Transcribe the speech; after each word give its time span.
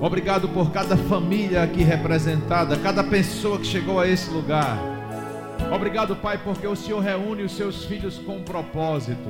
Obrigado 0.00 0.48
por 0.48 0.72
cada 0.72 0.96
família 0.96 1.62
aqui 1.62 1.82
representada, 1.82 2.74
cada 2.78 3.04
pessoa 3.04 3.58
que 3.58 3.66
chegou 3.66 4.00
a 4.00 4.08
esse 4.08 4.30
lugar. 4.30 4.78
Obrigado, 5.70 6.16
Pai, 6.16 6.38
porque 6.42 6.66
o 6.66 6.74
Senhor 6.74 7.00
reúne 7.00 7.42
os 7.42 7.52
seus 7.52 7.84
filhos 7.84 8.16
com 8.16 8.38
um 8.38 8.42
propósito. 8.42 9.28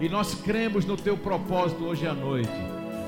E 0.00 0.08
nós 0.08 0.34
cremos 0.34 0.84
no 0.84 0.96
teu 0.96 1.16
propósito 1.16 1.84
hoje 1.84 2.08
à 2.08 2.12
noite. 2.12 2.50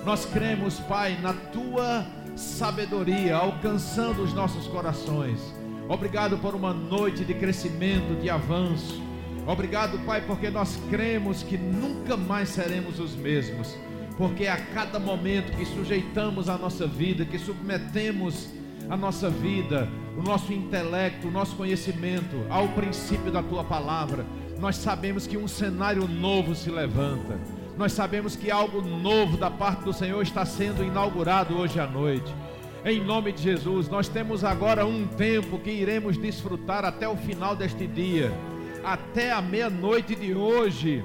Nós 0.07 0.25
cremos, 0.25 0.79
Pai, 0.79 1.19
na 1.21 1.33
tua 1.33 2.07
sabedoria 2.37 3.35
alcançando 3.35 4.23
os 4.23 4.33
nossos 4.33 4.69
corações. 4.69 5.41
Obrigado 5.89 6.39
por 6.39 6.55
uma 6.55 6.73
noite 6.73 7.25
de 7.25 7.35
crescimento, 7.35 8.21
de 8.21 8.31
avanço. 8.31 9.03
Obrigado, 9.45 9.99
Pai, 10.07 10.23
porque 10.25 10.51
nós 10.51 10.79
cremos 10.89 11.43
que 11.43 11.59
nunca 11.59 12.17
mais 12.17 12.51
seremos 12.51 13.01
os 13.01 13.17
mesmos. 13.17 13.77
Porque 14.17 14.47
a 14.47 14.57
cada 14.57 14.99
momento 14.99 15.57
que 15.57 15.65
sujeitamos 15.65 16.49
a 16.49 16.59
nossa 16.59 16.87
vida, 16.87 17.25
que 17.25 17.39
submetemos 17.39 18.49
a 18.89 18.97
nossa 18.97 19.31
vida, 19.31 19.89
o 20.17 20.23
nosso 20.23 20.53
intelecto, 20.53 21.29
o 21.29 21.31
nosso 21.31 21.57
conhecimento 21.57 22.45
ao 22.51 22.69
princípio 22.69 23.33
da 23.33 23.43
tua 23.43 23.65
palavra, 23.65 24.25
nós 24.59 24.77
sabemos 24.77 25.27
que 25.27 25.37
um 25.37 25.49
cenário 25.49 26.07
novo 26.07 26.55
se 26.55 26.71
levanta. 26.71 27.39
Nós 27.77 27.93
sabemos 27.93 28.37
que 28.37 28.51
algo 28.51 28.83
novo 28.83 29.37
da 29.37 29.51
parte 29.51 29.85
do 29.85 29.93
Senhor 29.93 30.23
está 30.23 30.45
sendo 30.45 30.85
inaugurado 30.85 31.57
hoje 31.57 31.81
à 31.81 31.87
noite. 31.87 32.33
Em 32.85 33.01
nome 33.01 33.33
de 33.33 33.43
Jesus, 33.43 33.89
nós 33.89 34.09
temos 34.09 34.45
agora 34.45 34.85
um 34.85 35.07
tempo 35.07 35.59
que 35.59 35.71
iremos 35.71 36.19
desfrutar 36.19 36.85
até 36.85 37.09
o 37.09 37.17
final 37.17 37.57
deste 37.57 37.87
dia, 37.87 38.33
até 38.85 39.33
a 39.33 39.41
meia-noite 39.41 40.15
de 40.15 40.35
hoje. 40.35 41.05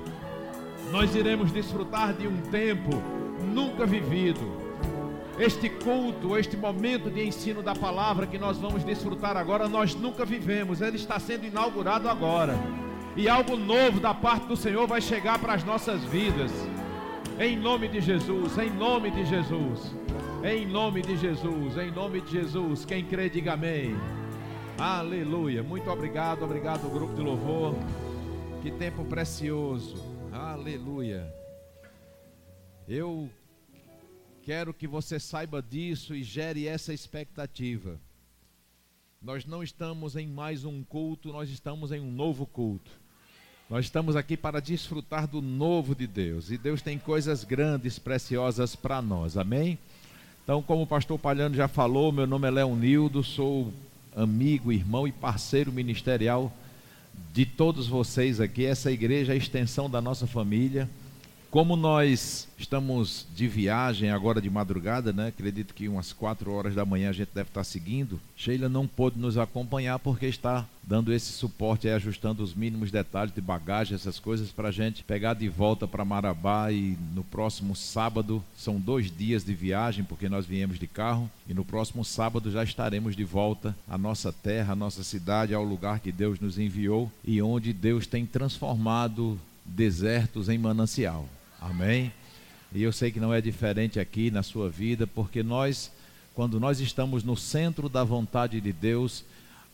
Nós 0.91 1.14
iremos 1.16 1.52
desfrutar 1.52 2.14
de 2.14 2.27
um 2.27 2.38
tempo 2.50 2.91
nunca 3.54 3.86
vivido 3.86 4.68
este 5.40 5.70
culto, 5.70 6.36
este 6.36 6.58
momento 6.58 7.12
de 7.12 7.23
ensino 7.23 7.62
da 7.62 7.76
palavra 7.76 8.26
que 8.26 8.40
nós 8.40 8.58
vamos 8.58 8.84
desfrutar 8.84 9.38
agora, 9.38 9.68
nós 9.68 9.93
nunca 9.93 10.26
vivemos, 10.26 10.82
ele 10.82 10.96
está 10.96 11.20
sendo 11.20 11.46
inaugurado 11.46 12.10
agora. 12.10 12.55
E 13.15 13.30
algo 13.30 13.55
novo 13.55 13.99
da 13.99 14.13
parte 14.13 14.48
do 14.48 14.55
Senhor 14.55 14.88
vai 14.88 14.99
chegar 14.99 15.38
para 15.40 15.54
as 15.54 15.63
nossas 15.63 16.04
vidas. 16.05 16.52
Em 17.40 17.55
nome 17.55 17.88
de 17.88 18.02
Jesus, 18.02 18.58
em 18.58 18.70
nome 18.71 19.12
de 19.12 19.26
Jesus. 19.26 19.96
Em 20.43 20.65
nome 20.65 21.02
de 21.02 21.18
Jesus, 21.18 21.77
em 21.77 21.91
nome 21.91 22.21
de 22.21 22.32
Jesus. 22.32 22.85
Quem 22.85 23.04
crê, 23.04 23.30
diga 23.30 23.54
amém. 23.54 23.96
Aleluia. 24.77 25.62
Muito 25.62 25.90
obrigado, 25.90 26.43
obrigado, 26.43 26.90
grupo 26.90 27.13
de 27.13 27.21
louvor. 27.21 27.76
Que 28.62 28.71
tempo 28.71 29.04
precioso. 29.05 30.07
Aleluia. 30.38 31.34
Eu 32.88 33.30
Quero 34.48 34.74
que 34.74 34.88
você 34.88 35.20
saiba 35.20 35.62
disso 35.62 36.16
e 36.16 36.24
gere 36.24 36.70
essa 36.70 36.93
expectativa. 36.93 37.99
Nós 39.21 39.46
não 39.46 39.62
estamos 39.62 40.15
em 40.15 40.26
mais 40.26 40.63
um 40.63 40.85
culto, 40.85 41.34
nós 41.34 41.49
estamos 41.49 41.91
em 41.91 41.99
um 41.99 42.10
novo 42.10 42.46
culto. 42.46 42.90
Nós 43.70 43.84
estamos 43.84 44.15
aqui 44.15 44.38
para 44.38 44.62
desfrutar 44.62 45.27
do 45.27 45.41
novo 45.41 45.93
de 45.93 46.08
Deus. 46.08 46.49
E 46.49 46.58
Deus 46.58 46.82
tem 46.82 46.98
coisas 46.98 47.43
grandes, 47.43 47.99
preciosas 47.99 48.74
para 48.74 49.02
nós. 49.02 49.35
Amém? 49.35 49.77
Então, 50.46 50.63
como 50.63 50.84
o 50.84 50.88
pastor 50.88 51.20
Palhano 51.20 51.54
já 51.54 51.68
falou, 51.68 52.13
meu 52.13 52.26
nome 52.26 52.48
é 52.48 52.52
Leonildo, 52.52 53.26
sou 53.26 53.74
amigo, 54.15 54.71
irmão 54.71 55.05
e 55.05 55.12
parceiro 55.12 55.74
ministerial 55.74 56.54
de 57.38 57.46
todos 57.46 57.88
vocês 57.88 58.41
aqui. 58.41 58.66
Essa 58.66 58.91
igreja 58.91 59.32
é 59.32 59.35
a 59.35 59.38
extensão 59.38 59.88
da 59.88 60.02
nossa 60.02 60.26
família. 60.26 60.90
Como 61.49 61.77
nós 61.77 62.45
estamos 62.57 63.26
de 63.34 63.48
viagem 63.48 64.12
agora 64.12 64.41
de 64.41 64.50
madrugada, 64.50 65.13
né? 65.13 65.28
Acredito 65.28 65.73
que 65.73 65.88
umas 65.88 66.12
4 66.12 66.51
horas 66.51 66.75
da 66.75 66.85
manhã 66.85 67.09
a 67.09 67.13
gente 67.13 67.29
deve 67.34 67.50
estar 67.50 67.63
seguindo. 67.63 68.19
Sheila 68.35 68.67
não 68.67 68.85
pôde 68.85 69.17
nos 69.17 69.38
acompanhar 69.38 69.97
porque 69.97 70.25
está 70.25 70.66
dando 70.84 71.13
esse 71.13 71.31
suporte, 71.31 71.88
aí, 71.88 71.94
ajustando 71.94 72.44
os 72.44 72.53
mínimos 72.53 72.91
detalhes 72.91 73.34
de 73.34 73.40
bagagem, 73.40 73.96
essas 73.96 74.19
coisas, 74.19 74.52
para 74.52 74.68
a 74.68 74.72
gente 74.72 75.06
pegar 75.06 75.36
de 75.36 75.47
volta 75.47 75.88
para 75.88 76.03
Marabá. 76.03 76.69
E 76.69 76.97
no 77.16 77.24
próximo 77.24 77.78
sábado, 77.78 78.44
são 78.56 78.78
dois 78.78 79.09
dias 79.09 79.46
de 79.46 79.53
viagem, 79.53 80.03
porque 80.03 80.28
nós 80.28 80.46
viemos 80.46 80.78
de 80.78 80.86
carro. 80.86 81.31
E 81.47 81.53
no 81.53 81.63
próximo 81.63 82.03
sábado 82.03 82.52
já 82.52 82.63
estaremos 82.63 83.16
de 83.16 83.24
volta 83.24 83.75
à 83.88 83.97
nossa 83.97 84.34
terra, 84.34 84.74
à 84.74 84.75
nossa 84.75 85.02
cidade, 85.02 85.53
ao 85.53 85.63
lugar 85.63 86.02
que 86.02 86.12
Deus 86.12 86.41
nos 86.41 86.59
enviou 86.59 87.09
e 87.24 87.41
onde 87.41 87.72
Deus 87.72 88.06
tem 88.06 88.25
transformado 88.25 89.40
desertos 89.66 90.50
em 90.50 90.57
manancial. 90.57 91.25
Amém? 91.59 92.12
E 92.73 92.84
eu 92.84 92.91
sei 92.91 93.12
que 93.12 93.19
não 93.19 93.34
é 93.34 93.41
diferente 93.41 94.00
aqui 94.00 94.29
na 94.29 94.44
sua 94.44 94.69
vida, 94.69 95.07
porque 95.07 95.41
nós, 95.41 95.91
quando 96.34 96.59
nós 96.59 96.79
estamos 96.79 97.23
no 97.23 97.35
centro 97.35 97.90
da 97.90 98.03
vontade 98.03 98.62
de 98.62 98.72
Deus, 98.72 99.23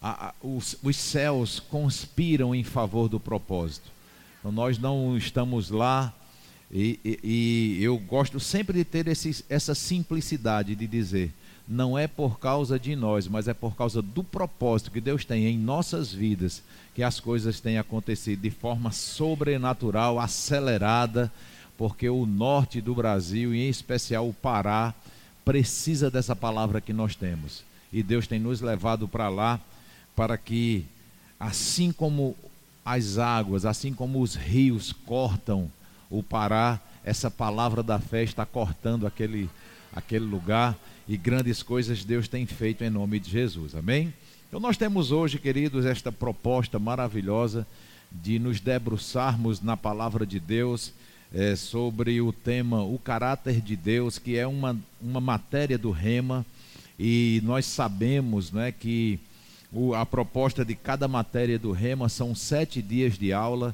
a, 0.02 0.28
a, 0.28 0.34
os, 0.42 0.78
os 0.82 0.96
céus 0.96 1.60
conspiram 1.60 2.54
em 2.54 2.64
favor 2.64 3.10
do 3.10 3.20
propósito. 3.20 3.92
Então 4.40 4.52
nós 4.52 4.78
não 4.78 5.18
estamos 5.18 5.70
lá, 5.70 6.14
e, 6.72 7.00
e, 7.04 7.20
e 7.80 7.84
eu 7.84 7.98
gosto 7.98 8.40
sempre 8.40 8.78
de 8.78 8.86
ter 8.86 9.08
esse, 9.08 9.44
essa 9.50 9.76
simplicidade 9.76 10.76
de 10.76 10.88
dizer: 10.88 11.34
não 11.68 11.98
é 11.98 12.08
por 12.08 12.40
causa 12.40 12.80
de 12.80 12.96
nós, 12.96 13.28
mas 13.28 13.48
é 13.48 13.54
por 13.54 13.76
causa 13.76 14.02
do 14.02 14.24
propósito 14.24 14.92
que 14.92 15.02
Deus 15.02 15.26
tem 15.26 15.46
em 15.46 15.58
nossas 15.58 16.14
vidas 16.14 16.64
que 16.94 17.02
as 17.02 17.20
coisas 17.20 17.60
têm 17.60 17.78
acontecido 17.78 18.42
de 18.42 18.52
forma 18.52 18.92
sobrenatural, 18.92 20.20
acelerada 20.20 21.32
porque 21.78 22.10
o 22.10 22.26
norte 22.26 22.82
do 22.82 22.94
Brasil, 22.96 23.54
e 23.54 23.66
em 23.66 23.70
especial 23.70 24.28
o 24.28 24.34
Pará, 24.34 24.94
precisa 25.44 26.10
dessa 26.10 26.36
palavra 26.36 26.80
que 26.80 26.94
nós 26.94 27.16
temos. 27.16 27.64
E 27.92 28.02
Deus 28.02 28.28
tem 28.28 28.40
nos 28.40 28.62
levado 28.62 29.08
para 29.08 29.30
lá 29.30 29.60
para 30.16 30.38
que, 30.38 30.86
assim 31.40 31.92
como 31.92 32.36
as 32.86 33.18
águas, 33.18 33.66
assim 33.66 33.94
como 33.94 34.22
os 34.22 34.36
rios 34.36 34.92
cortam 34.92 35.72
o 36.10 36.22
Pará, 36.22 36.80
essa 37.04 37.30
palavra 37.30 37.82
da 37.82 38.00
fé 38.00 38.24
está 38.24 38.46
cortando 38.46 39.06
aquele, 39.06 39.50
aquele 39.94 40.26
lugar 40.26 40.78
e 41.08 41.18
grandes 41.18 41.62
coisas 41.62 42.04
Deus 42.04 42.28
tem 42.28 42.46
feito 42.46 42.84
em 42.84 42.90
nome 42.90 43.20
de 43.20 43.30
Jesus. 43.30 43.76
Amém? 43.76 44.14
Então 44.48 44.60
nós 44.60 44.78
temos 44.78 45.12
hoje, 45.12 45.40
queridos, 45.40 45.86
esta 45.86 46.12
proposta 46.12 46.78
maravilhosa 46.80 47.68
de 48.12 48.38
nos 48.38 48.60
debruçarmos 48.60 49.62
na 49.62 49.76
palavra 49.76 50.26
de 50.26 50.40
Deus 50.40 50.94
é, 51.34 51.56
sobre 51.56 52.22
o 52.22 52.32
tema 52.32 52.84
O 52.84 53.00
Caráter 53.00 53.60
de 53.60 53.76
Deus, 53.76 54.20
que 54.20 54.38
é 54.38 54.46
uma, 54.46 54.78
uma 55.02 55.20
matéria 55.20 55.78
do 55.78 55.90
Rema, 55.90 56.46
e 57.00 57.42
nós 57.44 57.66
sabemos 57.66 58.52
né, 58.52 58.72
que 58.72 59.20
o, 59.72 59.96
a 59.96 60.06
proposta 60.06 60.64
de 60.64 60.76
cada 60.76 61.08
matéria 61.08 61.58
do 61.58 61.72
Rema 61.72 62.08
são 62.08 62.36
sete 62.36 62.82
dias 62.82 63.18
de 63.18 63.34
aula, 63.34 63.74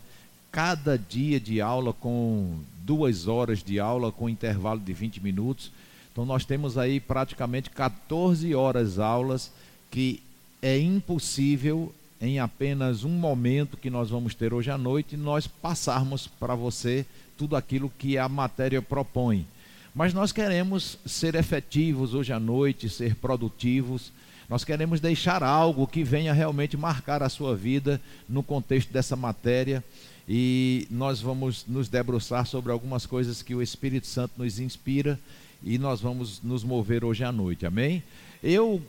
cada 0.52 0.98
dia 0.98 1.40
de 1.40 1.60
aula 1.60 1.92
com 1.92 2.60
duas 2.84 3.28
horas 3.28 3.62
de 3.62 3.80
aula, 3.80 4.12
com 4.12 4.30
intervalo 4.30 4.80
de 4.80 4.94
20 4.94 5.22
minutos. 5.22 5.72
Então 6.12 6.26
nós 6.26 6.46
temos 6.46 6.78
aí 6.78 7.00
praticamente 7.00 7.70
14 7.70 8.56
horas 8.56 8.98
aulas 8.98 9.52
que 9.92 10.24
é 10.62 10.80
impossível 10.80 11.94
em 12.22 12.40
apenas 12.40 13.04
um 13.04 13.10
momento 13.10 13.78
que 13.78 13.90
nós 13.90 14.10
vamos 14.10 14.34
ter 14.34 14.54
hoje 14.54 14.70
à 14.70 14.78
noite 14.78 15.16
nós 15.16 15.48
passarmos 15.48 16.28
para 16.28 16.56
você 16.56 17.06
tudo 17.40 17.56
aquilo 17.56 17.90
que 17.98 18.18
a 18.18 18.28
matéria 18.28 18.82
propõe. 18.82 19.48
Mas 19.96 20.14
nós 20.14 20.34
queremos 20.34 20.98
ser 21.06 21.36
efetivos 21.36 22.14
hoje 22.14 22.34
à 22.34 22.40
noite, 22.40 22.90
ser 22.90 23.16
produtivos. 23.16 24.12
Nós 24.50 24.66
queremos 24.66 25.00
deixar 25.00 25.42
algo 25.42 25.88
que 25.88 26.04
venha 26.04 26.34
realmente 26.34 26.76
marcar 26.76 27.24
a 27.24 27.30
sua 27.30 27.56
vida 27.56 28.02
no 28.28 28.44
contexto 28.44 28.92
dessa 28.92 29.16
matéria. 29.16 29.82
E 30.28 30.86
nós 30.92 31.22
vamos 31.22 31.66
nos 31.66 31.88
debruçar 31.88 32.46
sobre 32.46 32.74
algumas 32.74 33.06
coisas 33.06 33.42
que 33.42 33.56
o 33.56 33.62
Espírito 33.62 34.08
Santo 34.08 34.34
nos 34.38 34.60
inspira 34.60 35.18
e 35.64 35.78
nós 35.78 36.02
vamos 36.02 36.42
nos 36.44 36.62
mover 36.62 37.06
hoje 37.06 37.24
à 37.24 37.32
noite. 37.32 37.66
Amém? 37.66 38.04
Eu 38.44 38.82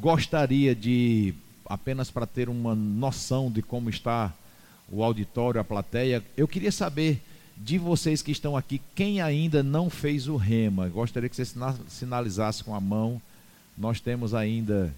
gostaria 0.00 0.74
de, 0.74 1.34
apenas 1.66 2.10
para 2.10 2.26
ter 2.26 2.48
uma 2.48 2.74
noção 2.74 3.50
de 3.50 3.60
como 3.60 3.90
está 3.90 4.32
o 4.90 5.04
auditório, 5.04 5.60
a 5.60 5.64
plateia, 5.64 6.24
eu 6.34 6.48
queria 6.48 6.72
saber 6.72 7.20
de 7.56 7.78
vocês 7.78 8.20
que 8.20 8.32
estão 8.32 8.56
aqui, 8.56 8.80
quem 8.94 9.20
ainda 9.20 9.62
não 9.62 9.88
fez 9.88 10.28
o 10.28 10.36
rema, 10.36 10.88
gostaria 10.88 11.28
que 11.28 11.36
você 11.36 11.44
sinalizasse 11.88 12.64
com 12.64 12.74
a 12.74 12.80
mão. 12.80 13.20
Nós 13.76 14.00
temos 14.00 14.34
ainda 14.34 14.94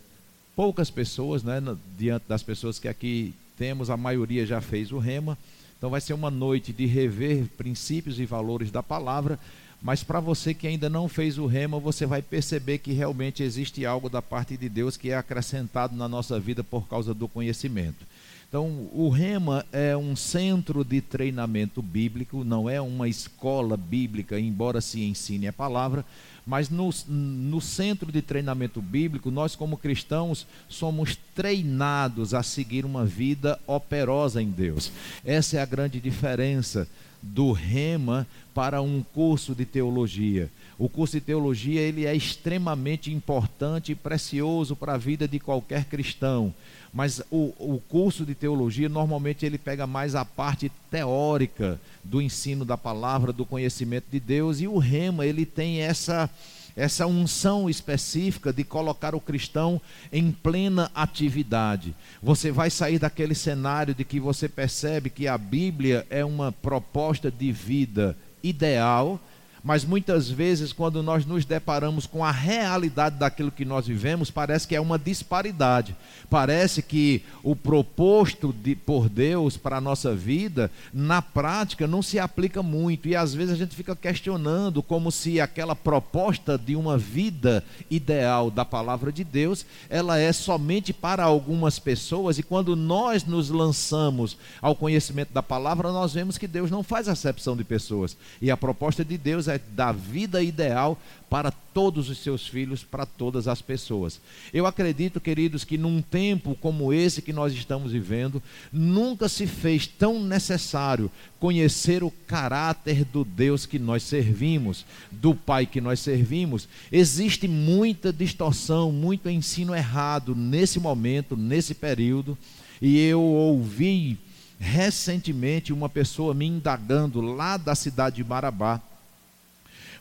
poucas 0.55 0.91
pessoas, 0.91 1.43
né, 1.43 1.63
diante 1.99 2.25
das 2.29 2.43
pessoas 2.43 2.79
que 2.79 2.89
aqui 2.89 3.35
temos, 3.59 3.91
a 3.91 3.97
maioria 3.97 4.47
já 4.47 4.61
fez 4.61 4.91
o 4.91 4.99
rema. 4.99 5.37
Então 5.77 5.91
vai 5.91 6.01
ser 6.01 6.15
uma 6.15 6.31
noite 6.31 6.73
de 6.73 6.87
rever 6.87 7.47
princípios 7.57 8.19
e 8.19 8.25
valores 8.25 8.71
da 8.71 8.83
palavra, 8.83 9.39
mas 9.83 10.03
para 10.03 10.21
você 10.21 10.55
que 10.55 10.67
ainda 10.67 10.89
não 10.89 11.09
fez 11.09 11.37
o 11.37 11.47
rema, 11.47 11.79
você 11.79 12.07
vai 12.07 12.23
perceber 12.23 12.79
que 12.79 12.93
realmente 12.93 13.43
existe 13.43 13.85
algo 13.85 14.09
da 14.09 14.23
parte 14.23 14.57
de 14.57 14.69
Deus 14.69 14.97
que 14.97 15.11
é 15.11 15.17
acrescentado 15.17 15.95
na 15.95 16.09
nossa 16.09 16.41
vida 16.41 16.65
por 16.65 16.89
causa 16.89 17.13
do 17.13 17.29
conhecimento. 17.29 18.07
Então, 18.49 18.89
o 18.93 19.09
Rema 19.09 19.67
é 19.73 19.97
um 19.97 20.15
centro 20.15 20.85
de 20.85 21.01
treinamento 21.01 21.83
bíblico, 21.83 22.45
não 22.45 22.71
é 22.71 22.81
uma 22.81 23.09
escola 23.09 23.77
bíblica, 23.77 24.39
embora 24.39 24.81
se 24.81 25.03
ensine 25.03 25.49
a 25.49 25.53
palavra, 25.53 26.05
mas 26.47 26.71
no, 26.71 26.91
no 27.09 27.61
centro 27.61 28.13
de 28.13 28.23
treinamento 28.23 28.81
bíblico, 28.81 29.33
nós, 29.33 29.57
como 29.57 29.77
cristãos, 29.77 30.47
somos 30.69 31.19
treinados 31.35 32.35
a 32.35 32.43
seguir 32.43 32.85
uma 32.85 33.05
vida 33.05 33.59
operosa 33.67 34.41
em 34.41 34.49
Deus. 34.49 34.93
Essa 35.25 35.57
é 35.57 35.61
a 35.61 35.67
grande 35.67 35.99
diferença 35.99 36.89
do 37.21 37.51
Rema 37.51 38.29
para 38.55 38.81
um 38.81 39.03
curso 39.03 39.57
de 39.57 39.65
teologia. 39.65 40.49
O 40.79 40.91
curso 40.91 41.15
de 41.15 41.23
teologia 41.23 41.81
ele 41.81 42.05
é 42.05 42.15
extremamente 42.15 43.11
importante 43.13 43.93
e 43.93 43.95
precioso 43.95 44.77
para 44.77 44.95
a 44.95 44.99
vida 44.99 45.27
de 45.27 45.41
qualquer 45.41 45.87
cristão. 45.87 46.53
Mas 46.93 47.23
o, 47.31 47.55
o 47.59 47.83
curso 47.89 48.27
de 48.27 48.35
teologia 48.35 48.89
normalmente 48.89 49.47
ele 49.47 49.57
pega 49.57 49.87
mais 49.87 50.15
a 50.15 50.25
parte 50.25 50.71
teórica 50.91 51.81
do 52.05 52.21
ensino 52.21 52.65
da 52.65 52.77
palavra, 52.77 53.33
do 53.33 53.47
conhecimento 53.47 54.07
de 54.11 54.21
Deus, 54.21 54.61
e 54.61 54.69
o 54.69 54.79
rema 54.79 55.25
ele 55.25 55.47
tem 55.47 55.81
essa 55.81 56.31
essa 56.77 57.07
unção 57.07 57.71
específica 57.71 58.53
de 58.53 58.63
colocar 58.63 59.15
o 59.15 59.21
cristão 59.21 59.81
em 60.13 60.31
plena 60.31 60.91
atividade. 60.95 61.95
Você 62.23 62.53
vai 62.53 62.69
sair 62.69 62.99
daquele 62.99 63.35
cenário 63.35 63.95
de 63.95 64.05
que 64.05 64.21
você 64.21 64.47
percebe 64.47 65.09
que 65.09 65.27
a 65.27 65.39
Bíblia 65.39 66.07
é 66.11 66.23
uma 66.23 66.53
proposta 66.53 67.31
de 67.31 67.51
vida 67.51 68.15
ideal 68.43 69.19
mas 69.67 69.85
muitas 69.85 70.31
vezes, 70.31 70.73
quando 70.73 71.03
nós 71.03 71.27
nos 71.27 71.45
deparamos 71.45 72.07
com 72.07 72.25
a 72.25 72.31
realidade 72.31 73.17
daquilo 73.17 73.51
que 73.51 73.65
nós 73.65 73.85
vivemos, 73.85 74.31
parece 74.31 74.65
que 74.65 74.77
é 74.77 74.81
uma 74.81 74.97
disparidade. 74.97 75.97
Parece 76.31 76.81
que 76.81 77.25
o 77.43 77.57
proposto 77.57 78.53
de, 78.53 78.77
por 78.77 79.09
Deus 79.09 79.57
para 79.57 79.79
a 79.79 79.81
nossa 79.81 80.15
vida, 80.15 80.71
na 80.95 81.21
prática, 81.21 81.85
não 81.85 82.01
se 82.01 82.17
aplica 82.17 82.63
muito. 82.63 83.09
E 83.09 83.17
às 83.17 83.35
vezes 83.35 83.55
a 83.55 83.57
gente 83.57 83.75
fica 83.75 83.97
questionando 83.97 84.85
como 84.85 85.11
se 85.11 85.41
aquela 85.41 85.75
proposta 85.75 86.57
de 86.57 86.77
uma 86.77 86.97
vida 86.97 87.65
ideal 87.91 88.53
da 88.53 88.65
palavra 88.65 89.11
de 89.11 89.25
Deus, 89.25 89.67
ela 89.91 90.17
é 90.17 90.33
somente 90.33 90.93
para 90.93 91.25
algumas 91.25 91.81
pessoas. 91.81 92.39
E 92.39 92.43
quando 92.45 92.77
nós 92.77 93.25
nos 93.25 93.51
lançamos 93.51 94.37
ao 94.63 94.77
conhecimento 94.77 95.33
da 95.33 95.43
palavra, 95.43 95.91
nós 95.91 96.15
vemos 96.15 96.39
que 96.39 96.47
Deus 96.47 96.71
não 96.71 96.85
faz 96.85 97.09
acepção 97.09 97.57
de 97.57 97.65
pessoas. 97.65 98.17
E 98.41 98.49
a 98.49 98.57
proposta 98.57 99.05
de 99.05 99.19
Deus 99.19 99.49
é 99.49 99.56
da 99.59 99.93
vida 99.93 100.43
ideal 100.43 100.99
para 101.29 101.51
todos 101.51 102.09
os 102.09 102.19
seus 102.19 102.47
filhos, 102.47 102.85
para 102.85 103.05
todas 103.05 103.49
as 103.49 103.61
pessoas. 103.61 104.21
Eu 104.53 104.67
acredito, 104.67 105.21
queridos, 105.21 105.65
que 105.65 105.77
num 105.77 106.01
tempo 106.01 106.57
como 106.61 106.93
esse 106.93 107.21
que 107.21 107.33
nós 107.33 107.53
estamos 107.53 107.93
vivendo, 107.93 108.43
nunca 108.73 109.29
se 109.29 109.47
fez 109.47 109.87
tão 109.87 110.23
necessário 110.23 111.11
conhecer 111.41 112.03
o 112.05 112.11
caráter 112.11 113.05
do 113.05 113.25
Deus 113.25 113.67
que 113.67 113.79
nós 113.79 114.03
servimos, 114.05 114.87
do 115.11 115.35
Pai 115.35 115.67
que 115.67 115.81
nós 115.81 116.01
servimos. 116.01 116.69
Existe 116.91 117.49
muita 117.49 118.13
distorção, 118.13 118.93
muito 118.93 119.29
ensino 119.29 119.75
errado 119.75 120.35
nesse 120.35 120.79
momento, 120.79 121.37
nesse 121.37 121.75
período, 121.75 122.39
e 122.81 122.99
eu 122.99 123.21
ouvi 123.21 124.19
recentemente 124.59 125.73
uma 125.73 125.89
pessoa 125.89 126.33
me 126.33 126.47
indagando 126.47 127.21
lá 127.21 127.57
da 127.57 127.75
cidade 127.75 128.17
de 128.17 128.25
Marabá 128.25 128.81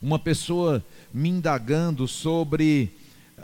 uma 0.05 0.19
pessoa 0.19 0.85
me 1.11 1.29
indagando 1.29 2.07
sobre 2.07 2.91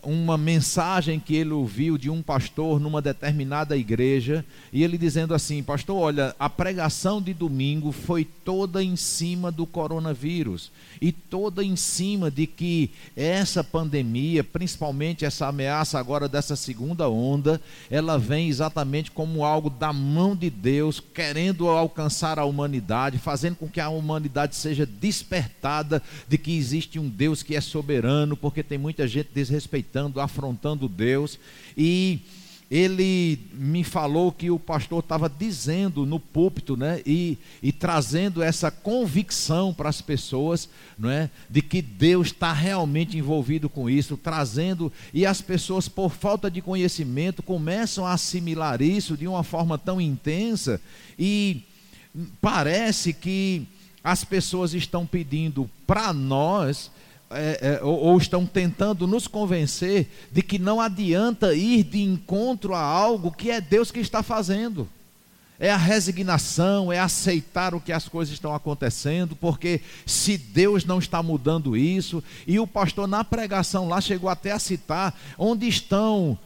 uma 0.04 0.38
mensagem 0.38 1.20
que 1.20 1.36
ele 1.36 1.52
ouviu 1.52 1.98
de 1.98 2.10
um 2.10 2.22
pastor 2.22 2.80
numa 2.80 3.02
determinada 3.02 3.78
igreja, 3.78 4.44
e 4.74 4.84
ele 4.84 4.98
dizendo 4.98 5.34
assim: 5.34 5.62
Pastor, 5.62 5.98
olha, 5.98 6.36
a 6.40 6.50
pregação 6.50 7.22
de 7.22 7.34
domingo 7.34 7.92
foi 7.92 8.26
toda 8.26 8.84
em 8.84 8.96
cima 8.96 9.52
do 9.52 9.66
coronavírus, 9.66 10.72
e 11.02 11.12
toda 11.12 11.64
em 11.64 11.76
cima 11.76 12.32
de 12.32 12.48
que 12.48 12.92
essa 13.16 13.64
pandemia, 13.64 14.44
principalmente 14.44 15.26
essa 15.26 15.48
ameaça 15.48 16.00
agora 16.00 16.28
dessa 16.28 16.56
segunda 16.56 17.10
onda, 17.10 17.62
ela 17.90 18.18
vem 18.18 18.50
exatamente 18.50 19.12
como 19.12 19.46
algo 19.46 19.70
da 19.70 19.94
mão 19.94 20.36
de 20.36 20.50
Deus, 20.50 21.00
querendo 21.00 21.68
alcançar 21.70 22.40
a 22.40 22.46
humanidade, 22.46 23.18
fazendo 23.18 23.56
com 23.56 23.70
que 23.70 23.80
a 23.80 23.90
humanidade 23.90 24.56
seja 24.56 24.86
despertada 24.86 26.02
de 26.28 26.38
que 26.38 26.56
existe 26.56 27.00
um 27.00 27.08
Deus 27.08 27.44
que 27.44 27.56
é 27.56 27.62
soberano, 27.62 28.36
porque 28.36 28.64
tem 28.64 28.78
muita 28.78 29.08
gente 29.08 29.30
afrontando 30.20 30.88
Deus, 30.88 31.40
e 31.78 32.22
ele 32.72 33.38
me 33.52 33.84
falou 33.84 34.32
que 34.32 34.50
o 34.50 34.58
pastor 34.58 35.00
estava 35.00 35.28
dizendo 35.30 36.06
no 36.06 36.22
púlpito, 36.22 36.78
né, 36.78 37.02
e, 37.06 37.38
e 37.62 37.70
trazendo 37.70 38.42
essa 38.42 38.72
convicção 38.72 39.74
para 39.74 39.90
as 39.90 40.00
pessoas, 40.00 40.70
não 40.98 41.10
é, 41.10 41.30
de 41.50 41.62
que 41.62 41.82
Deus 41.82 42.28
está 42.28 42.54
realmente 42.54 43.18
envolvido 43.18 43.68
com 43.68 43.90
isso, 43.90 44.16
trazendo 44.16 44.90
e 45.14 45.26
as 45.26 45.42
pessoas 45.42 45.90
por 45.90 46.12
falta 46.12 46.50
de 46.50 46.62
conhecimento 46.62 47.44
começam 47.44 48.06
a 48.06 48.14
assimilar 48.14 48.82
isso 48.82 49.18
de 49.18 49.28
uma 49.28 49.44
forma 49.44 49.78
tão 49.78 50.00
intensa. 50.00 50.80
E 51.20 51.64
parece 52.40 53.12
que 53.12 53.68
as 54.02 54.24
pessoas 54.24 54.74
estão 54.74 55.06
pedindo 55.06 55.70
para 55.86 56.14
nós 56.14 56.90
é, 57.34 57.60
é, 57.62 57.84
ou, 57.84 57.98
ou, 58.00 58.18
estão 58.18 58.46
tentando 58.46 59.08
nos 59.08 59.28
convencer 59.28 60.10
de 60.32 60.42
que 60.42 60.60
não 60.60 60.80
adianta 60.80 61.54
ir 61.54 61.84
de 61.84 62.02
encontro 62.02 62.74
a 62.74 62.82
algo 62.82 63.32
que 63.32 63.50
é 63.50 63.62
Deus 63.62 63.92
que 63.92 64.00
está 64.00 64.22
fazendo. 64.22 64.88
É 65.60 65.72
a 65.72 65.78
resignação, 65.78 66.92
é 66.92 67.00
aceitar 67.00 67.76
o 67.76 67.80
que 67.80 67.92
as 67.92 68.08
coisas 68.08 68.34
estão 68.34 68.56
acontecendo, 68.56 69.36
porque 69.36 69.82
se 70.06 70.36
Deus 70.36 70.84
não 70.86 70.98
está 70.98 71.22
mudando 71.22 71.78
isso, 71.78 72.24
e 72.48 72.60
o 72.60 72.66
pastor 72.66 73.08
na 73.08 73.24
pregação 73.24 73.88
lá 73.88 74.02
chegou 74.02 74.30
até 74.30 74.52
a 74.52 74.60
citar 74.60 75.16
onde 75.38 75.68
estão 75.68 76.38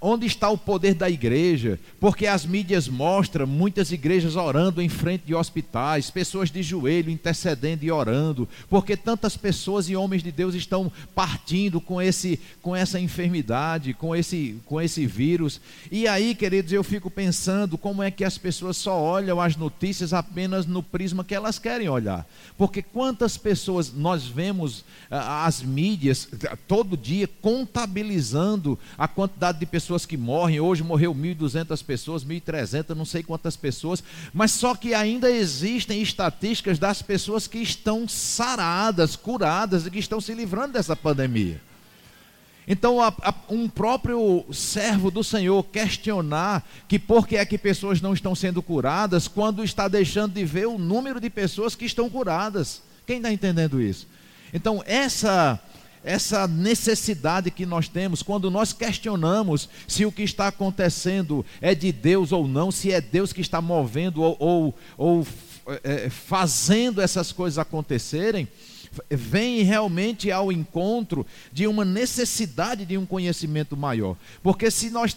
onde 0.00 0.26
está 0.26 0.48
o 0.50 0.58
poder 0.58 0.94
da 0.94 1.08
igreja? 1.08 1.78
Porque 2.00 2.26
as 2.26 2.44
mídias 2.44 2.88
mostram 2.88 3.46
muitas 3.46 3.92
igrejas 3.92 4.36
orando 4.36 4.80
em 4.80 4.88
frente 4.88 5.24
de 5.26 5.34
hospitais, 5.34 6.10
pessoas 6.10 6.50
de 6.50 6.62
joelho 6.62 7.10
intercedendo 7.10 7.84
e 7.84 7.90
orando, 7.90 8.48
porque 8.68 8.96
tantas 8.96 9.36
pessoas 9.36 9.88
e 9.88 9.96
homens 9.96 10.22
de 10.22 10.32
Deus 10.32 10.54
estão 10.54 10.90
partindo 11.14 11.80
com 11.80 12.00
esse 12.00 12.40
com 12.60 12.74
essa 12.74 12.98
enfermidade, 12.98 13.94
com 13.94 14.14
esse 14.14 14.60
com 14.66 14.80
esse 14.80 15.06
vírus. 15.06 15.60
E 15.90 16.06
aí, 16.06 16.34
queridos, 16.34 16.72
eu 16.72 16.84
fico 16.84 17.10
pensando 17.10 17.78
como 17.78 18.02
é 18.02 18.10
que 18.10 18.24
as 18.24 18.38
pessoas 18.38 18.76
só 18.76 19.00
olham 19.00 19.40
as 19.40 19.56
notícias 19.56 20.12
apenas 20.12 20.66
no 20.66 20.82
prisma 20.82 21.24
que 21.24 21.34
elas 21.34 21.58
querem 21.58 21.88
olhar. 21.88 22.26
Porque 22.56 22.82
quantas 22.82 23.36
pessoas 23.36 23.92
nós 23.92 24.26
vemos 24.26 24.84
as 25.10 25.62
mídias 25.62 26.28
todo 26.66 26.96
dia 26.96 27.28
contabilizando 27.40 28.78
a 28.96 29.06
quantidade 29.22 29.60
de 29.60 29.66
pessoas 29.66 30.04
que 30.04 30.16
morrem. 30.16 30.58
Hoje 30.58 30.82
morreu 30.82 31.14
1.200 31.14 31.84
pessoas, 31.84 32.24
1.300, 32.24 32.94
não 32.96 33.04
sei 33.04 33.22
quantas 33.22 33.56
pessoas. 33.56 34.02
Mas 34.34 34.50
só 34.50 34.74
que 34.74 34.94
ainda 34.94 35.30
existem 35.30 36.02
estatísticas 36.02 36.76
das 36.76 37.02
pessoas 37.02 37.46
que 37.46 37.58
estão 37.58 38.08
saradas, 38.08 39.14
curadas 39.14 39.86
e 39.86 39.90
que 39.90 40.00
estão 40.00 40.20
se 40.20 40.34
livrando 40.34 40.72
dessa 40.72 40.96
pandemia. 40.96 41.60
Então, 42.66 42.98
um 43.48 43.68
próprio 43.68 44.44
servo 44.52 45.08
do 45.10 45.22
Senhor 45.22 45.62
questionar 45.64 46.68
que 46.88 46.98
por 46.98 47.26
que 47.26 47.36
é 47.36 47.44
que 47.44 47.58
pessoas 47.58 48.00
não 48.00 48.14
estão 48.14 48.34
sendo 48.34 48.60
curadas, 48.60 49.28
quando 49.28 49.62
está 49.62 49.86
deixando 49.86 50.34
de 50.34 50.44
ver 50.44 50.66
o 50.66 50.78
número 50.78 51.20
de 51.20 51.30
pessoas 51.30 51.76
que 51.76 51.84
estão 51.84 52.10
curadas. 52.10 52.82
Quem 53.06 53.18
está 53.18 53.32
entendendo 53.32 53.80
isso? 53.80 54.08
Então, 54.52 54.82
essa 54.84 55.60
essa 56.04 56.46
necessidade 56.46 57.50
que 57.50 57.64
nós 57.64 57.88
temos 57.88 58.22
quando 58.22 58.50
nós 58.50 58.72
questionamos 58.72 59.68
se 59.86 60.04
o 60.04 60.12
que 60.12 60.22
está 60.22 60.48
acontecendo 60.48 61.44
é 61.60 61.74
de 61.74 61.92
Deus 61.92 62.32
ou 62.32 62.48
não, 62.48 62.70
se 62.70 62.92
é 62.92 63.00
Deus 63.00 63.32
que 63.32 63.40
está 63.40 63.60
movendo 63.60 64.22
ou, 64.22 64.36
ou, 64.38 64.74
ou 64.96 65.26
é, 65.84 66.10
fazendo 66.10 67.00
essas 67.00 67.30
coisas 67.32 67.58
acontecerem, 67.58 68.48
vem 69.10 69.62
realmente 69.62 70.30
ao 70.30 70.52
encontro 70.52 71.26
de 71.52 71.66
uma 71.66 71.84
necessidade 71.84 72.84
de 72.84 72.98
um 72.98 73.06
conhecimento 73.06 73.76
maior. 73.76 74.16
Porque 74.42 74.70
se 74.70 74.90
nós 74.90 75.16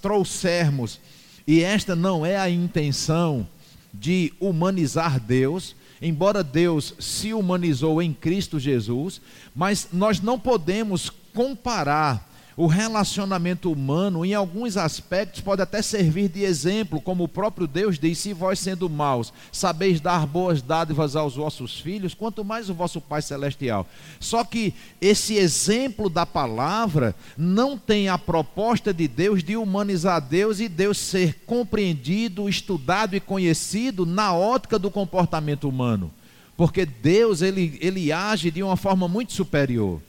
trouxermos, 0.00 1.00
e 1.46 1.62
esta 1.62 1.94
não 1.94 2.24
é 2.24 2.38
a 2.38 2.48
intenção 2.48 3.46
de 3.92 4.32
humanizar 4.40 5.18
Deus, 5.18 5.74
embora 6.00 6.42
Deus 6.42 6.94
se 6.98 7.34
humanizou 7.34 8.00
em 8.00 8.12
Cristo 8.12 8.58
Jesus, 8.58 9.20
mas 9.54 9.88
nós 9.92 10.20
não 10.20 10.38
podemos 10.38 11.10
comparar 11.34 12.29
o 12.56 12.66
relacionamento 12.66 13.70
humano, 13.70 14.24
em 14.24 14.34
alguns 14.34 14.76
aspectos, 14.76 15.40
pode 15.40 15.62
até 15.62 15.80
servir 15.82 16.28
de 16.28 16.42
exemplo, 16.42 17.00
como 17.00 17.24
o 17.24 17.28
próprio 17.28 17.66
Deus 17.66 17.98
diz: 17.98 18.18
se 18.18 18.32
vós 18.32 18.58
sendo 18.58 18.88
maus 18.88 19.32
sabeis 19.52 20.00
dar 20.00 20.26
boas 20.26 20.60
dádivas 20.62 21.16
aos 21.16 21.36
vossos 21.36 21.80
filhos, 21.80 22.14
quanto 22.14 22.44
mais 22.44 22.68
o 22.68 22.74
vosso 22.74 23.00
Pai 23.00 23.22
Celestial. 23.22 23.86
Só 24.18 24.44
que 24.44 24.74
esse 25.00 25.34
exemplo 25.34 26.08
da 26.08 26.26
palavra 26.26 27.14
não 27.36 27.78
tem 27.78 28.08
a 28.08 28.18
proposta 28.18 28.92
de 28.92 29.06
Deus 29.08 29.42
de 29.42 29.56
humanizar 29.56 30.20
Deus 30.20 30.60
e 30.60 30.68
Deus 30.68 30.98
ser 30.98 31.40
compreendido, 31.46 32.48
estudado 32.48 33.14
e 33.14 33.20
conhecido 33.20 34.04
na 34.04 34.34
ótica 34.34 34.78
do 34.78 34.90
comportamento 34.90 35.68
humano. 35.68 36.10
Porque 36.56 36.84
Deus 36.84 37.40
ele, 37.40 37.78
ele 37.80 38.12
age 38.12 38.50
de 38.50 38.62
uma 38.62 38.76
forma 38.76 39.08
muito 39.08 39.32
superior. 39.32 40.00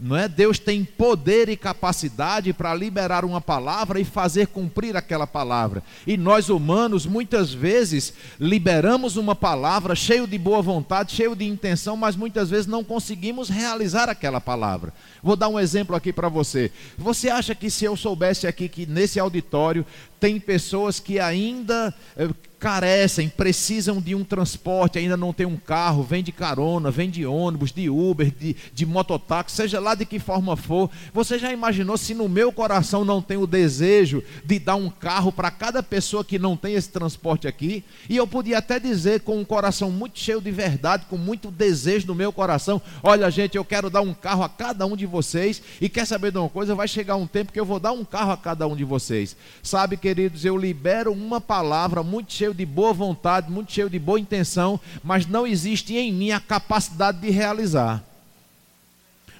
Não 0.00 0.16
é? 0.16 0.28
Deus 0.28 0.60
tem 0.60 0.84
poder 0.84 1.48
e 1.48 1.56
capacidade 1.56 2.52
para 2.52 2.72
liberar 2.72 3.24
uma 3.24 3.40
palavra 3.40 3.98
e 3.98 4.04
fazer 4.04 4.46
cumprir 4.46 4.96
aquela 4.96 5.26
palavra. 5.26 5.82
E 6.06 6.16
nós 6.16 6.48
humanos 6.48 7.04
muitas 7.04 7.52
vezes 7.52 8.14
liberamos 8.38 9.16
uma 9.16 9.34
palavra 9.34 9.96
cheio 9.96 10.24
de 10.24 10.38
boa 10.38 10.62
vontade, 10.62 11.16
cheio 11.16 11.34
de 11.34 11.44
intenção, 11.44 11.96
mas 11.96 12.14
muitas 12.14 12.48
vezes 12.48 12.68
não 12.68 12.84
conseguimos 12.84 13.48
realizar 13.48 14.08
aquela 14.08 14.40
palavra. 14.40 14.92
Vou 15.20 15.34
dar 15.34 15.48
um 15.48 15.58
exemplo 15.58 15.96
aqui 15.96 16.12
para 16.12 16.28
você. 16.28 16.70
Você 16.96 17.28
acha 17.28 17.52
que 17.52 17.68
se 17.68 17.84
eu 17.84 17.96
soubesse 17.96 18.46
aqui 18.46 18.68
que 18.68 18.86
nesse 18.86 19.18
auditório 19.18 19.84
tem 20.20 20.38
pessoas 20.38 21.00
que 21.00 21.18
ainda 21.18 21.92
eh, 22.16 22.28
carecem, 22.58 23.28
precisam 23.28 24.00
de 24.00 24.14
um 24.14 24.24
transporte, 24.24 24.98
ainda 24.98 25.16
não 25.16 25.32
tem 25.32 25.46
um 25.46 25.56
carro, 25.56 26.02
vem 26.02 26.22
de 26.22 26.32
carona, 26.32 26.90
vem 26.90 27.08
de 27.08 27.24
ônibus, 27.24 27.70
de 27.70 27.88
Uber, 27.88 28.30
de, 28.30 28.56
de 28.74 28.84
mototáxi, 28.84 29.56
seja 29.56 29.78
lá 29.78 29.94
de 29.94 30.04
que 30.04 30.18
forma 30.18 30.56
for. 30.56 30.90
Você 31.14 31.38
já 31.38 31.52
imaginou 31.52 31.96
se 31.96 32.14
no 32.14 32.28
meu 32.28 32.52
coração 32.52 33.04
não 33.04 33.22
tem 33.22 33.36
o 33.36 33.46
desejo 33.46 34.22
de 34.44 34.58
dar 34.58 34.74
um 34.74 34.90
carro 34.90 35.30
para 35.30 35.50
cada 35.50 35.82
pessoa 35.82 36.24
que 36.24 36.38
não 36.38 36.56
tem 36.56 36.74
esse 36.74 36.88
transporte 36.88 37.46
aqui? 37.46 37.84
E 38.08 38.16
eu 38.16 38.26
podia 38.26 38.58
até 38.58 38.80
dizer 38.80 39.20
com 39.20 39.38
um 39.38 39.44
coração 39.44 39.90
muito 39.90 40.18
cheio 40.18 40.40
de 40.40 40.50
verdade, 40.50 41.06
com 41.08 41.16
muito 41.16 41.50
desejo 41.50 42.08
no 42.08 42.14
meu 42.14 42.32
coração: 42.32 42.82
olha, 43.02 43.30
gente, 43.30 43.56
eu 43.56 43.64
quero 43.64 43.88
dar 43.88 44.00
um 44.00 44.12
carro 44.12 44.42
a 44.42 44.48
cada 44.48 44.84
um 44.84 44.96
de 44.96 45.06
vocês. 45.06 45.62
E 45.80 45.88
quer 45.88 46.06
saber 46.06 46.32
de 46.32 46.38
uma 46.38 46.48
coisa? 46.48 46.74
Vai 46.74 46.88
chegar 46.88 47.14
um 47.16 47.26
tempo 47.26 47.52
que 47.52 47.60
eu 47.60 47.64
vou 47.64 47.78
dar 47.78 47.92
um 47.92 48.04
carro 48.04 48.32
a 48.32 48.36
cada 48.36 48.66
um 48.66 48.74
de 48.74 48.84
vocês. 48.84 49.36
Sabe, 49.62 49.96
queridos, 49.96 50.44
eu 50.44 50.56
libero 50.56 51.12
uma 51.12 51.40
palavra 51.40 52.02
muito 52.02 52.32
cheia 52.32 52.47
cheio 52.48 52.54
de 52.54 52.64
boa 52.64 52.92
vontade, 52.92 53.50
muito 53.50 53.72
cheio 53.72 53.90
de 53.90 53.98
boa 53.98 54.18
intenção, 54.18 54.80
mas 55.02 55.26
não 55.26 55.46
existe 55.46 55.94
em 55.96 56.12
mim 56.12 56.30
a 56.30 56.40
capacidade 56.40 57.20
de 57.20 57.30
realizar. 57.30 58.02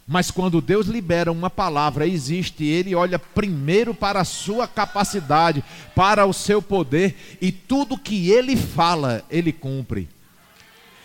Mas 0.07 0.31
quando 0.31 0.61
Deus 0.61 0.87
libera 0.87 1.31
uma 1.31 1.51
palavra, 1.51 2.07
existe, 2.07 2.65
ele 2.65 2.95
olha 2.95 3.19
primeiro 3.19 3.95
para 3.95 4.21
a 4.21 4.25
sua 4.25 4.67
capacidade, 4.67 5.63
para 5.95 6.25
o 6.25 6.33
seu 6.33 6.63
poder, 6.63 7.39
e 7.41 7.53
tudo 7.53 7.99
que 7.99 8.31
ele 8.31 8.57
fala, 8.57 9.23
ele 9.31 9.53
cumpre. 9.53 10.09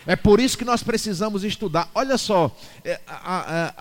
É 0.06 0.16
por 0.16 0.40
isso 0.40 0.58
que 0.58 0.64
nós 0.64 0.82
precisamos 0.82 1.44
estudar. 1.44 1.90
Olha 1.94 2.18
só, 2.18 2.54
é, 2.84 3.00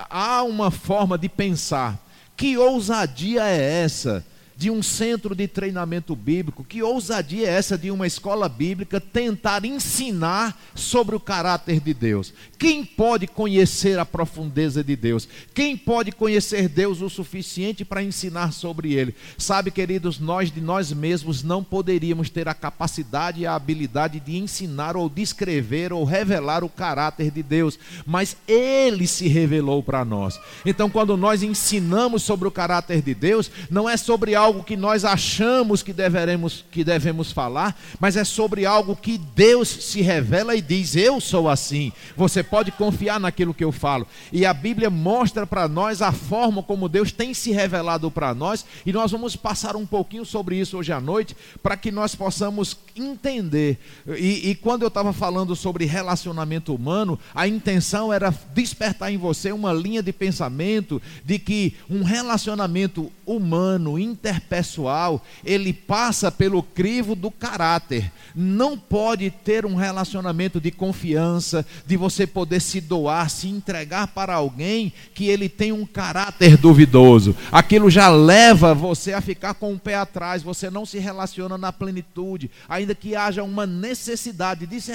há 0.10 0.44
uma 0.44 0.72
forma 0.72 1.18
de 1.18 1.28
pensar. 1.28 2.00
Que 2.36 2.58
ousadia 2.58 3.44
é 3.44 3.84
essa 3.84 4.26
de 4.64 4.72
um 4.72 4.82
centro 4.82 5.36
de 5.36 5.46
treinamento 5.46 6.16
bíblico, 6.16 6.64
que 6.64 6.82
ousadia 6.82 7.50
é 7.50 7.52
essa 7.52 7.78
de 7.78 7.92
uma 7.92 8.08
escola 8.08 8.48
bíblica 8.48 8.98
tentar 8.98 9.66
ensinar 9.66 10.58
sobre 10.74 11.18
o 11.18 11.20
caráter 11.20 11.82
de 11.82 11.94
Deus? 11.94 12.34
Quem 12.58 12.86
pode 12.86 13.28
conhecer 13.28 14.00
a 14.00 14.06
profundeza 14.06 14.82
de 14.82 14.96
Deus? 14.96 15.28
Quem 15.54 15.76
pode 15.76 16.14
conhecer 16.14 16.70
Deus 16.70 17.02
o 17.02 17.10
suficiente 17.10 17.84
para 17.84 18.02
ensinar 18.02 18.54
sobre 18.54 18.94
ele? 18.94 19.14
Sabe, 19.38 19.70
queridos, 19.70 20.18
nós 20.18 20.50
de 20.50 20.62
nós 20.62 20.94
mesmos 20.94 21.44
não 21.44 21.62
poderíamos 21.62 22.30
ter 22.30 22.48
a 22.48 22.54
capacidade 22.54 23.42
e 23.42 23.46
a 23.46 23.56
habilidade 23.56 24.22
de 24.22 24.38
ensinar 24.38 24.96
ou 24.96 25.10
descrever 25.10 25.92
ou 25.92 26.06
revelar 26.06 26.64
o 26.64 26.70
caráter 26.70 27.32
de 27.32 27.44
Deus, 27.44 27.78
mas 28.06 28.38
ele 28.48 29.08
se 29.08 29.28
revelou 29.28 29.84
para 29.84 30.06
nós. 30.06 30.40
Então, 30.66 30.90
quando 30.90 31.18
nós 31.18 31.44
ensinamos 31.44 32.24
sobre 32.24 32.48
o 32.48 32.52
caráter 32.52 33.02
de 33.02 33.14
Deus, 33.14 33.52
não 33.70 33.90
é 33.90 33.98
sobre 33.98 34.36
algo 34.36 34.53
algo 34.54 34.64
que 34.64 34.78
nós 34.78 35.04
achamos 35.04 35.82
que 35.82 35.92
devemos, 35.92 36.64
que 36.72 36.84
devemos 36.84 37.32
falar, 37.32 37.76
mas 38.00 38.16
é 38.16 38.24
sobre 38.24 38.68
algo 38.68 38.96
que 38.96 39.18
Deus 39.18 39.68
se 39.68 40.02
revela 40.02 40.56
e 40.56 40.62
diz: 40.62 40.96
Eu 40.96 41.20
sou 41.20 41.50
assim. 41.50 41.92
Você 42.16 42.44
pode 42.44 42.72
confiar 42.72 43.20
naquilo 43.20 43.54
que 43.54 43.64
eu 43.64 43.72
falo. 43.72 44.08
E 44.32 44.46
a 44.46 44.54
Bíblia 44.54 44.92
mostra 44.92 45.48
para 45.48 45.68
nós 45.68 46.02
a 46.04 46.12
forma 46.12 46.62
como 46.62 46.88
Deus 46.88 47.12
tem 47.12 47.34
se 47.34 47.52
revelado 47.52 48.12
para 48.12 48.34
nós, 48.36 48.64
e 48.86 48.94
nós 48.94 49.12
vamos 49.12 49.36
passar 49.36 49.76
um 49.76 49.86
pouquinho 49.86 50.24
sobre 50.24 50.60
isso 50.60 50.78
hoje 50.78 50.92
à 50.92 51.02
noite, 51.02 51.36
para 51.64 51.76
que 51.76 51.92
nós 51.92 52.14
possamos 52.14 52.78
entender. 52.96 53.80
E, 54.08 54.52
e 54.52 54.56
quando 54.56 54.84
eu 54.84 54.88
estava 54.88 55.12
falando 55.12 55.56
sobre 55.56 55.86
relacionamento 55.86 56.76
humano, 56.76 57.18
a 57.34 57.48
intenção 57.48 58.14
era 58.14 58.34
despertar 58.54 59.12
em 59.12 59.18
você 59.18 59.52
uma 59.52 59.74
linha 59.74 60.04
de 60.04 60.14
pensamento 60.14 61.02
de 61.26 61.40
que 61.40 61.76
um 61.90 62.04
relacionamento 62.04 63.12
humano, 63.26 63.98
inter 63.98 64.33
interpessoal, 64.34 65.22
ele 65.44 65.72
passa 65.72 66.32
pelo 66.32 66.64
crivo 66.64 67.16
do 67.16 67.30
caráter. 67.30 68.12
Não 68.36 68.78
pode 68.78 69.30
ter 69.30 69.66
um 69.66 69.76
relacionamento 69.76 70.60
de 70.60 70.72
confiança, 70.72 71.66
de 71.86 71.96
você 71.96 72.26
poder 72.26 72.60
se 72.60 72.82
doar, 72.82 73.30
se 73.30 73.48
entregar 73.48 74.08
para 74.08 74.34
alguém 74.34 74.92
que 75.14 75.28
ele 75.28 75.48
tem 75.48 75.72
um 75.72 75.86
caráter 75.86 76.58
duvidoso. 76.58 77.36
Aquilo 77.52 77.90
já 77.90 78.10
leva 78.10 78.74
você 78.74 79.14
a 79.14 79.22
ficar 79.22 79.54
com 79.54 79.74
o 79.74 79.80
pé 79.80 79.96
atrás, 79.96 80.42
você 80.42 80.70
não 80.70 80.86
se 80.86 80.98
relaciona 80.98 81.58
na 81.58 81.72
plenitude, 81.72 82.50
ainda 82.68 82.96
que 82.96 83.16
haja 83.16 83.44
uma 83.44 83.66
necessidade 83.66 84.66
de 84.66 84.82
se, 84.82 84.92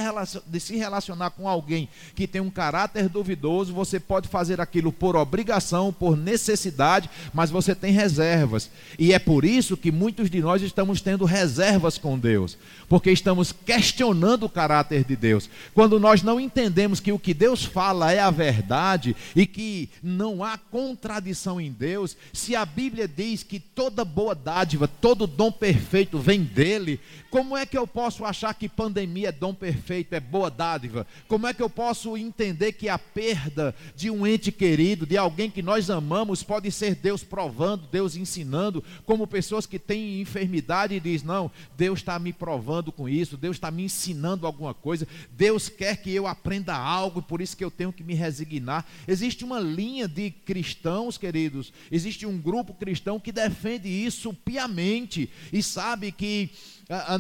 de 0.46 0.60
se 0.60 0.76
relacionar 0.76 1.30
com 1.30 1.48
alguém 1.48 1.88
que 2.14 2.26
tem 2.26 2.40
um 2.40 2.50
caráter 2.50 3.08
duvidoso, 3.08 3.72
você 3.72 4.00
pode 4.00 4.28
fazer 4.28 4.60
aquilo 4.60 4.92
por 4.92 5.16
obrigação, 5.16 5.92
por 5.92 6.16
necessidade, 6.16 7.08
mas 7.32 7.50
você 7.50 7.74
tem 7.74 7.92
reservas. 7.92 8.70
E 8.98 9.12
é 9.12 9.18
por 9.28 9.44
isso 9.44 9.76
que 9.76 9.92
muitos 9.92 10.30
de 10.30 10.40
nós 10.40 10.62
estamos 10.62 11.02
tendo 11.02 11.26
reservas 11.26 11.98
com 11.98 12.18
Deus, 12.18 12.56
porque 12.88 13.10
estamos 13.10 13.52
questionando 13.52 14.44
o 14.44 14.48
caráter 14.48 15.04
de 15.04 15.14
Deus. 15.14 15.50
Quando 15.74 16.00
nós 16.00 16.22
não 16.22 16.40
entendemos 16.40 16.98
que 16.98 17.12
o 17.12 17.18
que 17.18 17.34
Deus 17.34 17.62
fala 17.62 18.10
é 18.10 18.20
a 18.20 18.30
verdade 18.30 19.14
e 19.36 19.44
que 19.44 19.90
não 20.02 20.42
há 20.42 20.56
contradição 20.56 21.60
em 21.60 21.70
Deus, 21.70 22.16
se 22.32 22.56
a 22.56 22.64
Bíblia 22.64 23.06
diz 23.06 23.42
que 23.42 23.60
toda 23.60 24.02
boa 24.02 24.34
dádiva, 24.34 24.88
todo 24.88 25.26
dom 25.26 25.52
perfeito 25.52 26.18
vem 26.18 26.42
dele, 26.42 26.98
como 27.30 27.54
é 27.54 27.66
que 27.66 27.76
eu 27.76 27.86
posso 27.86 28.24
achar 28.24 28.54
que 28.54 28.66
pandemia 28.66 29.28
é 29.28 29.32
dom 29.32 29.52
perfeito, 29.52 30.14
é 30.14 30.20
boa 30.20 30.50
dádiva? 30.50 31.06
Como 31.26 31.46
é 31.46 31.52
que 31.52 31.62
eu 31.62 31.68
posso 31.68 32.16
entender 32.16 32.72
que 32.72 32.88
a 32.88 32.98
perda 32.98 33.74
de 33.94 34.10
um 34.10 34.26
ente 34.26 34.50
querido, 34.50 35.04
de 35.04 35.18
alguém 35.18 35.50
que 35.50 35.60
nós 35.60 35.90
amamos, 35.90 36.42
pode 36.42 36.72
ser 36.72 36.94
Deus 36.94 37.22
provando, 37.22 37.86
Deus 37.92 38.16
ensinando, 38.16 38.82
como 39.04 39.17
pessoas 39.26 39.66
que 39.66 39.78
têm 39.78 40.20
enfermidade 40.20 40.94
e 40.94 41.00
diz: 41.00 41.22
"Não, 41.22 41.50
Deus 41.76 42.00
está 42.00 42.18
me 42.18 42.32
provando 42.32 42.92
com 42.92 43.08
isso, 43.08 43.36
Deus 43.36 43.56
está 43.56 43.70
me 43.70 43.84
ensinando 43.84 44.46
alguma 44.46 44.74
coisa, 44.74 45.06
Deus 45.32 45.68
quer 45.68 45.96
que 45.96 46.14
eu 46.14 46.26
aprenda 46.26 46.74
algo, 46.76 47.22
por 47.22 47.40
isso 47.40 47.56
que 47.56 47.64
eu 47.64 47.70
tenho 47.70 47.92
que 47.92 48.04
me 48.04 48.14
resignar". 48.14 48.86
Existe 49.06 49.44
uma 49.44 49.60
linha 49.60 50.06
de 50.06 50.30
cristãos, 50.30 51.18
queridos, 51.18 51.72
existe 51.90 52.26
um 52.26 52.38
grupo 52.38 52.74
cristão 52.74 53.18
que 53.18 53.32
defende 53.32 53.88
isso 53.88 54.32
piamente 54.32 55.30
e 55.52 55.62
sabe 55.62 56.12
que 56.12 56.50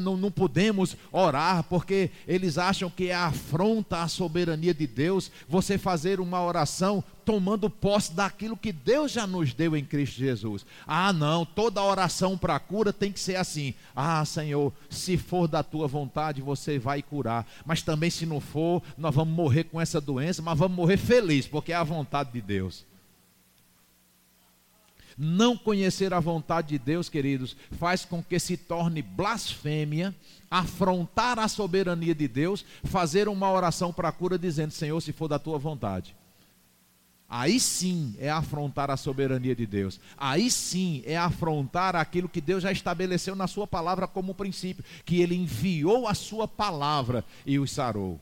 não, 0.00 0.16
não 0.16 0.30
podemos 0.30 0.96
orar 1.12 1.62
porque 1.64 2.10
eles 2.26 2.56
acham 2.56 2.88
que 2.88 3.08
é 3.08 3.14
afronta 3.14 4.02
à 4.02 4.08
soberania 4.08 4.72
de 4.72 4.86
Deus 4.86 5.30
você 5.46 5.76
fazer 5.76 6.20
uma 6.20 6.42
oração 6.42 7.04
tomando 7.24 7.68
posse 7.68 8.14
daquilo 8.14 8.56
que 8.56 8.72
Deus 8.72 9.12
já 9.12 9.26
nos 9.26 9.52
deu 9.52 9.76
em 9.76 9.84
Cristo 9.84 10.16
Jesus. 10.16 10.64
Ah, 10.86 11.12
não, 11.12 11.44
toda 11.44 11.82
oração 11.82 12.38
para 12.38 12.58
cura 12.58 12.90
tem 12.90 13.12
que 13.12 13.20
ser 13.20 13.36
assim. 13.36 13.74
Ah, 13.94 14.24
Senhor, 14.24 14.72
se 14.88 15.18
for 15.18 15.46
da 15.46 15.62
tua 15.62 15.86
vontade, 15.86 16.40
você 16.40 16.78
vai 16.78 17.02
curar. 17.02 17.46
Mas 17.66 17.82
também 17.82 18.08
se 18.08 18.24
não 18.24 18.40
for, 18.40 18.82
nós 18.96 19.14
vamos 19.14 19.34
morrer 19.34 19.64
com 19.64 19.78
essa 19.78 20.00
doença, 20.00 20.40
mas 20.40 20.58
vamos 20.58 20.74
morrer 20.74 20.96
feliz, 20.96 21.46
porque 21.46 21.72
é 21.72 21.76
a 21.76 21.84
vontade 21.84 22.32
de 22.32 22.40
Deus. 22.40 22.86
Não 25.18 25.56
conhecer 25.56 26.14
a 26.14 26.20
vontade 26.20 26.68
de 26.68 26.78
Deus, 26.78 27.08
queridos, 27.08 27.56
faz 27.72 28.04
com 28.04 28.22
que 28.22 28.38
se 28.38 28.56
torne 28.56 29.02
blasfêmia 29.02 30.14
afrontar 30.48 31.40
a 31.40 31.48
soberania 31.48 32.14
de 32.14 32.28
Deus, 32.28 32.64
fazer 32.84 33.28
uma 33.28 33.50
oração 33.50 33.92
para 33.92 34.08
a 34.08 34.12
cura 34.12 34.38
dizendo: 34.38 34.70
Senhor, 34.70 35.00
se 35.00 35.12
for 35.12 35.26
da 35.26 35.38
tua 35.38 35.58
vontade. 35.58 36.14
Aí 37.28 37.60
sim 37.60 38.14
é 38.18 38.30
afrontar 38.30 38.90
a 38.90 38.96
soberania 38.96 39.54
de 39.54 39.66
Deus. 39.66 40.00
Aí 40.16 40.50
sim 40.50 41.02
é 41.04 41.16
afrontar 41.16 41.94
aquilo 41.94 42.28
que 42.28 42.40
Deus 42.40 42.62
já 42.62 42.72
estabeleceu 42.72 43.34
na 43.34 43.46
Sua 43.46 43.66
palavra 43.66 44.06
como 44.06 44.34
princípio, 44.34 44.84
que 45.04 45.20
Ele 45.20 45.34
enviou 45.34 46.06
a 46.06 46.14
Sua 46.14 46.48
palavra 46.48 47.24
e 47.44 47.58
os 47.58 47.70
sarou. 47.70 48.18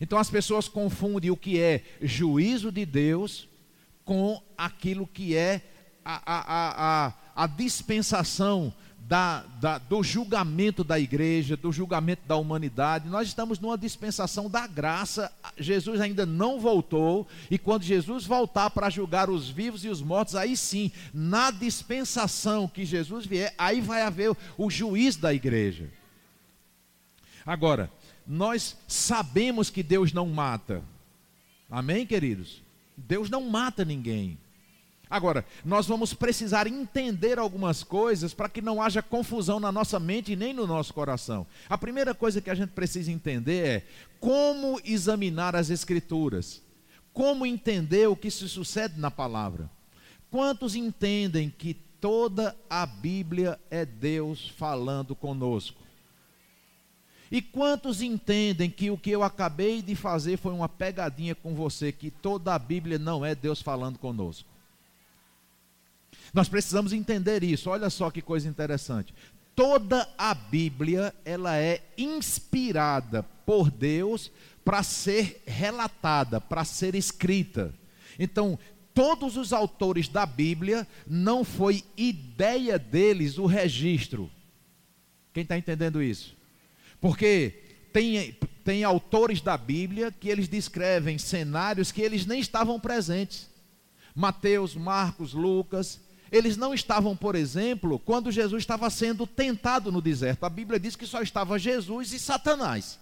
Então 0.00 0.18
as 0.18 0.30
pessoas 0.30 0.66
confundem 0.66 1.30
o 1.30 1.36
que 1.36 1.60
é 1.60 1.82
juízo 2.00 2.72
de 2.72 2.86
Deus 2.86 3.48
com 4.04 4.42
aquilo 4.56 5.06
que 5.06 5.36
é 5.36 5.62
a, 6.04 6.22
a, 6.26 7.06
a, 7.06 7.12
a 7.44 7.46
dispensação 7.46 8.72
da, 9.12 9.44
da, 9.60 9.78
do 9.78 10.02
julgamento 10.02 10.82
da 10.82 10.98
igreja, 10.98 11.56
do 11.56 11.72
julgamento 11.72 12.22
da 12.26 12.36
humanidade. 12.36 13.08
Nós 13.08 13.28
estamos 13.28 13.58
numa 13.58 13.76
dispensação 13.76 14.48
da 14.48 14.66
graça. 14.66 15.30
Jesus 15.58 16.00
ainda 16.00 16.24
não 16.24 16.58
voltou, 16.58 17.26
e 17.50 17.58
quando 17.58 17.82
Jesus 17.82 18.24
voltar 18.24 18.70
para 18.70 18.88
julgar 18.88 19.28
os 19.28 19.50
vivos 19.50 19.84
e 19.84 19.88
os 19.88 20.00
mortos, 20.00 20.34
aí 20.34 20.56
sim, 20.56 20.90
na 21.12 21.50
dispensação 21.50 22.66
que 22.66 22.84
Jesus 22.84 23.26
vier, 23.26 23.54
aí 23.58 23.80
vai 23.80 24.02
haver 24.02 24.30
o, 24.30 24.36
o 24.56 24.70
juiz 24.70 25.16
da 25.16 25.34
igreja. 25.34 25.90
Agora, 27.44 27.90
nós 28.26 28.76
sabemos 28.86 29.68
que 29.68 29.82
Deus 29.82 30.12
não 30.12 30.26
mata. 30.26 30.82
Amém, 31.68 32.06
queridos? 32.06 32.62
Deus 32.96 33.28
não 33.28 33.50
mata 33.50 33.84
ninguém. 33.84 34.38
Agora, 35.12 35.44
nós 35.62 35.86
vamos 35.86 36.14
precisar 36.14 36.66
entender 36.66 37.38
algumas 37.38 37.84
coisas 37.84 38.32
para 38.32 38.48
que 38.48 38.62
não 38.62 38.80
haja 38.80 39.02
confusão 39.02 39.60
na 39.60 39.70
nossa 39.70 40.00
mente 40.00 40.34
nem 40.34 40.54
no 40.54 40.66
nosso 40.66 40.94
coração. 40.94 41.46
A 41.68 41.76
primeira 41.76 42.14
coisa 42.14 42.40
que 42.40 42.48
a 42.48 42.54
gente 42.54 42.70
precisa 42.70 43.12
entender 43.12 43.66
é 43.66 43.86
como 44.18 44.80
examinar 44.82 45.54
as 45.54 45.68
Escrituras, 45.68 46.62
como 47.12 47.44
entender 47.44 48.08
o 48.08 48.16
que 48.16 48.30
se 48.30 48.48
sucede 48.48 48.98
na 48.98 49.10
palavra. 49.10 49.68
Quantos 50.30 50.74
entendem 50.74 51.50
que 51.50 51.74
toda 51.74 52.56
a 52.70 52.86
Bíblia 52.86 53.60
é 53.70 53.84
Deus 53.84 54.48
falando 54.48 55.14
conosco? 55.14 55.82
E 57.30 57.42
quantos 57.42 58.00
entendem 58.00 58.70
que 58.70 58.90
o 58.90 58.96
que 58.96 59.10
eu 59.10 59.22
acabei 59.22 59.82
de 59.82 59.94
fazer 59.94 60.38
foi 60.38 60.54
uma 60.54 60.70
pegadinha 60.70 61.34
com 61.34 61.54
você, 61.54 61.92
que 61.92 62.10
toda 62.10 62.54
a 62.54 62.58
Bíblia 62.58 62.98
não 62.98 63.22
é 63.22 63.34
Deus 63.34 63.60
falando 63.60 63.98
conosco? 63.98 64.51
Nós 66.32 66.48
precisamos 66.48 66.92
entender 66.92 67.42
isso. 67.42 67.68
Olha 67.68 67.90
só 67.90 68.10
que 68.10 68.22
coisa 68.22 68.48
interessante. 68.48 69.14
Toda 69.54 70.08
a 70.16 70.32
Bíblia, 70.32 71.14
ela 71.24 71.56
é 71.58 71.82
inspirada 71.96 73.22
por 73.44 73.70
Deus 73.70 74.30
para 74.64 74.82
ser 74.82 75.42
relatada, 75.46 76.40
para 76.40 76.64
ser 76.64 76.94
escrita. 76.94 77.74
Então, 78.18 78.58
todos 78.94 79.36
os 79.36 79.52
autores 79.52 80.08
da 80.08 80.24
Bíblia 80.24 80.86
não 81.06 81.44
foi 81.44 81.84
ideia 81.96 82.78
deles 82.78 83.36
o 83.36 83.46
registro. 83.46 84.30
Quem 85.32 85.42
está 85.42 85.58
entendendo 85.58 86.02
isso? 86.02 86.36
Porque 87.00 87.62
tem, 87.92 88.36
tem 88.64 88.84
autores 88.84 89.40
da 89.40 89.56
Bíblia 89.56 90.12
que 90.12 90.28
eles 90.28 90.48
descrevem 90.48 91.18
cenários 91.18 91.92
que 91.92 92.00
eles 92.00 92.24
nem 92.24 92.40
estavam 92.40 92.78
presentes. 92.78 93.50
Mateus, 94.14 94.74
Marcos, 94.74 95.32
Lucas, 95.32 96.00
eles 96.32 96.56
não 96.56 96.72
estavam, 96.72 97.14
por 97.14 97.34
exemplo, 97.34 97.98
quando 97.98 98.32
Jesus 98.32 98.62
estava 98.62 98.88
sendo 98.88 99.26
tentado 99.26 99.92
no 99.92 100.00
deserto. 100.00 100.44
A 100.44 100.48
Bíblia 100.48 100.80
diz 100.80 100.96
que 100.96 101.06
só 101.06 101.20
estava 101.20 101.58
Jesus 101.58 102.14
e 102.14 102.18
Satanás. 102.18 102.98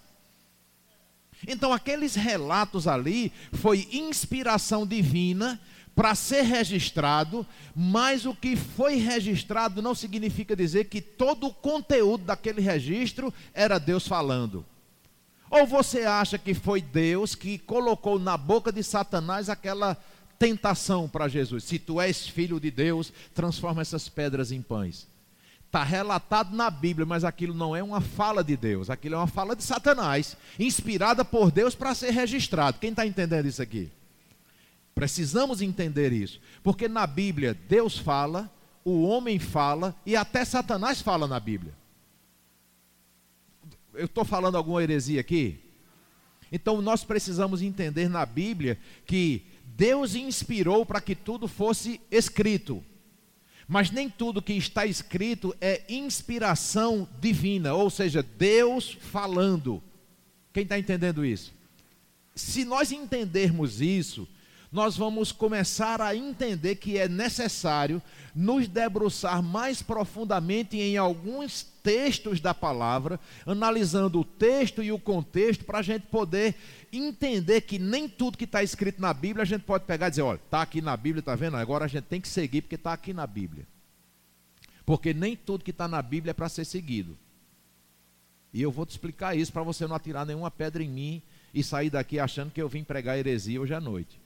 Então, 1.47 1.73
aqueles 1.73 2.17
relatos 2.17 2.89
ali 2.89 3.33
foi 3.53 3.89
inspiração 3.93 4.85
divina 4.85 5.61
para 5.95 6.15
ser 6.17 6.43
registrado, 6.43 7.47
mas 7.75 8.27
o 8.27 8.35
que 8.35 8.57
foi 8.57 8.97
registrado 8.97 9.81
não 9.81 9.95
significa 9.95 10.57
dizer 10.57 10.87
que 10.87 11.01
todo 11.01 11.47
o 11.47 11.55
conteúdo 11.55 12.25
daquele 12.25 12.61
registro 12.61 13.33
era 13.55 13.79
Deus 13.79 14.09
falando. 14.09 14.67
Ou 15.49 15.67
você 15.67 16.05
acha 16.05 16.37
que 16.37 16.53
foi 16.53 16.81
Deus 16.81 17.35
que 17.35 17.59
colocou 17.59 18.19
na 18.19 18.37
boca 18.37 18.73
de 18.73 18.83
Satanás 18.83 19.49
aquela 19.49 19.97
tentação 20.41 21.07
para 21.07 21.29
Jesus. 21.29 21.65
Se 21.65 21.79
tu 21.79 22.01
és 22.01 22.27
filho 22.27 22.59
de 22.59 22.71
Deus, 22.71 23.13
transforma 23.35 23.83
essas 23.83 24.09
pedras 24.09 24.51
em 24.51 24.63
pães. 24.63 25.07
Está 25.67 25.85
relatado 25.85 26.57
na 26.57 26.71
Bíblia, 26.71 27.07
mas 27.07 27.25
aquilo 27.25 27.55
não 27.55 27.77
é 27.77 27.83
uma 27.83 28.01
fala 28.01 28.43
de 28.43 28.57
Deus, 28.57 28.89
aquilo 28.89 29.17
é 29.17 29.19
uma 29.19 29.27
fala 29.27 29.55
de 29.55 29.63
Satanás, 29.63 30.37
inspirada 30.59 31.25
por 31.25 31.53
Deus 31.53 31.75
para 31.75 31.95
ser 31.95 32.11
registrado. 32.11 32.81
Quem 32.81 32.91
está 32.91 33.07
entendendo 33.07 33.47
isso 33.47 33.61
aqui? 33.61 33.91
Precisamos 34.95 35.61
entender 35.61 36.11
isso, 36.11 36.41
porque 36.63 36.89
na 36.89 37.07
Bíblia 37.07 37.55
Deus 37.69 37.99
fala, 37.99 38.51
o 38.83 39.03
homem 39.03 39.39
fala 39.39 39.95
e 40.07 40.17
até 40.17 40.45
Satanás 40.45 41.03
fala 41.03 41.29
na 41.29 41.39
Bíblia. 41.39 41.75
Eu 43.93 44.07
estou 44.07 44.25
falando 44.25 44.57
alguma 44.57 44.83
heresia 44.83 45.21
aqui? 45.21 45.61
Então 46.51 46.81
nós 46.83 47.05
precisamos 47.05 47.63
entender 47.63 48.09
na 48.09 48.25
Bíblia 48.27 48.79
que 49.07 49.45
Deus 49.81 50.15
inspirou 50.15 50.85
para 50.85 51.01
que 51.01 51.15
tudo 51.15 51.49
fosse 51.49 52.03
escrito. 52.11 52.85
Mas 53.67 53.91
nem 53.91 54.11
tudo 54.11 54.43
que 54.43 54.53
está 54.53 54.85
escrito 54.85 55.57
é 55.59 55.83
inspiração 55.89 57.09
divina, 57.19 57.73
ou 57.73 57.89
seja, 57.89 58.23
Deus 58.23 58.99
falando. 59.11 59.83
Quem 60.53 60.65
está 60.65 60.79
entendendo 60.79 61.25
isso? 61.25 61.51
Se 62.35 62.63
nós 62.63 62.93
entendermos 62.93 63.81
isso, 63.81 64.29
nós 64.71 64.99
vamos 64.99 65.33
começar 65.33 66.03
a 66.03 66.15
entender 66.15 66.77
que 66.77 66.99
é 66.99 67.09
necessário 67.09 68.03
nos 68.35 68.69
debruçar 68.69 69.43
mais 69.43 69.81
profundamente 69.81 70.77
em 70.77 70.99
alguns 70.99 71.70
textos 71.83 72.41
da 72.41 72.55
palavra, 72.55 73.19
analisando 73.47 74.21
o 74.21 74.25
texto 74.25 74.83
e 74.83 74.93
o 74.93 74.99
contexto, 74.99 75.65
para 75.65 75.79
a 75.79 75.83
gente 75.83 76.07
poder 76.07 76.55
entender 76.93 77.63
que 77.63 77.79
nem 77.79 78.09
tudo 78.09 78.39
que 78.39 78.45
está 78.45 78.63
escrito 78.63 79.01
na 79.01 79.13
Bíblia 79.13 79.43
a 79.43 79.47
gente 79.47 79.63
pode 79.63 79.85
pegar 79.85 80.09
e 80.09 80.11
dizer: 80.11 80.23
olha, 80.23 80.41
está 80.43 80.63
aqui 80.63 80.81
na 80.81 80.97
Bíblia, 80.97 81.21
está 81.21 81.35
vendo? 81.35 81.57
Agora 81.57 81.85
a 81.85 81.89
gente 81.89 82.05
tem 82.05 82.21
que 82.21 82.29
seguir 82.29 82.63
porque 82.63 82.77
está 82.77 82.93
aqui 82.93 83.13
na 83.13 83.27
Bíblia. 83.27 83.67
Porque 84.85 85.15
nem 85.15 85.37
tudo 85.37 85.65
que 85.65 85.71
está 85.71 85.87
na 85.87 86.03
Bíblia 86.03 86.31
é 86.31 86.35
para 86.35 86.49
ser 86.49 86.65
seguido. 86.65 87.17
E 88.53 88.61
eu 88.61 88.73
vou 88.73 88.85
te 88.85 88.91
explicar 88.91 89.37
isso 89.37 89.53
para 89.53 89.63
você 89.63 89.87
não 89.87 89.95
atirar 89.95 90.27
nenhuma 90.27 90.51
pedra 90.51 90.83
em 90.83 90.89
mim 90.89 91.23
e 91.55 91.63
sair 91.63 91.91
daqui 91.91 92.19
achando 92.19 92.51
que 92.51 92.61
eu 92.61 92.69
vim 92.69 92.83
pregar 92.83 93.17
heresia 93.17 93.61
hoje 93.61 93.75
à 93.75 93.81
noite. 93.81 94.21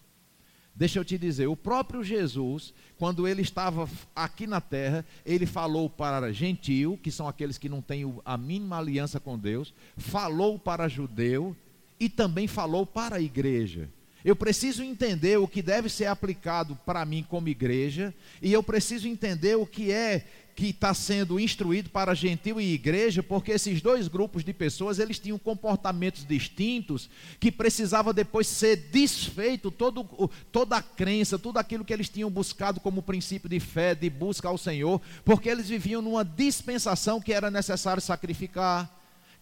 Deixa 0.76 0.98
eu 0.98 1.04
te 1.04 1.16
dizer, 1.16 1.46
o 1.46 1.56
próprio 1.56 2.02
Jesus, 2.02 2.74
quando 2.98 3.28
ele 3.28 3.42
estava 3.42 3.88
aqui 4.14 4.44
na 4.44 4.60
terra, 4.60 5.04
ele 5.24 5.46
falou 5.46 5.88
para 5.88 6.32
gentil, 6.32 6.98
que 7.00 7.12
são 7.12 7.28
aqueles 7.28 7.56
que 7.56 7.68
não 7.68 7.80
têm 7.80 8.12
a 8.24 8.36
mínima 8.36 8.78
aliança 8.78 9.20
com 9.20 9.38
Deus, 9.38 9.72
falou 9.96 10.58
para 10.58 10.88
judeu 10.88 11.56
e 12.00 12.08
também 12.08 12.48
falou 12.48 12.84
para 12.84 13.16
a 13.16 13.20
igreja. 13.20 13.88
Eu 14.24 14.34
preciso 14.34 14.82
entender 14.82 15.38
o 15.38 15.46
que 15.46 15.62
deve 15.62 15.88
ser 15.88 16.06
aplicado 16.06 16.74
para 16.84 17.04
mim 17.04 17.24
como 17.28 17.48
igreja, 17.48 18.12
e 18.42 18.52
eu 18.52 18.62
preciso 18.62 19.06
entender 19.06 19.54
o 19.54 19.66
que 19.66 19.92
é 19.92 20.26
que 20.54 20.68
está 20.68 20.94
sendo 20.94 21.40
instruído 21.40 21.90
para 21.90 22.14
gentil 22.14 22.60
e 22.60 22.74
igreja, 22.74 23.22
porque 23.22 23.52
esses 23.52 23.82
dois 23.82 24.06
grupos 24.06 24.44
de 24.44 24.52
pessoas 24.52 24.98
eles 24.98 25.18
tinham 25.18 25.38
comportamentos 25.38 26.24
distintos 26.24 27.10
que 27.40 27.50
precisava 27.50 28.12
depois 28.12 28.46
ser 28.46 28.76
desfeito 28.76 29.70
todo, 29.70 30.04
toda 30.52 30.76
a 30.76 30.82
crença, 30.82 31.38
tudo 31.38 31.58
aquilo 31.58 31.84
que 31.84 31.92
eles 31.92 32.08
tinham 32.08 32.30
buscado 32.30 32.78
como 32.78 33.02
princípio 33.02 33.48
de 33.48 33.58
fé, 33.58 33.94
de 33.94 34.08
busca 34.08 34.48
ao 34.48 34.56
Senhor, 34.56 35.00
porque 35.24 35.48
eles 35.48 35.68
viviam 35.68 36.00
numa 36.00 36.24
dispensação 36.24 37.20
que 37.20 37.32
era 37.32 37.50
necessário 37.50 38.00
sacrificar 38.00 38.93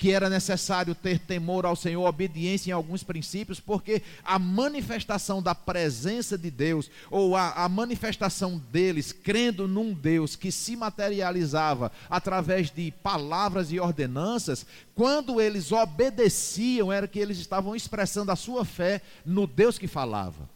que 0.02 0.10
era 0.10 0.28
necessário 0.28 0.96
ter 0.96 1.20
temor 1.20 1.64
ao 1.64 1.76
Senhor, 1.76 2.04
obediência 2.08 2.70
em 2.70 2.72
alguns 2.72 3.04
princípios, 3.04 3.60
porque 3.60 4.02
a 4.24 4.36
manifestação 4.36 5.40
da 5.40 5.54
presença 5.54 6.36
de 6.36 6.50
Deus, 6.50 6.90
ou 7.08 7.36
a, 7.36 7.52
a 7.52 7.68
manifestação 7.68 8.60
deles, 8.72 9.12
crendo 9.12 9.68
num 9.68 9.94
Deus 9.94 10.34
que 10.34 10.50
se 10.50 10.74
materializava 10.74 11.92
através 12.10 12.68
de 12.68 12.90
palavras 12.90 13.70
e 13.70 13.78
ordenanças, 13.78 14.66
quando 14.92 15.40
eles 15.40 15.70
obedeciam, 15.70 16.90
era 16.92 17.06
que 17.06 17.20
eles 17.20 17.38
estavam 17.38 17.76
expressando 17.76 18.32
a 18.32 18.36
sua 18.36 18.64
fé 18.64 19.02
no 19.24 19.46
Deus 19.46 19.78
que 19.78 19.86
falava. 19.86 20.50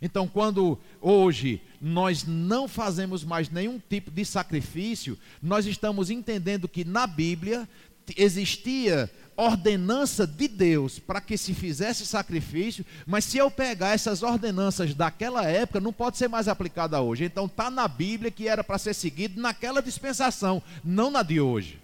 Então, 0.00 0.26
quando 0.26 0.76
hoje 1.00 1.62
nós 1.80 2.24
não 2.26 2.66
fazemos 2.66 3.22
mais 3.22 3.48
nenhum 3.48 3.78
tipo 3.78 4.10
de 4.10 4.24
sacrifício, 4.24 5.16
nós 5.40 5.64
estamos 5.64 6.10
entendendo 6.10 6.66
que 6.66 6.84
na 6.84 7.06
Bíblia 7.06 7.68
existia 8.16 9.10
ordenança 9.36 10.26
de 10.26 10.46
Deus 10.46 10.98
para 10.98 11.20
que 11.20 11.36
se 11.36 11.54
fizesse 11.54 12.04
sacrifício, 12.06 12.84
mas 13.06 13.24
se 13.24 13.38
eu 13.38 13.50
pegar 13.50 13.90
essas 13.90 14.22
ordenanças 14.22 14.94
daquela 14.94 15.44
época, 15.44 15.80
não 15.80 15.92
pode 15.92 16.18
ser 16.18 16.28
mais 16.28 16.48
aplicada 16.48 17.00
hoje. 17.00 17.24
Então 17.24 17.46
está 17.46 17.70
na 17.70 17.88
Bíblia 17.88 18.30
que 18.30 18.48
era 18.48 18.62
para 18.62 18.78
ser 18.78 18.94
seguido 18.94 19.40
naquela 19.40 19.82
dispensação, 19.82 20.62
não 20.84 21.10
na 21.10 21.22
de 21.22 21.40
hoje. 21.40 21.80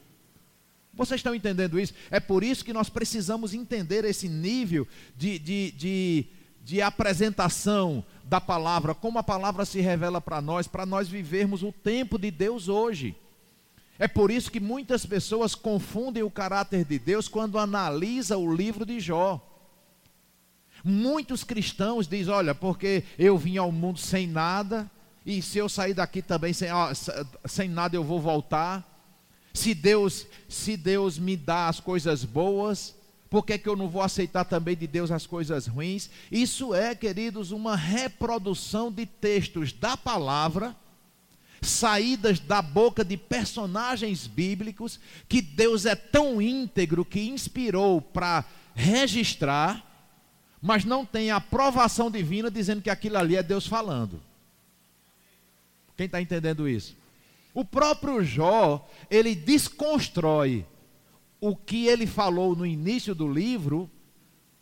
Vocês 0.92 1.20
estão 1.20 1.35
entendendo 1.35 1.78
isso? 1.78 1.94
É 2.11 2.18
por 2.18 2.42
isso 2.42 2.64
que 2.64 2.72
nós 2.72 2.88
precisamos 2.88 3.54
entender 3.54 4.04
esse 4.04 4.28
nível 4.28 4.87
de, 5.16 5.38
de, 5.38 5.70
de, 5.72 6.26
de 6.64 6.83
apresentação 6.83 8.04
da 8.24 8.40
palavra, 8.40 8.94
como 8.94 9.18
a 9.18 9.22
palavra 9.22 9.64
se 9.64 9.81
revela 9.81 10.20
para 10.20 10.42
nós, 10.42 10.66
para 10.66 10.85
nós 10.85 11.09
vivermos 11.09 11.62
o 11.62 11.72
tempo 11.72 12.18
de 12.18 12.31
Deus 12.31 12.68
hoje. 12.68 13.16
É 13.98 14.06
por 14.06 14.30
isso 14.30 14.50
que 14.50 14.61
muitas 14.61 15.04
pessoas 15.04 15.54
confundem 15.54 16.22
o 16.22 16.30
caráter 16.30 16.84
de 16.84 16.98
Deus 16.98 17.26
quando 17.26 17.58
analisa 17.58 18.37
o 18.37 18.54
livro 18.54 18.87
de 18.87 19.00
Jó. 19.00 19.44
Muitos 20.84 21.42
cristãos 21.42 22.06
dizem: 22.06 22.32
Olha, 22.32 22.54
porque 22.54 23.02
eu 23.18 23.37
vim 23.37 23.56
ao 23.56 23.72
mundo 23.72 23.98
sem 23.98 24.26
nada 24.26 24.88
e 25.26 25.42
se 25.42 25.58
eu 25.58 25.68
sair 25.68 25.94
daqui 25.94 26.22
também 26.22 26.52
sem, 26.52 26.68
sem 27.44 27.68
nada 27.68 27.96
eu 27.96 28.04
vou 28.04 28.20
voltar. 28.20 28.87
Se 29.52 29.74
Deus, 29.74 30.26
se 30.48 30.76
Deus 30.76 31.18
me 31.18 31.37
dá 31.37 31.68
as 31.68 31.80
coisas 31.80 32.24
boas, 32.24 32.94
por 33.28 33.44
que, 33.44 33.58
que 33.58 33.68
eu 33.68 33.76
não 33.76 33.88
vou 33.88 34.00
aceitar 34.00 34.44
também 34.44 34.76
de 34.76 34.87
Deus 34.87 35.11
as 35.11 35.26
coisas 35.26 35.66
ruins? 35.66 36.08
Isso 36.30 36.74
é, 36.74 36.94
queridos, 36.94 37.50
uma 37.50 37.76
reprodução 37.76 38.90
de 38.90 39.04
textos 39.04 39.72
da 39.72 39.96
palavra, 39.96 40.76
saídas 41.60 42.38
da 42.38 42.62
boca 42.62 43.04
de 43.04 43.16
personagens 43.16 44.26
bíblicos, 44.26 45.00
que 45.28 45.40
Deus 45.40 45.86
é 45.86 45.94
tão 45.94 46.40
íntegro 46.40 47.04
que 47.04 47.28
inspirou 47.28 48.00
para 48.00 48.44
registrar, 48.74 49.84
mas 50.60 50.84
não 50.84 51.04
tem 51.04 51.30
aprovação 51.30 52.10
divina 52.10 52.50
dizendo 52.50 52.82
que 52.82 52.90
aquilo 52.90 53.18
ali 53.18 53.36
é 53.36 53.42
Deus 53.42 53.66
falando. 53.66 54.20
Quem 55.96 56.06
está 56.06 56.20
entendendo 56.20 56.68
isso? 56.68 56.96
O 57.52 57.64
próprio 57.64 58.22
Jó, 58.22 58.88
ele 59.10 59.34
desconstrói 59.34 60.64
o 61.40 61.56
que 61.56 61.86
ele 61.86 62.06
falou 62.06 62.54
no 62.54 62.66
início 62.66 63.14
do 63.14 63.26
livro, 63.26 63.90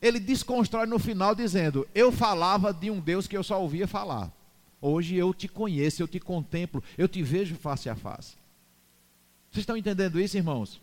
ele 0.00 0.20
desconstrói 0.20 0.87
no 0.87 0.98
final 0.98 1.35
dizendo: 1.35 1.87
Eu 1.94 2.12
falava 2.12 2.72
de 2.72 2.90
um 2.90 3.00
Deus 3.00 3.26
que 3.26 3.37
eu 3.37 3.42
só 3.42 3.61
ouvia 3.61 3.87
falar. 3.87 4.32
Hoje 4.81 5.17
eu 5.17 5.33
te 5.33 5.49
conheço, 5.49 6.03
eu 6.03 6.09
te 6.09 6.21
contemplo, 6.21 6.83
eu 6.97 7.09
te 7.09 7.23
vejo 7.23 7.55
face 7.57 7.89
a 7.89 7.97
face. 7.97 8.35
Vocês 9.51 9.62
estão 9.62 9.77
entendendo 9.77 10.21
isso, 10.21 10.37
irmãos? 10.37 10.81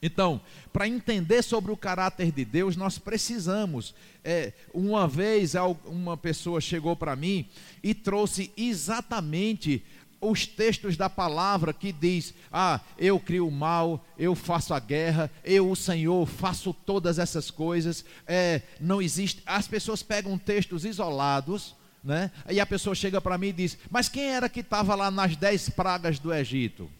Então, 0.00 0.40
para 0.72 0.88
entender 0.88 1.42
sobre 1.42 1.70
o 1.70 1.76
caráter 1.76 2.32
de 2.32 2.44
Deus, 2.44 2.76
nós 2.76 2.98
precisamos. 2.98 3.94
É, 4.24 4.52
uma 4.74 5.06
vez, 5.06 5.54
uma 5.84 6.16
pessoa 6.16 6.60
chegou 6.60 6.96
para 6.96 7.14
mim 7.14 7.48
e 7.82 7.94
trouxe 7.94 8.50
exatamente 8.56 9.84
os 10.20 10.46
textos 10.46 10.96
da 10.96 11.08
palavra 11.08 11.72
que 11.72 11.92
diz: 11.92 12.34
Ah, 12.50 12.80
eu 12.98 13.18
crio 13.18 13.46
o 13.46 13.50
mal, 13.50 14.04
eu 14.18 14.34
faço 14.34 14.74
a 14.74 14.80
guerra, 14.80 15.30
eu, 15.44 15.70
o 15.70 15.76
Senhor, 15.76 16.26
faço 16.26 16.72
todas 16.72 17.20
essas 17.20 17.50
coisas. 17.50 18.04
É, 18.26 18.62
não 18.80 19.00
existe. 19.00 19.42
As 19.46 19.68
pessoas 19.68 20.02
pegam 20.02 20.36
textos 20.36 20.84
isolados, 20.84 21.76
né? 22.02 22.30
E 22.50 22.58
a 22.58 22.66
pessoa 22.66 22.94
chega 22.94 23.20
para 23.20 23.38
mim 23.38 23.48
e 23.48 23.52
diz: 23.52 23.78
Mas 23.90 24.08
quem 24.08 24.24
era 24.24 24.48
que 24.48 24.60
estava 24.60 24.94
lá 24.94 25.10
nas 25.10 25.36
dez 25.36 25.68
pragas 25.68 26.18
do 26.18 26.32
Egito? 26.32 26.90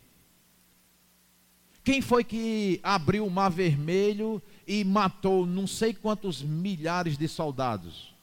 Quem 1.85 2.01
foi 2.01 2.23
que 2.23 2.79
abriu 2.83 3.27
o 3.27 3.31
mar 3.31 3.51
vermelho 3.51 4.41
e 4.67 4.85
matou 4.85 5.45
não 5.45 5.67
sei 5.67 5.93
quantos 5.93 6.41
milhares 6.41 7.19
de 7.19 7.27
soldados? 7.27 8.15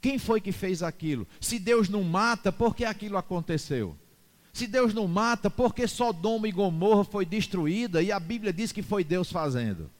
Quem 0.00 0.18
foi 0.18 0.40
que 0.40 0.50
fez 0.50 0.82
aquilo? 0.82 1.26
Se 1.40 1.58
Deus 1.58 1.88
não 1.88 2.02
mata, 2.02 2.50
por 2.50 2.74
que 2.74 2.84
aquilo 2.84 3.16
aconteceu? 3.16 3.96
Se 4.52 4.66
Deus 4.66 4.94
não 4.94 5.06
mata, 5.06 5.50
por 5.50 5.74
que 5.74 5.86
Sodoma 5.86 6.48
e 6.48 6.52
Gomorra 6.52 7.04
foi 7.04 7.24
destruída 7.24 8.02
e 8.02 8.10
a 8.10 8.18
Bíblia 8.18 8.52
diz 8.52 8.72
que 8.72 8.82
foi 8.82 9.04
Deus 9.04 9.30
fazendo? 9.30 9.90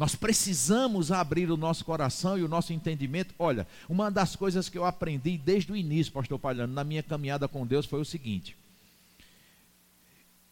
Nós 0.00 0.14
precisamos 0.14 1.12
abrir 1.12 1.50
o 1.50 1.58
nosso 1.58 1.84
coração 1.84 2.38
e 2.38 2.42
o 2.42 2.48
nosso 2.48 2.72
entendimento. 2.72 3.34
Olha, 3.38 3.68
uma 3.86 4.10
das 4.10 4.34
coisas 4.34 4.66
que 4.66 4.78
eu 4.78 4.86
aprendi 4.86 5.36
desde 5.36 5.70
o 5.70 5.76
início, 5.76 6.10
pastor 6.10 6.38
Palhano, 6.38 6.72
na 6.72 6.82
minha 6.82 7.02
caminhada 7.02 7.46
com 7.46 7.66
Deus 7.66 7.84
foi 7.84 8.00
o 8.00 8.04
seguinte: 8.04 8.56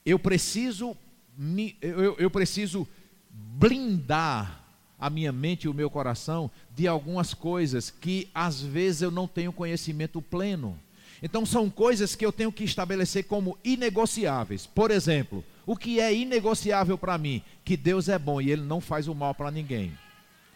eu 0.05 0.19
preciso, 0.19 0.95
me, 1.35 1.75
eu, 1.81 2.15
eu 2.19 2.31
preciso 2.31 2.87
blindar 3.31 4.67
a 4.99 5.09
minha 5.09 5.33
mente 5.33 5.65
e 5.65 5.69
o 5.71 5.73
meu 5.73 5.89
coração 5.89 6.51
de 6.77 6.87
algumas 6.87 7.33
coisas 7.33 7.91
que 7.91 8.29
às 8.35 8.61
vezes 8.61 9.01
eu 9.01 9.11
não 9.11 9.27
tenho 9.27 9.51
conhecimento 9.51 10.21
pleno. 10.21 10.79
Então 11.23 11.47
são 11.47 11.71
coisas 11.71 12.15
que 12.15 12.27
eu 12.27 12.33
tenho 12.33 12.53
que 12.53 12.65
estabelecer 12.65 13.25
como 13.25 13.57
inegociáveis. 13.65 14.67
Por 14.67 14.91
exemplo, 14.91 15.43
o 15.69 15.77
que 15.77 16.01
é 16.01 16.15
inegociável 16.15 16.97
para 16.97 17.19
mim? 17.19 17.43
Que 17.63 17.77
Deus 17.77 18.09
é 18.09 18.19
bom 18.19 18.41
e 18.41 18.51
Ele 18.51 18.63
não 18.63 18.81
faz 18.81 19.07
o 19.07 19.15
mal 19.15 19.35
para 19.35 19.51
ninguém. 19.51 19.93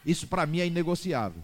Isso 0.06 0.26
para 0.26 0.46
mim 0.46 0.60
é 0.60 0.66
inegociável. 0.66 1.42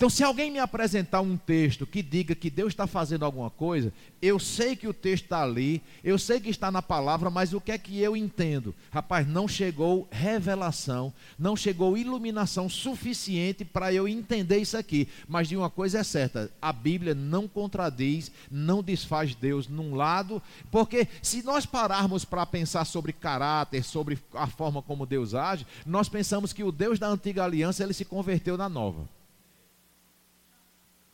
Então, 0.00 0.08
se 0.08 0.24
alguém 0.24 0.50
me 0.50 0.58
apresentar 0.58 1.20
um 1.20 1.36
texto 1.36 1.86
que 1.86 2.02
diga 2.02 2.34
que 2.34 2.48
Deus 2.48 2.72
está 2.72 2.86
fazendo 2.86 3.22
alguma 3.22 3.50
coisa, 3.50 3.92
eu 4.22 4.38
sei 4.38 4.74
que 4.74 4.88
o 4.88 4.94
texto 4.94 5.24
está 5.24 5.42
ali, 5.42 5.82
eu 6.02 6.18
sei 6.18 6.40
que 6.40 6.48
está 6.48 6.70
na 6.70 6.80
palavra, 6.80 7.28
mas 7.28 7.52
o 7.52 7.60
que 7.60 7.70
é 7.70 7.76
que 7.76 8.00
eu 8.00 8.16
entendo? 8.16 8.74
Rapaz, 8.90 9.28
não 9.28 9.46
chegou 9.46 10.08
revelação, 10.10 11.12
não 11.38 11.54
chegou 11.54 11.98
iluminação 11.98 12.66
suficiente 12.66 13.62
para 13.62 13.92
eu 13.92 14.08
entender 14.08 14.56
isso 14.56 14.74
aqui. 14.74 15.06
Mas 15.28 15.48
de 15.48 15.56
uma 15.58 15.68
coisa 15.68 15.98
é 15.98 16.02
certa: 16.02 16.50
a 16.62 16.72
Bíblia 16.72 17.14
não 17.14 17.46
contradiz, 17.46 18.32
não 18.50 18.82
desfaz 18.82 19.34
Deus 19.34 19.68
num 19.68 19.94
lado, 19.94 20.42
porque 20.70 21.06
se 21.20 21.42
nós 21.42 21.66
pararmos 21.66 22.24
para 22.24 22.46
pensar 22.46 22.86
sobre 22.86 23.12
caráter, 23.12 23.84
sobre 23.84 24.18
a 24.32 24.46
forma 24.46 24.80
como 24.80 25.04
Deus 25.04 25.34
age, 25.34 25.66
nós 25.84 26.08
pensamos 26.08 26.54
que 26.54 26.64
o 26.64 26.72
Deus 26.72 26.98
da 26.98 27.08
antiga 27.08 27.44
aliança 27.44 27.84
ele 27.84 27.92
se 27.92 28.06
converteu 28.06 28.56
na 28.56 28.66
nova 28.66 29.19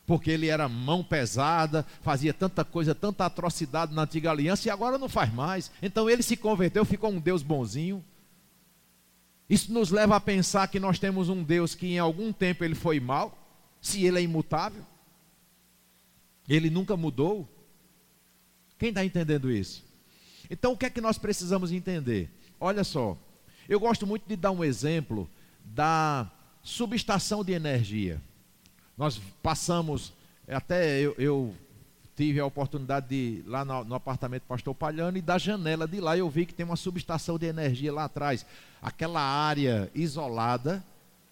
porque 0.07 0.31
ele 0.31 0.47
era 0.47 0.69
mão 0.69 1.03
pesada, 1.03 1.85
fazia 2.01 2.33
tanta 2.33 2.63
coisa, 2.63 2.95
tanta 2.95 3.25
atrocidade 3.25 3.93
na 3.93 4.03
antiga 4.03 4.31
aliança 4.31 4.65
e 4.65 4.71
agora 4.71 4.97
não 4.97 5.09
faz 5.09 5.31
mais. 5.33 5.69
Então 5.81 6.09
ele 6.09 6.23
se 6.23 6.37
converteu, 6.37 6.85
ficou 6.85 7.11
um 7.11 7.19
Deus 7.19 7.43
bonzinho. 7.43 8.03
Isso 9.49 9.71
nos 9.71 9.91
leva 9.91 10.15
a 10.15 10.21
pensar 10.21 10.69
que 10.69 10.79
nós 10.79 10.97
temos 10.97 11.27
um 11.27 11.43
Deus 11.43 11.75
que 11.75 11.87
em 11.87 11.99
algum 11.99 12.31
tempo 12.31 12.63
ele 12.63 12.73
foi 12.73 13.01
mal, 13.01 13.37
se 13.81 14.05
ele 14.05 14.17
é 14.17 14.21
imutável. 14.21 14.81
Ele 16.47 16.69
nunca 16.69 16.95
mudou. 16.95 17.47
Quem 18.79 18.89
está 18.89 19.03
entendendo 19.03 19.51
isso? 19.51 19.83
Então 20.49 20.71
o 20.71 20.77
que 20.77 20.85
é 20.85 20.89
que 20.89 21.01
nós 21.01 21.17
precisamos 21.17 21.69
entender? 21.73 22.31
Olha 22.61 22.85
só, 22.85 23.17
eu 23.67 23.77
gosto 23.77 24.07
muito 24.07 24.25
de 24.25 24.37
dar 24.37 24.51
um 24.51 24.63
exemplo 24.63 25.29
da 25.65 26.31
subestação 26.63 27.43
de 27.43 27.51
energia. 27.51 28.21
Nós 28.97 29.21
passamos, 29.43 30.11
até 30.47 30.99
eu, 30.99 31.13
eu 31.19 31.53
tive 32.15 32.39
a 32.39 32.45
oportunidade 32.45 33.09
de 33.09 33.15
ir 33.15 33.43
lá 33.45 33.63
no, 33.63 33.83
no, 33.83 33.93
apartamento 33.93 34.41
do 34.41 34.47
pastor 34.47 34.73
Palhano 34.73 35.17
e 35.17 35.21
da 35.21 35.37
janela 35.37 35.87
de 35.87 36.01
lá 36.01 36.17
eu 36.17 36.27
vi 36.27 36.47
que 36.47 36.53
tem 36.53 36.65
uma 36.65 36.75
subestação 36.75 37.37
de 37.37 37.45
energia 37.45 37.93
lá 37.93 38.05
atrás. 38.05 38.43
Aquela 38.81 39.21
área 39.21 39.91
isolada, 39.93 40.83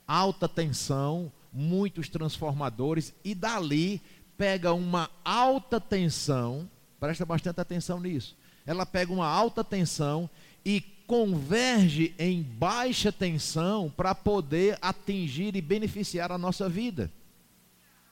alta 0.08 0.47
tensão, 0.47 1.32
muitos 1.51 2.08
transformadores 2.08 3.15
e 3.23 3.34
dali 3.34 3.99
pega 4.38 4.71
uma 4.71 5.10
alta 5.23 5.82
tensão, 5.82 6.69
presta 6.99 7.25
bastante 7.25 7.60
atenção 7.60 7.99
nisso. 7.99 8.38
Ela 8.63 8.86
pega 8.86 9.12
uma 9.12 9.28
alta 9.28 9.63
tensão 9.63 10.30
e 10.63 10.82
converge 11.08 12.13
em 12.19 12.43
baixa 12.43 13.12
tensão 13.12 13.91
para 13.95 14.13
poder 14.13 14.78
atingir 14.82 15.56
e 15.56 15.62
beneficiar 15.62 16.32
a 16.32 16.38
nossa 16.38 16.69
vida. 16.69 17.10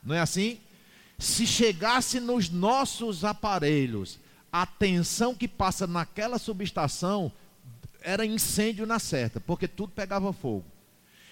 Não 0.05 0.15
é 0.15 0.19
assim? 0.19 0.59
Se 1.17 1.47
chegasse 1.47 2.19
nos 2.19 2.49
nossos 2.49 3.23
aparelhos 3.23 4.19
a 4.51 4.65
tensão 4.65 5.33
que 5.33 5.47
passa 5.47 5.87
naquela 5.87 6.37
subestação, 6.37 7.31
era 8.01 8.25
incêndio 8.25 8.85
na 8.85 8.99
certa, 8.99 9.39
porque 9.39 9.67
tudo 9.67 9.93
pegava 9.93 10.33
fogo. 10.33 10.65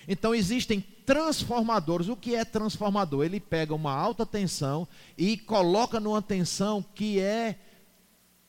Então 0.07 0.33
existem 0.33 0.81
transformadores. 1.05 2.07
O 2.07 2.15
que 2.15 2.35
é 2.35 2.45
transformador? 2.45 3.23
Ele 3.23 3.39
pega 3.39 3.75
uma 3.75 3.93
alta 3.93 4.25
tensão 4.25 4.87
e 5.17 5.37
coloca 5.37 5.99
numa 5.99 6.21
tensão 6.21 6.83
que 6.95 7.19
é 7.19 7.59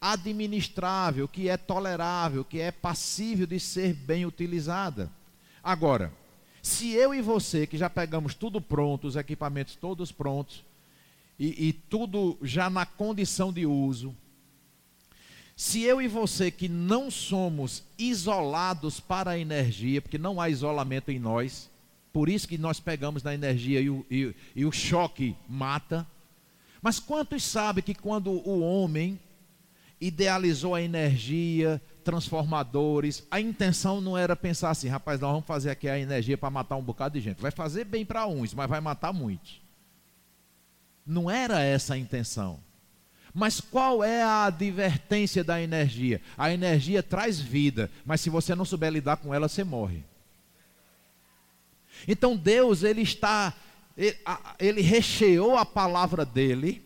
administrável, 0.00 1.28
que 1.28 1.48
é 1.48 1.56
tolerável, 1.56 2.44
que 2.44 2.60
é 2.60 2.72
passível 2.72 3.46
de 3.46 3.60
ser 3.60 3.94
bem 3.94 4.26
utilizada. 4.26 5.10
Agora, 5.62 6.12
se 6.62 6.92
eu 6.92 7.12
e 7.12 7.20
você, 7.20 7.66
que 7.66 7.76
já 7.76 7.90
pegamos 7.90 8.34
tudo 8.34 8.60
pronto, 8.60 9.08
os 9.08 9.16
equipamentos 9.16 9.74
todos 9.74 10.12
prontos, 10.12 10.64
e, 11.36 11.68
e 11.68 11.72
tudo 11.72 12.38
já 12.40 12.70
na 12.70 12.86
condição 12.86 13.52
de 13.52 13.66
uso, 13.66 14.14
se 15.56 15.82
eu 15.82 16.00
e 16.00 16.08
você 16.08 16.50
que 16.50 16.68
não 16.68 17.10
somos 17.10 17.82
isolados 17.98 19.00
para 19.00 19.32
a 19.32 19.38
energia, 19.38 20.00
porque 20.00 20.18
não 20.18 20.40
há 20.40 20.48
isolamento 20.48 21.10
em 21.10 21.18
nós, 21.18 21.68
por 22.12 22.28
isso 22.28 22.46
que 22.46 22.58
nós 22.58 22.78
pegamos 22.78 23.22
na 23.22 23.34
energia 23.34 23.80
e 23.80 23.90
o, 23.90 24.06
e, 24.10 24.34
e 24.54 24.64
o 24.64 24.72
choque 24.72 25.34
mata. 25.48 26.06
Mas 26.80 26.98
quantos 27.00 27.42
sabem 27.42 27.82
que 27.82 27.94
quando 27.94 28.30
o 28.30 28.60
homem 28.60 29.18
idealizou 30.00 30.74
a 30.74 30.82
energia, 30.82 31.80
transformadores. 32.02 33.26
A 33.30 33.40
intenção 33.40 34.00
não 34.00 34.16
era 34.16 34.36
pensar 34.36 34.70
assim, 34.70 34.88
rapaz, 34.88 35.20
nós 35.20 35.30
vamos 35.30 35.46
fazer 35.46 35.70
aqui 35.70 35.88
a 35.88 35.98
energia 35.98 36.36
para 36.36 36.50
matar 36.50 36.76
um 36.76 36.82
bocado 36.82 37.14
de 37.14 37.20
gente. 37.20 37.40
Vai 37.40 37.50
fazer 37.50 37.84
bem 37.84 38.04
para 38.04 38.26
uns, 38.26 38.52
mas 38.54 38.68
vai 38.68 38.80
matar 38.80 39.12
muitos. 39.12 39.60
Não 41.06 41.30
era 41.30 41.60
essa 41.60 41.94
a 41.94 41.98
intenção. 41.98 42.60
Mas 43.34 43.60
qual 43.60 44.04
é 44.04 44.22
a 44.22 44.44
advertência 44.44 45.42
da 45.42 45.60
energia? 45.60 46.20
A 46.36 46.52
energia 46.52 47.02
traz 47.02 47.40
vida, 47.40 47.90
mas 48.04 48.20
se 48.20 48.28
você 48.28 48.54
não 48.54 48.64
souber 48.64 48.92
lidar 48.92 49.16
com 49.16 49.32
ela, 49.32 49.48
você 49.48 49.64
morre. 49.64 50.04
Então 52.06 52.36
Deus, 52.36 52.82
ele 52.82 53.02
está 53.02 53.54
ele 54.58 54.80
recheou 54.80 55.56
a 55.56 55.66
palavra 55.66 56.24
dele 56.24 56.82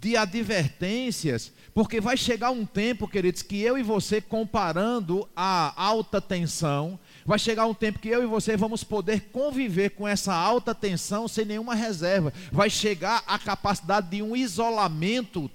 de 0.00 0.16
advertências, 0.16 1.52
porque 1.74 2.00
vai 2.00 2.16
chegar 2.16 2.50
um 2.50 2.64
tempo, 2.64 3.06
queridos, 3.06 3.42
que 3.42 3.60
eu 3.60 3.76
e 3.76 3.82
você, 3.82 4.20
comparando 4.20 5.28
a 5.36 5.72
alta 5.76 6.20
tensão, 6.20 6.98
vai 7.26 7.38
chegar 7.38 7.66
um 7.66 7.74
tempo 7.74 7.98
que 7.98 8.08
eu 8.08 8.22
e 8.22 8.26
você 8.26 8.56
vamos 8.56 8.82
poder 8.82 9.28
conviver 9.30 9.90
com 9.90 10.08
essa 10.08 10.34
alta 10.34 10.74
tensão 10.74 11.28
sem 11.28 11.44
nenhuma 11.44 11.74
reserva. 11.74 12.32
Vai 12.50 12.70
chegar 12.70 13.22
a 13.26 13.38
capacidade 13.38 14.08
de 14.08 14.22
um 14.22 14.34
isolamento 14.34 15.50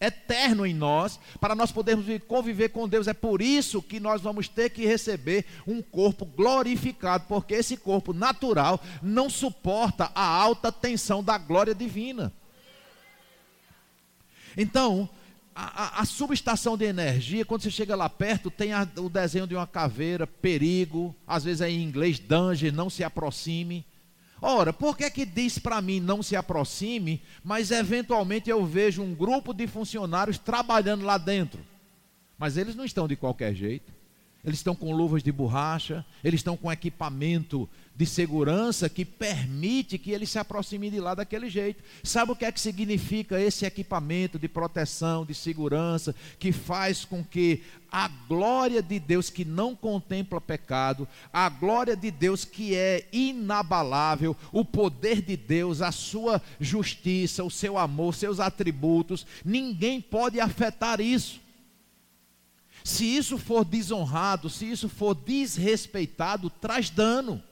eterno 0.00 0.64
em 0.64 0.72
nós, 0.72 1.18
para 1.40 1.56
nós 1.56 1.72
podermos 1.72 2.06
conviver 2.28 2.68
com 2.68 2.88
Deus. 2.88 3.08
É 3.08 3.12
por 3.12 3.42
isso 3.42 3.82
que 3.82 3.98
nós 3.98 4.22
vamos 4.22 4.48
ter 4.48 4.70
que 4.70 4.86
receber 4.86 5.44
um 5.66 5.82
corpo 5.82 6.24
glorificado, 6.24 7.24
porque 7.28 7.54
esse 7.54 7.76
corpo 7.76 8.12
natural 8.12 8.80
não 9.02 9.28
suporta 9.28 10.10
a 10.14 10.24
alta 10.24 10.70
tensão 10.70 11.22
da 11.22 11.36
glória 11.36 11.74
divina. 11.74 12.32
Então, 14.60 15.08
a, 15.54 15.84
a, 15.84 16.02
a 16.02 16.04
subestação 16.04 16.76
de 16.76 16.84
energia, 16.84 17.44
quando 17.44 17.62
você 17.62 17.70
chega 17.70 17.94
lá 17.94 18.08
perto, 18.08 18.50
tem 18.50 18.72
a, 18.72 18.86
o 18.96 19.08
desenho 19.08 19.46
de 19.46 19.54
uma 19.54 19.68
caveira, 19.68 20.26
perigo, 20.26 21.14
às 21.24 21.44
vezes 21.44 21.60
é 21.60 21.70
em 21.70 21.80
inglês, 21.80 22.18
danger, 22.18 22.74
não 22.74 22.90
se 22.90 23.04
aproxime. 23.04 23.86
Ora, 24.42 24.72
por 24.72 24.96
que 24.96 25.08
que 25.10 25.24
diz 25.24 25.60
para 25.60 25.80
mim 25.80 26.00
não 26.00 26.24
se 26.24 26.34
aproxime, 26.34 27.22
mas 27.44 27.70
eventualmente 27.70 28.50
eu 28.50 28.66
vejo 28.66 29.00
um 29.00 29.14
grupo 29.14 29.54
de 29.54 29.68
funcionários 29.68 30.38
trabalhando 30.38 31.04
lá 31.04 31.16
dentro? 31.18 31.60
Mas 32.36 32.56
eles 32.56 32.74
não 32.74 32.84
estão 32.84 33.06
de 33.06 33.14
qualquer 33.14 33.54
jeito. 33.54 33.92
Eles 34.44 34.60
estão 34.60 34.74
com 34.74 34.94
luvas 34.94 35.22
de 35.22 35.32
borracha, 35.32 36.04
eles 36.22 36.40
estão 36.40 36.56
com 36.56 36.70
equipamento 36.70 37.68
de 37.98 38.06
segurança 38.06 38.88
que 38.88 39.04
permite 39.04 39.98
que 39.98 40.12
eles 40.12 40.30
se 40.30 40.38
aproximem 40.38 40.88
de 40.88 41.00
lá 41.00 41.16
daquele 41.16 41.50
jeito. 41.50 41.82
Sabe 42.04 42.30
o 42.30 42.36
que 42.36 42.44
é 42.44 42.52
que 42.52 42.60
significa 42.60 43.40
esse 43.40 43.66
equipamento 43.66 44.38
de 44.38 44.46
proteção, 44.46 45.26
de 45.26 45.34
segurança, 45.34 46.14
que 46.38 46.52
faz 46.52 47.04
com 47.04 47.24
que 47.24 47.60
a 47.90 48.06
glória 48.06 48.80
de 48.80 49.00
Deus 49.00 49.30
que 49.30 49.44
não 49.44 49.74
contempla 49.74 50.40
pecado, 50.40 51.08
a 51.32 51.48
glória 51.48 51.96
de 51.96 52.08
Deus 52.12 52.44
que 52.44 52.72
é 52.76 53.08
inabalável, 53.12 54.36
o 54.52 54.64
poder 54.64 55.20
de 55.20 55.36
Deus, 55.36 55.82
a 55.82 55.90
sua 55.90 56.40
justiça, 56.60 57.42
o 57.42 57.50
seu 57.50 57.76
amor, 57.76 58.14
seus 58.14 58.38
atributos, 58.38 59.26
ninguém 59.44 60.00
pode 60.00 60.38
afetar 60.38 61.00
isso. 61.00 61.40
Se 62.84 63.04
isso 63.04 63.38
for 63.38 63.64
desonrado, 63.64 64.48
se 64.48 64.70
isso 64.70 64.88
for 64.88 65.16
desrespeitado, 65.16 66.48
traz 66.48 66.90
dano. 66.90 67.42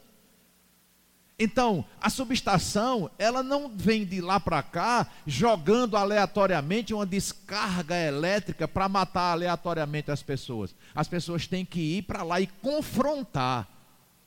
Então, 1.39 1.85
a 2.01 2.09
subestação, 2.09 3.11
ela 3.19 3.43
não 3.43 3.69
vem 3.69 4.07
de 4.07 4.23
lá 4.23 4.41
para 4.41 4.63
cá 4.63 5.07
jogando 5.27 5.95
aleatoriamente 5.95 6.95
uma 6.95 7.05
descarga 7.05 7.95
elétrica 7.95 8.67
para 8.67 8.89
matar 8.89 9.33
aleatoriamente 9.33 10.11
as 10.11 10.23
pessoas. 10.23 10.75
As 10.95 11.07
pessoas 11.09 11.47
têm 11.47 11.63
que 11.63 11.99
ir 11.99 12.03
para 12.03 12.23
lá 12.23 12.41
e 12.41 12.47
confrontar 12.47 13.69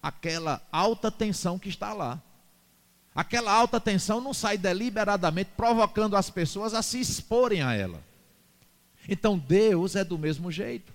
aquela 0.03 0.61
alta 0.71 1.09
tensão 1.09 1.57
que 1.57 1.67
está 1.67 1.93
lá. 1.93 2.21
Aquela 3.15 3.51
alta 3.51 3.79
tensão 3.79 4.21
não 4.21 4.33
sai 4.33 4.55
deliberadamente 4.55 5.49
provocando 5.57 6.15
as 6.15 6.29
pessoas 6.29 6.75
a 6.75 6.83
se 6.83 6.99
exporem 6.99 7.63
a 7.63 7.73
ela. 7.73 8.03
Então, 9.07 9.35
Deus 9.35 9.95
é 9.95 10.03
do 10.03 10.17
mesmo 10.19 10.51
jeito. 10.51 10.93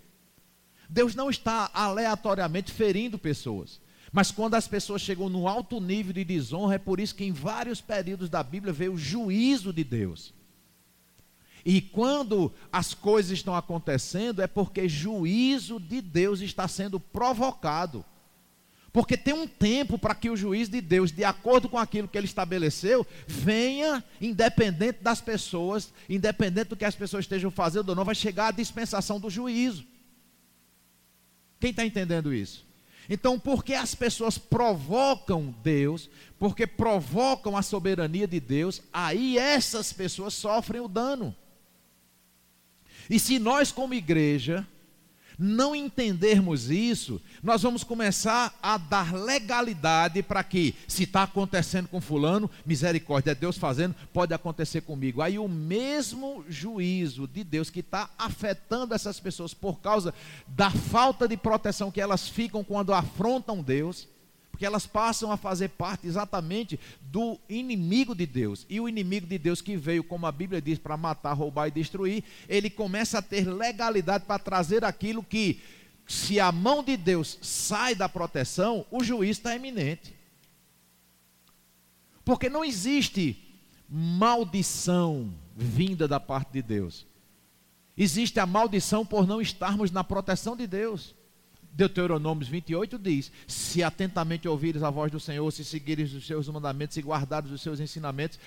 Deus 0.88 1.16
não 1.16 1.29
está 1.29 1.68
aleatoriamente 1.74 2.72
ferindo 2.72 3.18
pessoas. 3.18 3.81
Mas 4.14 4.31
quando 4.31 4.55
as 4.55 4.68
pessoas 4.68 5.03
chegam 5.03 5.29
num 5.29 5.48
alto 5.48 5.81
nível 5.81 6.12
de 6.12 6.22
desonra, 6.22 6.77
é 6.77 6.79
por 6.79 7.00
isso 7.00 7.16
que 7.16 7.24
em 7.24 7.33
vários 7.33 7.81
períodos 7.81 8.31
da 8.31 8.44
Bíblia 8.44 8.72
veio 8.72 8.92
o 8.92 8.96
juízo 8.96 9.72
de 9.72 9.83
Deus. 9.83 10.33
E 11.64 11.81
quando 11.81 12.53
as 12.70 12.94
coisas 12.94 13.33
estão 13.33 13.57
acontecendo, 13.57 14.40
é 14.40 14.46
porque 14.46 14.88
juízo 14.88 15.81
de 15.81 16.00
Deus 16.00 16.40
está 16.40 16.68
sendo 16.68 17.00
provocado. 17.00 18.05
Porque 18.92 19.16
tem 19.16 19.35
um 19.35 19.48
tempo 19.48 19.98
para 19.98 20.14
que 20.14 20.31
o 20.31 20.37
juízo 20.37 20.70
de 20.70 20.81
Deus, 20.81 21.11
de 21.11 21.24
acordo 21.24 21.68
com 21.68 21.77
aquilo 21.77 22.07
que 22.07 22.16
ele 22.16 22.29
estabeleceu, 22.29 23.05
venha, 23.27 24.05
independente 24.20 25.03
das 25.03 25.20
pessoas, 25.20 25.92
independente 26.09 26.68
do 26.68 26.77
que 26.77 26.85
as 26.85 26.94
pessoas 26.94 27.24
estejam 27.24 27.50
fazendo 27.50 27.88
ou 27.88 27.96
não, 27.96 28.05
vai 28.05 28.14
chegar 28.14 28.46
a 28.46 28.53
dispensação 28.53 29.18
do 29.18 29.29
juízo. 29.29 29.85
Quem 31.59 31.70
está 31.70 31.85
entendendo 31.85 32.33
isso? 32.33 32.63
Então, 33.09 33.38
porque 33.38 33.75
as 33.75 33.95
pessoas 33.95 34.38
provocam 34.38 35.55
Deus, 35.62 36.09
porque 36.38 36.67
provocam 36.67 37.57
a 37.57 37.62
soberania 37.62 38.27
de 38.27 38.40
Deus, 38.40 38.83
aí 38.93 39.38
essas 39.38 39.93
pessoas 39.93 40.35
sofrem 40.35 40.81
o 40.81 40.88
dano. 40.88 41.35
E 43.09 43.19
se 43.19 43.38
nós, 43.38 43.71
como 43.71 43.93
igreja, 43.93 44.67
não 45.38 45.75
entendermos 45.75 46.70
isso, 46.70 47.20
nós 47.42 47.62
vamos 47.62 47.85
começar 47.85 48.57
a 48.62 48.77
dar 48.77 49.14
legalidade 49.14 50.23
para 50.23 50.42
que, 50.42 50.75
se 50.87 51.05
está 51.05 51.25
acontecendo 51.25 51.88
com 51.88 52.01
Fulano, 52.01 52.51
misericórdia, 52.64 53.33
é 53.33 53.35
Deus 53.35 53.57
fazendo, 53.59 53.94
pode 54.12 54.33
acontecer 54.33 54.83
comigo. 54.83 55.23
Aí 55.23 55.38
o 55.38 55.49
mesmo 55.49 56.44
juízo 56.49 57.27
de 57.27 57.42
Deus 57.42 57.70
que 57.70 57.81
está 57.81 58.11
afetando 58.18 58.94
essas 58.94 59.20
pessoas 59.20 59.53
por 59.53 59.81
causa 59.81 60.14
da 60.47 60.70
falta 60.70 61.27
de 61.27 61.37
proteção 61.37 61.90
que 61.90 62.01
elas 62.01 62.29
ficam 62.29 62.62
quando 62.62 62.92
afrontam 62.92 63.62
Deus, 63.62 64.09
porque 64.55 64.64
elas 64.64 64.87
passam 64.87 65.33
a 65.33 65.37
fazer 65.37 65.71
parte 65.71 66.07
exatamente 66.07 66.79
do 67.03 67.40
inimigo 67.49 68.14
de 68.14 68.25
Deus. 68.25 68.64
E 68.69 68.81
o 68.81 68.88
inimigo 68.88 69.27
de 69.27 69.37
Deus 69.37 69.61
que 69.61 69.77
veio, 69.77 70.05
como 70.05 70.27
a 70.27 70.31
Bíblia 70.31 70.62
diz, 70.62 70.79
para 70.79 70.97
matar, 70.97 71.33
roubar 71.33 71.67
e 71.67 71.73
destruir, 71.73 72.23
ele 72.49 72.71
começa 72.71 73.19
a 73.19 73.23
ter 73.23 73.49
legalidade 73.49 74.27
para 74.27 74.38
trazer 74.38 74.85
aquilo 74.85 75.25
que, 75.25 75.61
se 76.07 76.38
a 76.38 76.53
mão 76.53 76.85
de 76.85 76.97
Deus 76.97 77.37
sai 77.43 77.97
da 77.97 78.09
proteção, 78.09 78.87
o 78.93 79.03
juiz 79.03 79.38
está 79.38 79.57
eminente. 79.57 80.14
Porque 82.25 82.49
não 82.49 82.64
existe 82.64 83.37
maldição 83.88 85.35
vinda 85.57 86.07
da 86.07 86.21
parte 86.21 86.53
de 86.53 86.62
Deus. 86.62 87.05
Existe 87.99 88.38
a 88.38 88.47
maldição 88.47 89.05
por 89.05 89.27
não 89.27 89.40
estarmos 89.40 89.90
na 89.90 90.05
proteção 90.05 90.57
de 90.57 90.69
Deus. 90.69 91.12
Deuteronômio 91.75 92.47
28 92.47 92.99
diz: 92.99 93.33
Se 93.49 93.83
atentamente 93.83 94.47
ouvires 94.47 94.83
a 94.83 94.91
voz 94.91 95.11
do 95.11 95.19
Senhor, 95.19 95.51
se 95.51 95.65
seguires 95.65 96.15
os 96.15 96.25
seus 96.25 96.49
mandamentos 96.49 96.97
e 96.97 97.01
guardares 97.01 97.51
os 97.51 97.61
seus 97.61 97.81
ensinamentos, 97.81 98.39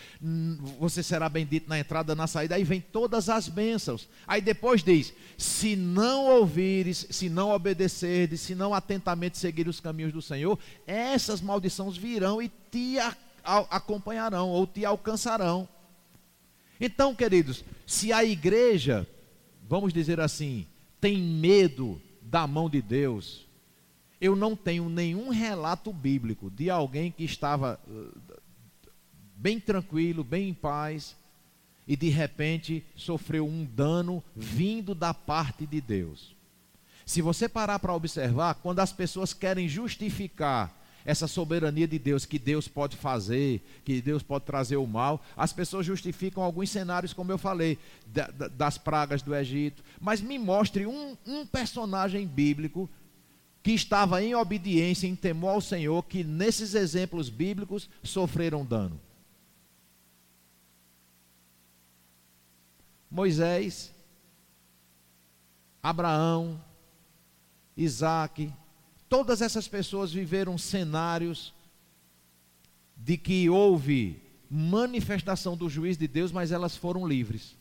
você 0.80 1.04
será 1.04 1.28
bendito 1.28 1.68
na 1.68 1.78
entrada 1.78 2.13
e 2.13 2.16
na 2.16 2.26
saída. 2.26 2.56
Aí 2.56 2.63
vem 2.63 2.80
todas 2.80 3.28
as 3.28 3.50
bênçãos. 3.50 4.08
Aí 4.26 4.40
depois 4.40 4.82
diz: 4.82 5.13
Se 5.38 5.76
não 5.76 6.26
ouvires, 6.26 7.06
se 7.10 7.28
não 7.28 7.52
obedeceres, 7.52 8.40
se 8.40 8.56
não 8.56 8.74
atentamente 8.74 9.38
seguir 9.38 9.68
os 9.68 9.82
caminhos 9.82 10.13
do 10.13 10.22
Senhor, 10.22 10.58
essas 10.86 11.42
maldições 11.42 11.98
virão 11.98 12.42
e 12.42 12.50
te 12.72 12.96
acompanharão 13.44 14.50
ou 14.50 14.66
te 14.66 14.86
alcançarão. 14.86 15.68
Então, 16.80 17.13
queridos, 17.13 17.66
se 17.86 18.13
a 18.13 18.24
igreja, 18.24 19.06
vamos 19.68 19.92
dizer 19.92 20.20
assim, 20.22 20.66
tem 21.02 21.18
medo 21.18 22.02
da 22.38 22.45
mão 22.45 22.69
de 22.69 22.84
Deus, 22.84 23.47
eu 24.21 24.36
não 24.36 24.56
tenho 24.56 24.88
nenhum 24.89 25.30
relato 25.30 25.91
bíblico 25.91 26.52
de 26.52 26.69
alguém 26.69 27.10
que 27.12 27.23
estava 27.23 27.80
eh, 27.89 28.39
bem 29.36 29.60
tranquilo, 29.60 30.23
bem 30.23 30.50
em 30.50 30.54
paz, 30.54 31.17
e 31.88 31.95
de 31.95 32.10
repente 32.10 32.86
sofreu 32.95 33.47
um 33.47 33.65
dano 33.65 34.23
vindo 34.36 34.93
da 34.93 35.15
parte 35.15 35.65
de 35.65 35.82
Deus. 35.82 36.36
Se 37.08 37.23
você 37.23 37.50
parar 37.50 37.80
para 37.80 37.95
observar, 37.95 38.54
quando 38.62 38.82
as 38.82 38.93
pessoas 38.93 39.34
querem 39.34 39.67
justificar 39.67 40.71
essa 41.08 41.26
soberania 41.26 41.88
de 41.88 41.98
Deus, 41.98 42.26
que 42.26 42.38
Deus 42.38 42.67
pode 42.67 42.98
fazer, 42.98 43.65
que 43.86 44.02
Deus 44.02 44.22
pode 44.22 44.43
trazer 44.43 44.76
o 44.76 44.86
mal. 44.86 45.24
As 45.38 45.54
pessoas 45.54 45.86
justificam 45.86 46.43
alguns 46.43 46.70
cenários, 46.70 47.13
como 47.13 47.32
eu 47.32 47.38
falei, 47.38 47.80
das 48.52 48.78
pragas 48.78 49.22
do 49.22 49.34
Egito. 49.34 49.82
Mas 50.02 50.20
me 50.20 50.38
mostre 50.38 50.86
um, 50.86 51.15
um 51.26 51.46
personagem 51.46 52.28
bíblico 52.28 52.89
que 53.63 53.72
estava 53.72 54.22
em 54.22 54.36
obediência, 54.36 55.08
em 55.08 55.15
temor 55.15 55.52
ao 55.52 55.62
Senhor, 55.62 56.04
que 56.04 56.26
nesses 56.26 56.76
exemplos 56.76 57.30
bíblicos 57.30 57.89
sofreram 58.04 58.65
dano. 58.65 59.00
Moisés, 63.10 63.93
Abraão, 65.82 66.62
Isaac, 67.78 68.54
Todas 69.10 69.41
essas 69.41 69.67
pessoas 69.67 70.12
viveram 70.12 70.58
cenários 70.58 71.54
de 72.96 73.17
que 73.17 73.50
houve 73.50 74.22
manifestação 74.50 75.56
do 75.56 75.70
juiz 75.70 75.98
de 75.98 76.08
Deus, 76.08 76.32
mas 76.32 76.52
elas 76.52 76.76
foram 76.76 77.08
livres. 77.08 77.56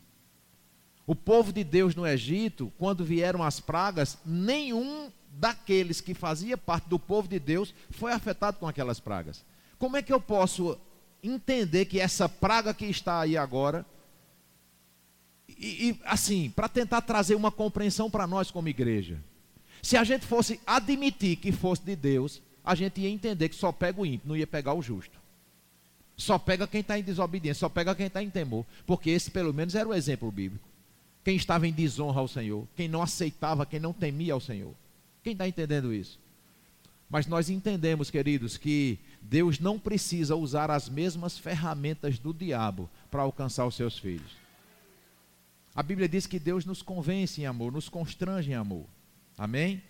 O 1.07 1.15
povo 1.15 1.53
de 1.53 1.63
Deus 1.63 1.95
no 1.95 2.07
Egito, 2.07 2.73
quando 2.79 3.05
vieram 3.05 3.43
as 3.43 3.61
pragas, 3.61 4.19
nenhum 4.25 5.11
daqueles 5.31 6.01
que 6.01 6.15
fazia 6.15 6.57
parte 6.57 6.89
do 6.89 6.99
povo 6.99 7.29
de 7.29 7.39
Deus 7.39 7.75
foi 7.91 8.13
afetado 8.13 8.59
com 8.59 8.67
aquelas 8.67 8.99
pragas. 8.99 9.45
Como 9.79 9.97
é 9.97 10.03
que 10.03 10.13
eu 10.13 10.21
posso 10.21 10.79
entender 11.23 11.87
que 11.87 12.01
essa 12.01 12.29
praga 12.29 12.73
que 12.73 12.87
está 12.87 13.21
aí 13.21 13.37
agora, 13.37 13.85
e, 15.49 15.91
e 15.91 16.01
assim, 16.05 16.51
para 16.51 16.69
tentar 16.69 17.03
trazer 17.03 17.35
uma 17.35 17.51
compreensão 17.51 18.11
para 18.11 18.27
nós 18.27 18.51
como 18.51 18.69
igreja. 18.69 19.23
Se 19.87 19.97
a 19.97 20.03
gente 20.03 20.27
fosse 20.27 20.61
admitir 20.67 21.37
que 21.37 21.53
fosse 21.53 21.81
de 21.85 21.95
Deus, 21.95 22.43
a 22.65 22.75
gente 22.75 23.01
ia 23.01 23.09
entender 23.09 23.49
que 23.49 23.55
só 23.55 23.71
pega 23.71 24.01
o 24.01 24.05
ímpio, 24.05 24.27
não 24.27 24.37
ia 24.37 24.45
pegar 24.45 24.75
o 24.75 24.83
justo. 24.83 25.17
Só 26.17 26.41
pega 26.41 26.67
quem 26.67 26.81
está 26.81 26.99
em 26.99 27.05
desobediência, 27.05 27.61
só 27.61 27.69
pega 27.69 27.95
quem 27.95 28.09
está 28.09 28.21
em 28.21 28.29
temor. 28.29 28.67
Porque 28.85 29.11
esse, 29.11 29.31
pelo 29.31 29.55
menos, 29.55 29.77
era 29.77 29.89
o 29.89 29.95
exemplo 29.95 30.29
bíblico. 30.33 30.69
Quem 31.23 31.37
estava 31.37 31.69
em 31.69 31.73
desonra 31.73 32.19
ao 32.19 32.27
Senhor, 32.27 32.67
quem 32.75 32.89
não 32.89 33.01
aceitava, 33.01 33.65
quem 33.65 33.79
não 33.79 33.93
temia 33.93 34.33
ao 34.33 34.41
Senhor. 34.41 34.75
Quem 35.23 35.35
está 35.35 35.47
entendendo 35.47 35.95
isso? 35.95 36.19
Mas 37.09 37.29
nós 37.29 37.49
entendemos, 37.49 38.11
queridos, 38.11 38.57
que 38.57 38.99
Deus 39.23 39.61
não 39.61 39.79
precisa 39.79 40.35
usar 40.35 40.69
as 40.69 40.89
mesmas 40.89 41.39
ferramentas 41.39 42.19
do 42.19 42.35
diabo 42.35 42.91
para 43.09 43.23
alcançar 43.23 43.65
os 43.65 43.77
seus 43.77 43.97
filhos. 43.97 44.33
A 45.77 45.83
Bíblia 45.85 46.09
diz 46.09 46.27
que 46.27 46.41
Deus 46.41 46.65
nos 46.65 46.83
convence 46.83 47.41
em 47.41 47.47
amor, 47.47 47.71
nos 47.71 47.89
constrange 47.89 48.51
em 48.51 48.55
amor. 48.55 48.85
Amém? 49.37 49.83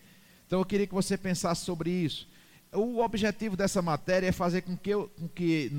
Então 0.46 0.60
eu 0.60 0.64
queria 0.64 0.86
que 0.86 0.94
você 0.94 1.16
pensasse 1.16 1.64
sobre 1.64 1.90
isso 1.90 2.28
o 2.76 3.00
objetivo 3.00 3.56
dessa 3.56 3.80
matéria 3.80 4.28
é 4.28 4.32
fazer 4.32 4.62
com 4.62 4.76
que, 4.76 4.90
eu, 4.90 5.08
com 5.18 5.28
que 5.28 5.70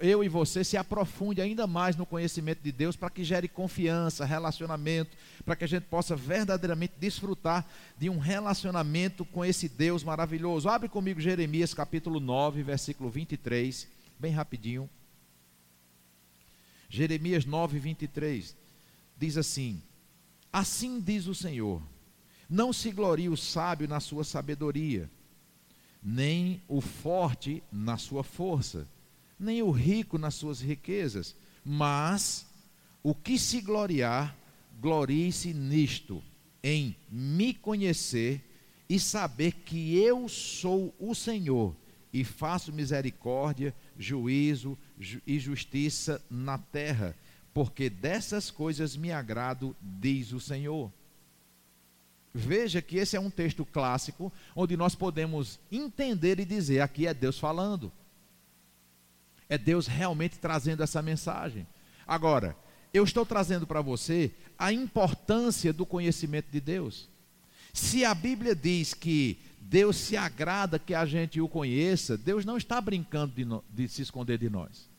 eu 0.00 0.22
e 0.22 0.28
você 0.28 0.62
se 0.64 0.76
aprofunde 0.76 1.40
ainda 1.40 1.66
mais 1.66 1.96
no 1.96 2.06
conhecimento 2.06 2.62
de 2.62 2.72
Deus, 2.72 2.96
para 2.96 3.10
que 3.10 3.24
gere 3.24 3.48
confiança, 3.48 4.24
relacionamento, 4.24 5.16
para 5.44 5.56
que 5.56 5.64
a 5.64 5.68
gente 5.68 5.84
possa 5.84 6.16
verdadeiramente 6.16 6.94
desfrutar 6.98 7.66
de 7.98 8.08
um 8.08 8.18
relacionamento 8.18 9.24
com 9.24 9.44
esse 9.44 9.68
Deus 9.68 10.02
maravilhoso. 10.02 10.68
Abre 10.68 10.88
comigo 10.88 11.20
Jeremias 11.20 11.74
capítulo 11.74 12.20
9, 12.20 12.62
versículo 12.62 13.10
23, 13.10 13.88
bem 14.18 14.32
rapidinho. 14.32 14.88
Jeremias 16.88 17.44
9, 17.44 17.78
23 17.78 18.56
diz 19.18 19.36
assim: 19.36 19.82
Assim 20.52 21.00
diz 21.00 21.26
o 21.26 21.34
Senhor: 21.34 21.82
Não 22.48 22.72
se 22.72 22.90
glorie 22.90 23.28
o 23.28 23.36
sábio 23.36 23.88
na 23.88 24.00
sua 24.00 24.24
sabedoria 24.24 25.10
nem 26.08 26.62
o 26.68 26.80
forte 26.80 27.60
na 27.72 27.96
sua 27.96 28.22
força, 28.22 28.86
nem 29.36 29.60
o 29.60 29.72
rico 29.72 30.16
nas 30.16 30.34
suas 30.34 30.60
riquezas, 30.60 31.34
mas 31.64 32.46
o 33.02 33.12
que 33.12 33.36
se 33.36 33.60
gloriar, 33.60 34.36
glorie-se 34.80 35.52
nisto, 35.52 36.22
em 36.62 36.94
me 37.10 37.52
conhecer 37.52 38.40
e 38.88 39.00
saber 39.00 39.52
que 39.52 39.98
eu 39.98 40.28
sou 40.28 40.94
o 40.96 41.12
Senhor 41.12 41.74
e 42.12 42.22
faço 42.22 42.72
misericórdia, 42.72 43.74
juízo 43.98 44.78
e 45.26 45.40
justiça 45.40 46.24
na 46.30 46.56
terra, 46.56 47.16
porque 47.52 47.90
dessas 47.90 48.48
coisas 48.48 48.96
me 48.96 49.10
agrado, 49.10 49.74
diz 49.82 50.32
o 50.32 50.38
Senhor. 50.38 50.92
Veja 52.36 52.82
que 52.82 52.98
esse 52.98 53.16
é 53.16 53.20
um 53.20 53.30
texto 53.30 53.64
clássico 53.64 54.30
onde 54.54 54.76
nós 54.76 54.94
podemos 54.94 55.58
entender 55.72 56.38
e 56.38 56.44
dizer: 56.44 56.80
aqui 56.80 57.06
é 57.06 57.14
Deus 57.14 57.38
falando. 57.38 57.90
É 59.48 59.56
Deus 59.56 59.86
realmente 59.86 60.38
trazendo 60.38 60.82
essa 60.82 61.00
mensagem. 61.00 61.66
Agora, 62.06 62.54
eu 62.92 63.04
estou 63.04 63.24
trazendo 63.24 63.66
para 63.66 63.80
você 63.80 64.30
a 64.58 64.70
importância 64.70 65.72
do 65.72 65.86
conhecimento 65.86 66.50
de 66.50 66.60
Deus. 66.60 67.08
Se 67.72 68.04
a 68.04 68.14
Bíblia 68.14 68.54
diz 68.54 68.92
que 68.92 69.38
Deus 69.58 69.96
se 69.96 70.14
agrada 70.14 70.78
que 70.78 70.94
a 70.94 71.06
gente 71.06 71.40
o 71.40 71.48
conheça, 71.48 72.18
Deus 72.18 72.44
não 72.44 72.58
está 72.58 72.78
brincando 72.82 73.34
de, 73.34 73.46
no, 73.46 73.64
de 73.70 73.88
se 73.88 74.02
esconder 74.02 74.36
de 74.36 74.50
nós. 74.50 74.90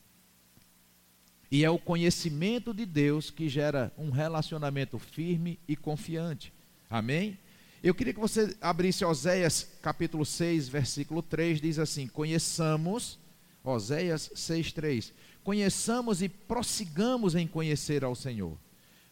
E 1.52 1.64
é 1.64 1.70
o 1.70 1.78
conhecimento 1.78 2.74
de 2.74 2.84
Deus 2.84 3.30
que 3.30 3.48
gera 3.48 3.92
um 3.96 4.10
relacionamento 4.10 4.98
firme 4.98 5.56
e 5.68 5.76
confiante. 5.76 6.52
Amém? 6.90 7.38
Eu 7.82 7.94
queria 7.94 8.14
que 8.14 8.20
você 8.20 8.56
abrisse 8.60 9.04
Oséias 9.04 9.68
capítulo 9.82 10.24
6, 10.24 10.68
versículo 10.68 11.22
3, 11.22 11.60
diz 11.60 11.78
assim: 11.78 12.08
Conheçamos, 12.08 13.18
Oséias 13.62 14.30
6, 14.34 14.72
3, 14.72 15.12
conheçamos 15.44 16.22
e 16.22 16.28
prossigamos 16.28 17.34
em 17.34 17.46
conhecer 17.46 18.04
ao 18.04 18.14
Senhor. 18.14 18.56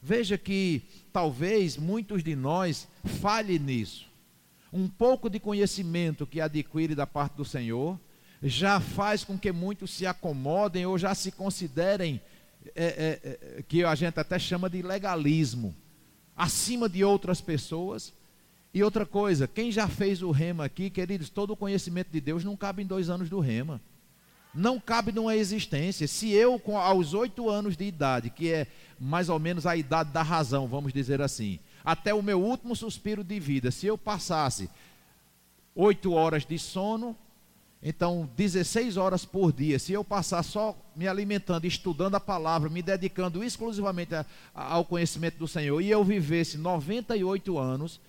Veja 0.01 0.39
que 0.39 0.83
talvez 1.13 1.77
muitos 1.77 2.25
de 2.25 2.35
nós 2.35 2.89
falhem 3.21 3.59
nisso. 3.59 4.07
Um 4.73 4.89
pouco 4.89 5.29
de 5.29 5.39
conhecimento 5.39 6.27
que 6.27 6.41
adquire 6.41 6.95
da 6.95 7.07
parte 7.07 7.35
do 7.35 7.45
Senhor 7.45 8.01
já 8.43 8.81
faz 8.81 9.23
com 9.23 9.39
que 9.39 9.53
muitos 9.53 9.91
se 9.91 10.07
acomodem 10.07 10.87
ou 10.87 10.99
já 10.99 11.15
se 11.15 11.31
considerem 11.31 12.21
é, 12.75 12.85
é, 12.85 13.21
é, 13.59 13.63
que 13.63 13.85
a 13.85 13.95
gente 13.95 14.19
até 14.19 14.39
chama 14.39 14.69
de 14.69 14.83
legalismo 14.83 15.75
acima 16.37 16.89
de 16.89 17.03
outras 17.03 17.41
pessoas. 17.41 18.13
E 18.75 18.83
outra 18.83 19.07
coisa, 19.07 19.49
quem 19.49 19.73
já 19.73 19.89
fez 19.89 20.23
o 20.23 20.31
rema 20.31 20.67
aqui, 20.67 20.91
queridos, 20.91 21.31
todo 21.31 21.53
o 21.53 21.57
conhecimento 21.57 22.11
de 22.11 22.21
Deus 22.21 22.45
não 22.45 22.57
cabe 22.57 22.83
em 22.83 22.87
dois 22.87 23.09
anos 23.09 23.31
do 23.31 23.41
rema. 23.41 23.81
Não 24.53 24.79
cabe 24.79 25.13
numa 25.13 25.35
existência. 25.35 26.07
Se 26.07 26.31
eu, 26.31 26.61
aos 26.77 27.15
oito 27.15 27.49
anos 27.49 27.77
de 27.77 27.85
idade, 27.85 28.31
que 28.31 28.53
é 28.53 28.67
mais 28.99 29.29
ou 29.29 29.39
menos 29.39 29.67
a 29.67 29.77
idade 29.77 30.11
da 30.11 30.23
razão, 30.23 30.67
vamos 30.67 30.93
dizer 30.93 31.23
assim, 31.23 31.59
até 31.85 32.13
o 32.13 32.23
meu 32.23 32.41
último 32.41 32.75
suspiro 32.75 33.23
de 33.23 33.39
vida, 33.39 33.71
se 33.71 33.87
eu 33.87 33.97
passasse 33.97 34.69
oito 35.75 36.13
horas 36.13 36.45
de 36.45 36.59
sono, 36.59 37.17
então, 37.83 38.29
16 38.37 38.97
horas 38.97 39.25
por 39.25 39.53
dia, 39.53 39.79
se 39.79 39.93
eu 39.93 40.03
passar 40.03 40.43
só 40.43 40.77
me 40.95 41.07
alimentando, 41.07 41.67
estudando 41.67 42.15
a 42.15 42.21
palavra, 42.21 42.69
me 42.69 42.83
dedicando 42.83 43.45
exclusivamente 43.45 44.15
a, 44.15 44.25
a, 44.55 44.75
ao 44.75 44.85
conhecimento 44.85 45.39
do 45.39 45.47
Senhor, 45.47 45.81
e 45.81 45.91
eu 45.91 46.03
vivesse 46.03 46.57
98 46.57 47.59
anos, 47.59 48.01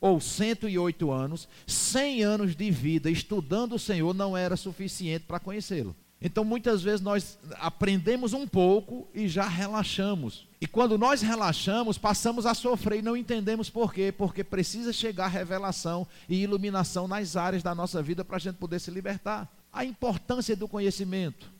ou 0.00 0.20
108 0.20 1.10
anos, 1.10 1.48
100 1.66 2.22
anos 2.22 2.54
de 2.54 2.70
vida 2.70 3.10
estudando 3.10 3.74
o 3.74 3.78
Senhor 3.78 4.14
não 4.14 4.36
era 4.36 4.56
suficiente 4.56 5.24
para 5.26 5.40
conhecê-lo. 5.40 5.96
Então 6.20 6.44
muitas 6.44 6.82
vezes 6.82 7.00
nós 7.00 7.38
aprendemos 7.58 8.32
um 8.32 8.46
pouco 8.46 9.06
e 9.14 9.28
já 9.28 9.46
relaxamos. 9.46 10.46
E 10.60 10.66
quando 10.66 10.96
nós 10.96 11.20
relaxamos, 11.20 11.98
passamos 11.98 12.46
a 12.46 12.54
sofrer 12.54 13.00
e 13.00 13.02
não 13.02 13.16
entendemos 13.16 13.68
por 13.68 13.92
quê. 13.92 14.10
Porque 14.10 14.42
precisa 14.42 14.92
chegar 14.92 15.28
revelação 15.28 16.06
e 16.28 16.42
iluminação 16.42 17.06
nas 17.06 17.36
áreas 17.36 17.62
da 17.62 17.74
nossa 17.74 18.02
vida 18.02 18.24
para 18.24 18.36
a 18.36 18.40
gente 18.40 18.56
poder 18.56 18.80
se 18.80 18.90
libertar. 18.90 19.50
A 19.72 19.84
importância 19.84 20.56
do 20.56 20.66
conhecimento. 20.66 21.52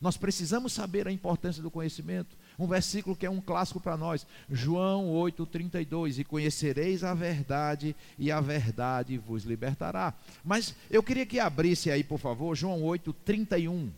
Nós 0.00 0.16
precisamos 0.16 0.72
saber 0.72 1.06
a 1.06 1.12
importância 1.12 1.62
do 1.62 1.70
conhecimento. 1.70 2.34
Um 2.60 2.66
versículo 2.66 3.16
que 3.16 3.24
é 3.24 3.30
um 3.30 3.40
clássico 3.40 3.80
para 3.80 3.96
nós, 3.96 4.26
João 4.50 5.08
8:32, 5.10 6.18
e 6.18 6.24
conhecereis 6.24 7.02
a 7.02 7.14
verdade 7.14 7.96
e 8.18 8.30
a 8.30 8.40
verdade 8.40 9.16
vos 9.16 9.44
libertará. 9.44 10.14
Mas 10.44 10.74
eu 10.90 11.02
queria 11.02 11.24
que 11.24 11.40
abrisse 11.40 11.90
aí, 11.90 12.04
por 12.04 12.18
favor, 12.18 12.54
João 12.54 12.82
8:31. 12.82 13.90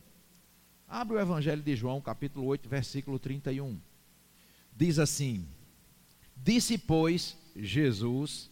Abre 0.89 1.17
o 1.17 1.21
Evangelho 1.21 1.63
de 1.63 1.75
João, 1.75 2.01
capítulo 2.01 2.47
8, 2.47 2.69
versículo 2.69 3.19
31. 3.19 3.77
Diz 4.77 4.99
assim: 4.99 5.45
Disse, 6.37 6.79
pois, 6.79 7.37
Jesus 7.57 8.51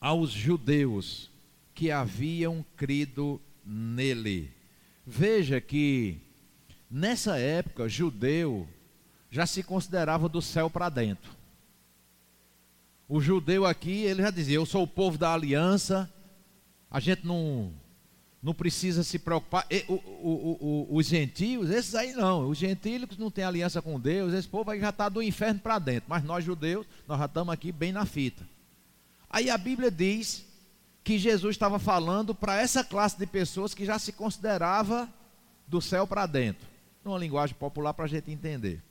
aos 0.00 0.30
judeus 0.30 1.30
que 1.74 1.92
haviam 1.92 2.64
crido 2.76 3.40
nele 3.64 4.50
Veja 5.06 5.60
que 5.60 6.18
nessa 6.92 7.38
época, 7.38 7.88
judeu 7.88 8.68
já 9.30 9.46
se 9.46 9.62
considerava 9.62 10.28
do 10.28 10.42
céu 10.42 10.68
para 10.68 10.90
dentro. 10.90 11.32
O 13.08 13.20
judeu 13.20 13.64
aqui, 13.64 14.02
ele 14.02 14.22
já 14.22 14.30
dizia: 14.30 14.56
Eu 14.56 14.66
sou 14.66 14.82
o 14.82 14.88
povo 14.88 15.16
da 15.16 15.32
aliança, 15.32 16.12
a 16.90 17.00
gente 17.00 17.26
não, 17.26 17.72
não 18.42 18.52
precisa 18.52 19.02
se 19.02 19.18
preocupar. 19.18 19.66
E, 19.70 19.84
o, 19.88 19.94
o, 19.94 20.88
o, 20.90 20.96
os 20.96 21.06
gentios, 21.06 21.70
esses 21.70 21.94
aí 21.94 22.12
não, 22.12 22.48
os 22.48 22.58
gentios 22.58 23.16
não 23.16 23.30
têm 23.30 23.44
aliança 23.44 23.80
com 23.80 23.98
Deus, 23.98 24.34
esse 24.34 24.48
povo 24.48 24.70
aí 24.70 24.78
já 24.78 24.90
está 24.90 25.08
do 25.08 25.22
inferno 25.22 25.60
para 25.60 25.78
dentro, 25.78 26.04
mas 26.08 26.22
nós 26.22 26.44
judeus, 26.44 26.86
nós 27.08 27.18
já 27.18 27.26
estamos 27.26 27.52
aqui 27.52 27.72
bem 27.72 27.92
na 27.92 28.04
fita. 28.04 28.46
Aí 29.30 29.48
a 29.48 29.56
Bíblia 29.56 29.90
diz 29.90 30.44
que 31.02 31.18
Jesus 31.18 31.56
estava 31.56 31.78
falando 31.78 32.34
para 32.34 32.60
essa 32.60 32.84
classe 32.84 33.18
de 33.18 33.26
pessoas 33.26 33.72
que 33.74 33.86
já 33.86 33.98
se 33.98 34.12
considerava 34.12 35.08
do 35.66 35.80
céu 35.80 36.06
para 36.06 36.26
dentro, 36.26 36.68
numa 37.04 37.18
linguagem 37.18 37.56
popular 37.56 37.94
para 37.94 38.04
a 38.04 38.08
gente 38.08 38.30
entender. 38.30 38.82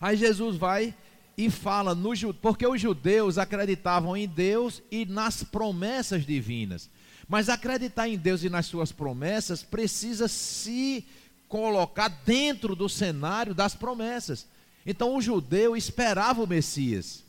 Aí 0.00 0.16
Jesus 0.16 0.56
vai 0.56 0.94
e 1.36 1.50
fala 1.50 1.94
no 1.94 2.12
porque 2.34 2.66
os 2.66 2.80
judeus 2.80 3.38
acreditavam 3.38 4.16
em 4.16 4.28
Deus 4.28 4.82
e 4.90 5.04
nas 5.04 5.42
promessas 5.42 6.24
divinas. 6.24 6.90
Mas 7.28 7.48
acreditar 7.48 8.08
em 8.08 8.16
Deus 8.16 8.42
e 8.42 8.50
nas 8.50 8.66
suas 8.66 8.92
promessas 8.92 9.62
precisa 9.62 10.28
se 10.28 11.06
colocar 11.48 12.08
dentro 12.08 12.76
do 12.76 12.88
cenário 12.88 13.54
das 13.54 13.74
promessas. 13.74 14.46
Então 14.86 15.16
o 15.16 15.20
judeu 15.22 15.76
esperava 15.76 16.42
o 16.42 16.46
Messias. 16.46 17.24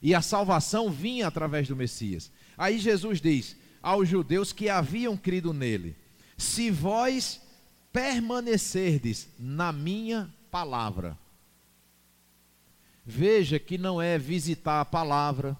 E 0.00 0.14
a 0.14 0.22
salvação 0.22 0.90
vinha 0.90 1.26
através 1.26 1.66
do 1.66 1.74
Messias. 1.74 2.30
Aí 2.56 2.78
Jesus 2.78 3.20
diz 3.20 3.56
aos 3.82 4.08
judeus 4.08 4.52
que 4.52 4.68
haviam 4.68 5.16
crido 5.16 5.52
nele: 5.52 5.96
Se 6.36 6.70
vós 6.70 7.40
permanecerdes 7.92 9.28
na 9.38 9.72
minha 9.72 10.32
palavra. 10.50 11.18
Veja 13.04 13.58
que 13.58 13.78
não 13.78 14.00
é 14.00 14.18
visitar 14.18 14.80
a 14.80 14.84
palavra, 14.84 15.56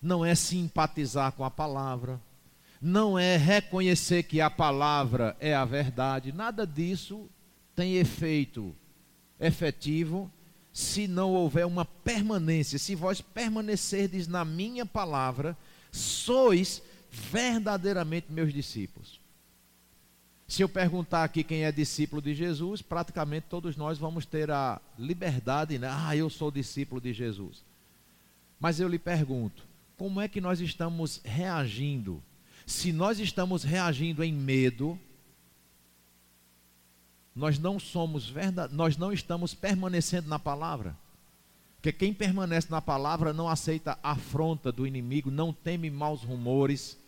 não 0.00 0.24
é 0.24 0.34
simpatizar 0.34 1.32
com 1.32 1.44
a 1.44 1.50
palavra, 1.50 2.20
não 2.80 3.18
é 3.18 3.36
reconhecer 3.36 4.22
que 4.22 4.40
a 4.40 4.48
palavra 4.48 5.36
é 5.40 5.54
a 5.54 5.64
verdade, 5.64 6.32
nada 6.32 6.66
disso 6.66 7.28
tem 7.74 7.96
efeito 7.96 8.74
efetivo 9.40 10.30
se 10.72 11.08
não 11.08 11.32
houver 11.32 11.66
uma 11.66 11.84
permanência. 11.84 12.78
Se 12.78 12.94
vós 12.94 13.20
permanecerdes 13.20 14.28
na 14.28 14.44
minha 14.44 14.84
palavra, 14.84 15.56
sois 15.90 16.82
verdadeiramente 17.10 18.30
meus 18.30 18.52
discípulos. 18.52 19.18
Se 20.48 20.62
eu 20.62 20.68
perguntar 20.68 21.24
aqui 21.24 21.42
quem 21.42 21.64
é 21.64 21.72
discípulo 21.72 22.22
de 22.22 22.32
Jesus, 22.32 22.80
praticamente 22.80 23.46
todos 23.48 23.76
nós 23.76 23.98
vamos 23.98 24.24
ter 24.24 24.50
a 24.50 24.80
liberdade, 24.96 25.78
né? 25.78 25.88
Ah, 25.90 26.16
eu 26.16 26.30
sou 26.30 26.50
discípulo 26.50 27.00
de 27.00 27.12
Jesus. 27.12 27.64
Mas 28.60 28.78
eu 28.78 28.88
lhe 28.88 28.98
pergunto, 28.98 29.64
como 29.96 30.20
é 30.20 30.28
que 30.28 30.40
nós 30.40 30.60
estamos 30.60 31.20
reagindo? 31.24 32.22
Se 32.64 32.92
nós 32.92 33.18
estamos 33.18 33.64
reagindo 33.64 34.22
em 34.22 34.32
medo, 34.32 34.98
nós 37.34 37.58
não 37.58 37.78
somos 37.78 38.28
verdade, 38.28 38.74
nós 38.74 38.96
não 38.96 39.12
estamos 39.12 39.52
permanecendo 39.52 40.28
na 40.28 40.38
palavra. 40.38 40.96
Porque 41.76 41.92
quem 41.92 42.14
permanece 42.14 42.68
na 42.70 42.80
palavra 42.80 43.32
não 43.32 43.48
aceita 43.48 43.98
afronta 44.02 44.72
do 44.72 44.86
inimigo, 44.86 45.30
não 45.30 45.52
teme 45.52 45.90
maus 45.90 46.22
rumores, 46.22 46.98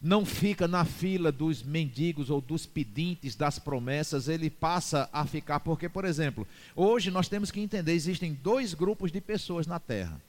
não 0.00 0.24
fica 0.24 0.66
na 0.66 0.84
fila 0.84 1.30
dos 1.30 1.62
mendigos 1.62 2.30
ou 2.30 2.40
dos 2.40 2.64
pedintes 2.64 3.36
das 3.36 3.58
promessas, 3.58 4.28
ele 4.28 4.48
passa 4.48 5.10
a 5.12 5.26
ficar, 5.26 5.60
porque, 5.60 5.88
por 5.88 6.06
exemplo, 6.06 6.46
hoje 6.74 7.10
nós 7.10 7.28
temos 7.28 7.50
que 7.50 7.60
entender: 7.60 7.92
existem 7.92 8.32
dois 8.32 8.72
grupos 8.72 9.12
de 9.12 9.20
pessoas 9.20 9.66
na 9.66 9.78
terra. 9.78 10.20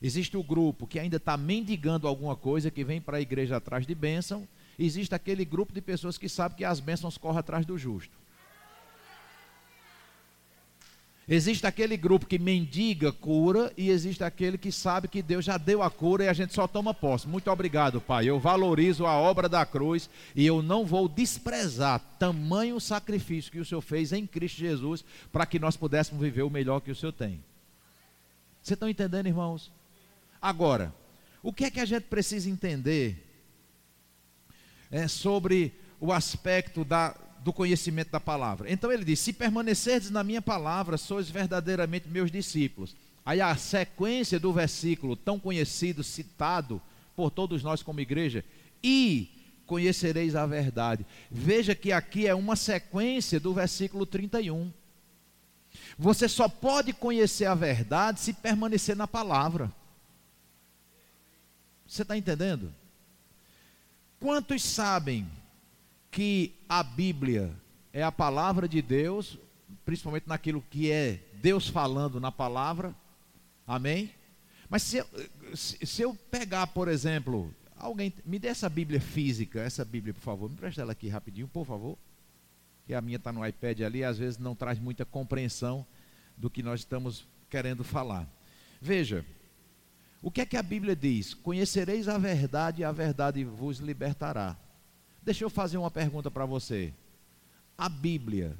Existe 0.00 0.36
o 0.36 0.44
grupo 0.44 0.86
que 0.86 1.00
ainda 1.00 1.16
está 1.16 1.36
mendigando 1.36 2.06
alguma 2.06 2.36
coisa, 2.36 2.70
que 2.70 2.84
vem 2.84 3.00
para 3.00 3.16
a 3.16 3.20
igreja 3.20 3.56
atrás 3.56 3.84
de 3.84 3.94
bênção, 3.96 4.46
existe 4.78 5.12
aquele 5.12 5.44
grupo 5.44 5.72
de 5.72 5.80
pessoas 5.80 6.16
que 6.16 6.28
sabe 6.28 6.54
que 6.54 6.64
as 6.64 6.78
bênçãos 6.78 7.18
correm 7.18 7.40
atrás 7.40 7.66
do 7.66 7.76
justo. 7.76 8.16
Existe 11.30 11.66
aquele 11.66 11.94
grupo 11.94 12.24
que 12.24 12.38
mendiga 12.38 13.12
cura 13.12 13.70
e 13.76 13.90
existe 13.90 14.24
aquele 14.24 14.56
que 14.56 14.72
sabe 14.72 15.08
que 15.08 15.20
Deus 15.20 15.44
já 15.44 15.58
deu 15.58 15.82
a 15.82 15.90
cura 15.90 16.24
e 16.24 16.28
a 16.28 16.32
gente 16.32 16.54
só 16.54 16.66
toma 16.66 16.94
posse. 16.94 17.28
Muito 17.28 17.50
obrigado, 17.50 18.00
Pai. 18.00 18.26
Eu 18.26 18.40
valorizo 18.40 19.04
a 19.04 19.12
obra 19.12 19.46
da 19.46 19.66
cruz 19.66 20.08
e 20.34 20.46
eu 20.46 20.62
não 20.62 20.86
vou 20.86 21.06
desprezar 21.06 22.00
tamanho 22.18 22.80
sacrifício 22.80 23.52
que 23.52 23.58
o 23.60 23.64
Senhor 23.64 23.82
fez 23.82 24.10
em 24.10 24.26
Cristo 24.26 24.56
Jesus 24.56 25.04
para 25.30 25.44
que 25.44 25.58
nós 25.58 25.76
pudéssemos 25.76 26.22
viver 26.22 26.44
o 26.44 26.50
melhor 26.50 26.80
que 26.80 26.90
o 26.90 26.96
Senhor 26.96 27.12
tem. 27.12 27.44
Vocês 28.62 28.76
estão 28.76 28.88
entendendo, 28.88 29.26
irmãos? 29.26 29.70
Agora, 30.40 30.94
o 31.42 31.52
que 31.52 31.66
é 31.66 31.70
que 31.70 31.80
a 31.80 31.84
gente 31.84 32.04
precisa 32.04 32.48
entender 32.48 33.22
é 34.90 35.06
sobre 35.06 35.74
o 36.00 36.10
aspecto 36.10 36.86
da, 36.86 37.14
do 37.40 37.52
conhecimento 37.52 38.10
da 38.10 38.20
palavra. 38.20 38.70
Então 38.70 38.90
ele 38.90 39.04
diz: 39.04 39.20
Se 39.20 39.32
permanecerdes 39.32 40.10
na 40.10 40.24
minha 40.24 40.42
palavra, 40.42 40.96
sois 40.96 41.28
verdadeiramente 41.28 42.08
meus 42.08 42.30
discípulos. 42.30 42.94
Aí 43.24 43.40
a 43.40 43.54
sequência 43.56 44.40
do 44.40 44.52
versículo 44.52 45.14
tão 45.14 45.38
conhecido, 45.38 46.02
citado 46.02 46.80
por 47.14 47.30
todos 47.30 47.62
nós 47.62 47.82
como 47.82 48.00
igreja, 48.00 48.44
e 48.82 49.30
conhecereis 49.66 50.34
a 50.34 50.46
verdade. 50.46 51.04
Veja 51.30 51.74
que 51.74 51.92
aqui 51.92 52.26
é 52.26 52.34
uma 52.34 52.56
sequência 52.56 53.38
do 53.38 53.52
versículo 53.52 54.06
31. 54.06 54.72
Você 55.98 56.28
só 56.28 56.48
pode 56.48 56.92
conhecer 56.92 57.44
a 57.44 57.54
verdade 57.54 58.20
se 58.20 58.32
permanecer 58.32 58.96
na 58.96 59.06
palavra. 59.06 59.70
Você 61.86 62.02
está 62.02 62.16
entendendo? 62.16 62.72
Quantos 64.20 64.62
sabem 64.62 65.28
que 66.10 66.54
a 66.68 66.82
Bíblia 66.82 67.54
é 67.92 68.02
a 68.02 68.12
palavra 68.12 68.68
de 68.68 68.80
Deus, 68.82 69.38
principalmente 69.84 70.28
naquilo 70.28 70.62
que 70.70 70.90
é 70.90 71.20
Deus 71.40 71.68
falando 71.68 72.20
na 72.20 72.32
palavra. 72.32 72.94
Amém? 73.66 74.10
Mas 74.68 74.82
se 74.82 74.98
eu, 74.98 75.06
se 75.54 76.02
eu 76.02 76.14
pegar, 76.30 76.66
por 76.68 76.88
exemplo, 76.88 77.54
alguém, 77.76 78.12
me 78.24 78.38
dê 78.38 78.48
essa 78.48 78.68
Bíblia 78.68 79.00
física, 79.00 79.60
essa 79.60 79.84
Bíblia, 79.84 80.12
por 80.12 80.20
favor, 80.20 80.50
me 80.50 80.56
presta 80.56 80.82
ela 80.82 80.92
aqui 80.92 81.08
rapidinho, 81.08 81.48
por 81.48 81.64
favor. 81.64 81.96
Que 82.86 82.94
a 82.94 83.00
minha 83.00 83.16
está 83.16 83.32
no 83.32 83.46
iPad 83.46 83.80
ali, 83.80 84.02
às 84.04 84.18
vezes 84.18 84.38
não 84.38 84.54
traz 84.54 84.78
muita 84.78 85.04
compreensão 85.04 85.86
do 86.36 86.48
que 86.48 86.62
nós 86.62 86.80
estamos 86.80 87.26
querendo 87.50 87.84
falar. 87.84 88.26
Veja, 88.80 89.24
o 90.22 90.30
que 90.30 90.40
é 90.40 90.46
que 90.46 90.56
a 90.56 90.62
Bíblia 90.62 90.96
diz? 90.96 91.34
Conhecereis 91.34 92.08
a 92.08 92.18
verdade 92.18 92.82
e 92.82 92.84
a 92.84 92.92
verdade 92.92 93.44
vos 93.44 93.78
libertará. 93.78 94.56
Deixa 95.28 95.44
eu 95.44 95.50
fazer 95.50 95.76
uma 95.76 95.90
pergunta 95.90 96.30
para 96.30 96.46
você. 96.46 96.90
A 97.76 97.86
Bíblia, 97.86 98.56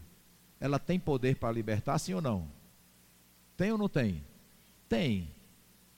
ela 0.61 0.79
tem 0.79 1.01
poder 1.01 1.37
para 1.37 1.51
libertar, 1.51 1.99
sim 1.99 2.13
ou 2.13 2.21
não? 2.21 2.47
Tem 3.57 3.73
ou 3.73 3.79
não 3.79 3.89
tem? 3.89 4.23
Tem. 4.87 5.31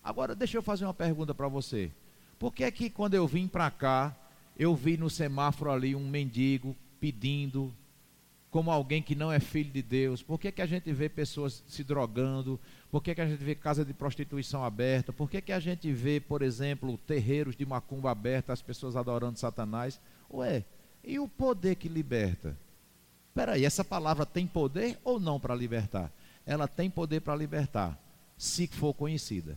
Agora, 0.00 0.32
deixa 0.32 0.56
eu 0.56 0.62
fazer 0.62 0.84
uma 0.84 0.94
pergunta 0.94 1.34
para 1.34 1.48
você. 1.48 1.90
Por 2.38 2.54
que 2.54 2.62
é 2.62 2.70
que 2.70 2.88
quando 2.88 3.14
eu 3.14 3.26
vim 3.26 3.48
para 3.48 3.68
cá, 3.68 4.16
eu 4.56 4.72
vi 4.76 4.96
no 4.96 5.10
semáforo 5.10 5.72
ali 5.72 5.96
um 5.96 6.08
mendigo 6.08 6.76
pedindo, 7.00 7.74
como 8.48 8.70
alguém 8.70 9.02
que 9.02 9.16
não 9.16 9.32
é 9.32 9.40
filho 9.40 9.72
de 9.72 9.82
Deus? 9.82 10.22
Por 10.22 10.38
que, 10.38 10.52
que 10.52 10.62
a 10.62 10.66
gente 10.66 10.92
vê 10.92 11.08
pessoas 11.08 11.64
se 11.66 11.82
drogando? 11.82 12.60
Por 12.92 13.02
que, 13.02 13.12
que 13.12 13.20
a 13.20 13.26
gente 13.26 13.42
vê 13.42 13.56
casa 13.56 13.84
de 13.84 13.92
prostituição 13.92 14.64
aberta? 14.64 15.12
Por 15.12 15.28
que, 15.28 15.40
que 15.40 15.52
a 15.52 15.58
gente 15.58 15.90
vê, 15.90 16.20
por 16.20 16.42
exemplo, 16.42 16.96
terreiros 17.08 17.56
de 17.56 17.66
macumba 17.66 18.12
aberta, 18.12 18.52
as 18.52 18.62
pessoas 18.62 18.94
adorando 18.94 19.36
Satanás? 19.36 20.00
Ué, 20.32 20.64
e 21.02 21.18
o 21.18 21.28
poder 21.28 21.74
que 21.76 21.88
liberta? 21.88 22.56
Peraí, 23.34 23.64
essa 23.64 23.84
palavra 23.84 24.26
tem 24.26 24.46
poder 24.46 24.98
ou 25.02 25.18
não 25.18 25.40
para 25.40 25.54
libertar? 25.54 26.12
Ela 26.46 26.68
tem 26.68 26.90
poder 26.90 27.20
para 27.20 27.36
libertar, 27.36 27.98
se 28.36 28.66
for 28.66 28.94
conhecida. 28.94 29.56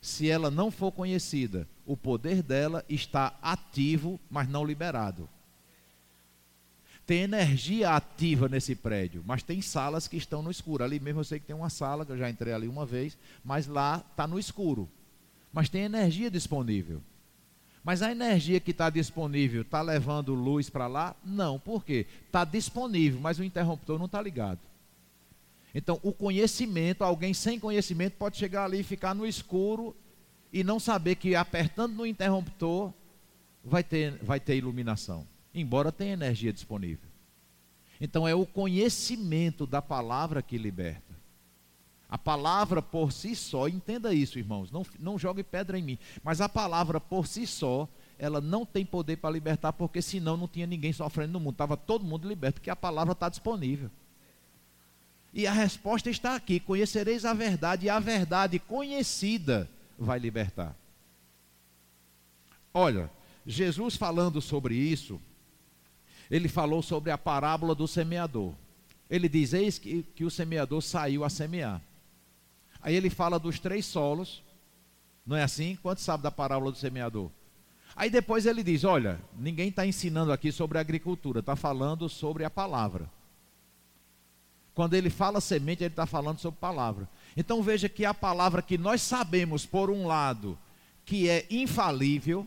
Se 0.00 0.30
ela 0.30 0.50
não 0.50 0.70
for 0.70 0.90
conhecida, 0.92 1.68
o 1.84 1.96
poder 1.96 2.42
dela 2.42 2.84
está 2.88 3.38
ativo, 3.42 4.18
mas 4.30 4.48
não 4.48 4.64
liberado. 4.64 5.28
Tem 7.06 7.22
energia 7.22 7.90
ativa 7.90 8.48
nesse 8.48 8.74
prédio, 8.74 9.22
mas 9.26 9.42
tem 9.42 9.60
salas 9.60 10.06
que 10.06 10.16
estão 10.16 10.42
no 10.42 10.50
escuro. 10.50 10.84
Ali 10.84 11.00
mesmo 11.00 11.20
eu 11.20 11.24
sei 11.24 11.40
que 11.40 11.46
tem 11.46 11.56
uma 11.56 11.68
sala, 11.68 12.06
que 12.06 12.12
eu 12.12 12.16
já 12.16 12.30
entrei 12.30 12.52
ali 12.52 12.68
uma 12.68 12.86
vez, 12.86 13.18
mas 13.44 13.66
lá 13.66 14.02
está 14.10 14.26
no 14.26 14.38
escuro. 14.38 14.88
Mas 15.52 15.68
tem 15.68 15.82
energia 15.82 16.30
disponível. 16.30 17.02
Mas 17.82 18.02
a 18.02 18.10
energia 18.10 18.60
que 18.60 18.72
está 18.72 18.90
disponível 18.90 19.62
está 19.62 19.80
levando 19.80 20.34
luz 20.34 20.68
para 20.68 20.86
lá? 20.86 21.16
Não, 21.24 21.58
por 21.58 21.84
quê? 21.84 22.06
Está 22.26 22.44
disponível, 22.44 23.20
mas 23.20 23.38
o 23.38 23.44
interruptor 23.44 23.98
não 23.98 24.06
está 24.06 24.20
ligado. 24.20 24.60
Então, 25.74 25.98
o 26.02 26.12
conhecimento, 26.12 27.02
alguém 27.02 27.32
sem 27.32 27.58
conhecimento 27.58 28.14
pode 28.14 28.36
chegar 28.36 28.64
ali 28.64 28.80
e 28.80 28.84
ficar 28.84 29.14
no 29.14 29.26
escuro 29.26 29.96
e 30.52 30.64
não 30.64 30.80
saber 30.80 31.14
que 31.14 31.34
apertando 31.34 31.94
no 31.94 32.04
interruptor 32.04 32.92
vai 33.64 33.84
ter, 33.84 34.18
vai 34.22 34.40
ter 34.40 34.56
iluminação, 34.56 35.26
embora 35.54 35.92
tenha 35.92 36.12
energia 36.12 36.52
disponível. 36.52 37.08
Então, 38.00 38.26
é 38.26 38.34
o 38.34 38.44
conhecimento 38.44 39.66
da 39.66 39.80
palavra 39.80 40.42
que 40.42 40.58
liberta. 40.58 41.09
A 42.10 42.18
palavra 42.18 42.82
por 42.82 43.12
si 43.12 43.36
só, 43.36 43.68
entenda 43.68 44.12
isso, 44.12 44.36
irmãos, 44.36 44.72
não, 44.72 44.84
não 44.98 45.16
jogue 45.16 45.44
pedra 45.44 45.78
em 45.78 45.82
mim, 45.82 45.98
mas 46.24 46.40
a 46.40 46.48
palavra 46.48 47.00
por 47.00 47.24
si 47.24 47.46
só, 47.46 47.88
ela 48.18 48.40
não 48.40 48.66
tem 48.66 48.84
poder 48.84 49.16
para 49.18 49.30
libertar, 49.30 49.72
porque 49.72 50.02
senão 50.02 50.36
não 50.36 50.48
tinha 50.48 50.66
ninguém 50.66 50.92
sofrendo 50.92 51.34
no 51.34 51.40
mundo, 51.40 51.52
estava 51.52 51.76
todo 51.76 52.04
mundo 52.04 52.28
liberto, 52.28 52.60
porque 52.60 52.68
a 52.68 52.74
palavra 52.74 53.12
está 53.12 53.28
disponível. 53.28 53.90
E 55.32 55.46
a 55.46 55.52
resposta 55.52 56.10
está 56.10 56.34
aqui: 56.34 56.58
conhecereis 56.58 57.24
a 57.24 57.32
verdade, 57.32 57.86
e 57.86 57.90
a 57.90 58.00
verdade 58.00 58.58
conhecida 58.58 59.70
vai 59.96 60.18
libertar. 60.18 60.74
Olha, 62.74 63.08
Jesus 63.46 63.94
falando 63.96 64.40
sobre 64.40 64.74
isso, 64.74 65.20
ele 66.28 66.48
falou 66.48 66.82
sobre 66.82 67.12
a 67.12 67.18
parábola 67.18 67.72
do 67.72 67.86
semeador. 67.86 68.52
Ele 69.08 69.28
diz: 69.28 69.52
Eis 69.52 69.78
que, 69.78 70.02
que 70.14 70.24
o 70.24 70.30
semeador 70.30 70.82
saiu 70.82 71.22
a 71.24 71.30
semear. 71.30 71.80
Aí 72.82 72.94
ele 72.94 73.10
fala 73.10 73.38
dos 73.38 73.58
três 73.58 73.84
solos, 73.86 74.42
não 75.26 75.36
é 75.36 75.42
assim? 75.42 75.76
Quanto 75.82 76.00
sabe 76.00 76.22
da 76.22 76.30
parábola 76.30 76.72
do 76.72 76.78
semeador? 76.78 77.30
Aí 77.94 78.08
depois 78.08 78.46
ele 78.46 78.62
diz: 78.62 78.84
Olha, 78.84 79.20
ninguém 79.36 79.68
está 79.68 79.86
ensinando 79.86 80.32
aqui 80.32 80.50
sobre 80.50 80.78
agricultura, 80.78 81.40
está 81.40 81.56
falando 81.56 82.08
sobre 82.08 82.44
a 82.44 82.50
palavra. 82.50 83.10
Quando 84.74 84.94
ele 84.94 85.10
fala 85.10 85.40
semente, 85.40 85.82
ele 85.82 85.92
está 85.92 86.06
falando 86.06 86.38
sobre 86.38 86.58
palavra. 86.60 87.08
Então 87.36 87.62
veja 87.62 87.88
que 87.88 88.04
a 88.04 88.14
palavra 88.14 88.62
que 88.62 88.78
nós 88.78 89.02
sabemos, 89.02 89.66
por 89.66 89.90
um 89.90 90.06
lado, 90.06 90.58
que 91.04 91.28
é 91.28 91.46
infalível, 91.50 92.46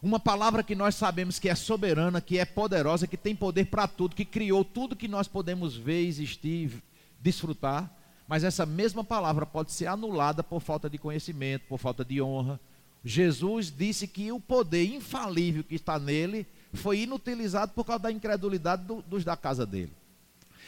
Uma 0.00 0.20
palavra 0.20 0.62
que 0.62 0.76
nós 0.76 0.94
sabemos 0.94 1.40
que 1.40 1.48
é 1.48 1.54
soberana, 1.56 2.20
que 2.20 2.38
é 2.38 2.44
poderosa, 2.44 3.06
que 3.06 3.16
tem 3.16 3.34
poder 3.34 3.66
para 3.66 3.88
tudo, 3.88 4.14
que 4.14 4.24
criou 4.24 4.64
tudo 4.64 4.94
que 4.94 5.08
nós 5.08 5.26
podemos 5.26 5.76
ver, 5.76 6.06
existir, 6.06 6.82
desfrutar. 7.20 7.92
Mas 8.28 8.44
essa 8.44 8.66
mesma 8.66 9.02
palavra 9.02 9.46
pode 9.46 9.72
ser 9.72 9.86
anulada 9.86 10.44
por 10.44 10.60
falta 10.60 10.88
de 10.88 10.98
conhecimento, 10.98 11.64
por 11.66 11.78
falta 11.78 12.04
de 12.04 12.20
honra. 12.20 12.60
Jesus 13.02 13.72
disse 13.74 14.06
que 14.06 14.30
o 14.30 14.38
poder 14.38 14.84
infalível 14.84 15.64
que 15.64 15.76
está 15.76 15.98
nele 15.98 16.46
foi 16.74 17.00
inutilizado 17.00 17.72
por 17.72 17.84
causa 17.84 18.02
da 18.02 18.12
incredulidade 18.12 18.84
do, 18.84 19.00
dos 19.00 19.24
da 19.24 19.34
casa 19.34 19.64
dele. 19.64 19.92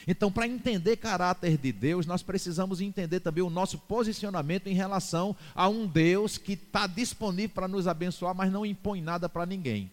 Então, 0.06 0.32
para 0.32 0.48
entender 0.48 0.96
caráter 0.96 1.58
de 1.58 1.70
Deus, 1.70 2.06
nós 2.06 2.22
precisamos 2.22 2.80
entender 2.80 3.20
também 3.20 3.44
o 3.44 3.50
nosso 3.50 3.76
posicionamento 3.76 4.66
em 4.66 4.74
relação 4.74 5.36
a 5.54 5.68
um 5.68 5.86
Deus 5.86 6.38
que 6.38 6.54
está 6.54 6.86
disponível 6.86 7.54
para 7.54 7.68
nos 7.68 7.86
abençoar, 7.86 8.34
mas 8.34 8.50
não 8.50 8.64
impõe 8.64 9.02
nada 9.02 9.28
para 9.28 9.44
ninguém. 9.44 9.90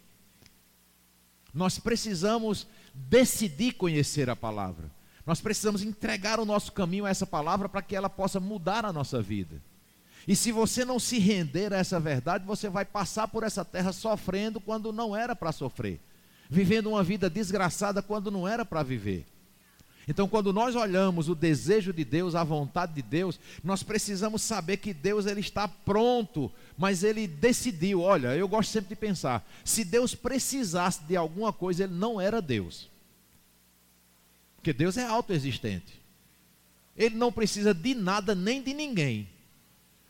Nós 1.54 1.78
precisamos 1.78 2.66
decidir 2.94 3.74
conhecer 3.74 4.30
a 4.30 4.36
palavra. 4.36 4.90
Nós 5.28 5.42
precisamos 5.42 5.84
entregar 5.84 6.40
o 6.40 6.46
nosso 6.46 6.72
caminho 6.72 7.06
a 7.06 7.10
essa 7.10 7.28
palavra 7.28 7.68
para 7.68 7.82
que 7.82 7.94
ela 7.94 8.10
possa 8.10 8.40
mudar 8.40 8.86
a 8.86 8.94
nossa 8.94 9.22
vida. 9.22 9.62
E 10.26 10.38
se 10.38 10.54
você 10.54 10.86
não 10.86 11.00
se 11.00 11.20
render 11.20 11.74
a 11.74 11.78
essa 11.78 12.00
verdade, 12.00 12.46
você 12.46 12.70
vai 12.70 12.86
passar 12.86 13.28
por 13.28 13.44
essa 13.44 13.66
terra 13.66 13.92
sofrendo 13.92 14.62
quando 14.62 14.94
não 14.94 15.14
era 15.14 15.36
para 15.36 15.52
sofrer, 15.52 16.00
vivendo 16.50 16.88
uma 16.88 17.04
vida 17.04 17.30
desgraçada 17.30 18.02
quando 18.02 18.32
não 18.32 18.48
era 18.48 18.64
para 18.64 18.82
viver. 18.84 19.26
Então, 20.08 20.30
quando 20.30 20.54
nós 20.54 20.78
olhamos 20.78 21.28
o 21.28 21.36
desejo 21.36 21.92
de 21.92 22.06
Deus, 22.06 22.34
a 22.34 22.46
vontade 22.46 22.94
de 22.94 23.02
Deus, 23.02 23.38
nós 23.62 23.84
precisamos 23.84 24.42
saber 24.42 24.78
que 24.78 24.94
Deus 24.94 25.26
ele 25.26 25.42
está 25.42 25.68
pronto, 25.68 26.50
mas 26.78 27.04
ele 27.04 27.28
decidiu. 27.28 28.00
Olha, 28.00 28.34
eu 28.34 28.48
gosto 28.48 28.72
sempre 28.72 28.88
de 28.88 28.96
pensar: 28.96 29.46
se 29.66 29.84
Deus 29.84 30.16
precisasse 30.16 31.04
de 31.04 31.18
alguma 31.18 31.52
coisa, 31.52 31.84
ele 31.84 31.94
não 31.94 32.22
era 32.22 32.42
Deus. 32.42 32.90
Porque 34.68 34.78
Deus 34.78 34.98
é 34.98 35.06
autoexistente. 35.06 35.94
Ele 36.94 37.16
não 37.16 37.32
precisa 37.32 37.74
de 37.74 37.96
nada 37.96 38.36
nem 38.36 38.62
de 38.62 38.74
ninguém. 38.74 39.30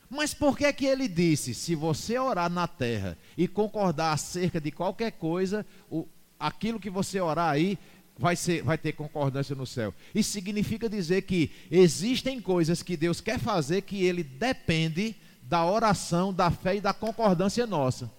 Mas 0.10 0.34
por 0.34 0.58
que 0.58 0.74
que 0.74 0.88
ele 0.88 1.08
disse: 1.08 1.54
se 1.54 1.76
você 1.76 2.18
orar 2.18 2.50
na 2.50 2.68
terra 2.68 3.16
e 3.38 3.48
concordar 3.48 4.14
acerca 4.14 4.60
de 4.60 4.72
qualquer 4.72 5.12
coisa, 5.12 5.64
o, 5.92 6.08
aquilo 6.40 6.80
que 6.80 6.90
você 6.90 7.22
orar 7.22 7.52
aí 7.52 7.78
vai, 8.18 8.36
ser, 8.36 8.64
vai 8.64 8.80
ter 8.80 8.94
concordância 8.94 9.56
no 9.56 9.68
céu. 9.68 9.94
Isso 10.16 10.32
significa 10.32 10.90
dizer 10.90 11.22
que 11.22 11.52
existem 11.70 12.42
coisas 12.42 12.82
que 12.82 12.98
Deus 12.98 13.22
quer 13.22 13.38
fazer 13.38 13.84
que 13.84 14.04
ele 14.04 14.24
depende 14.24 15.16
da 15.44 15.64
oração, 15.68 16.34
da 16.34 16.50
fé 16.50 16.78
e 16.78 16.82
da 16.82 16.96
concordância 16.96 17.68
nossa. 17.68 18.12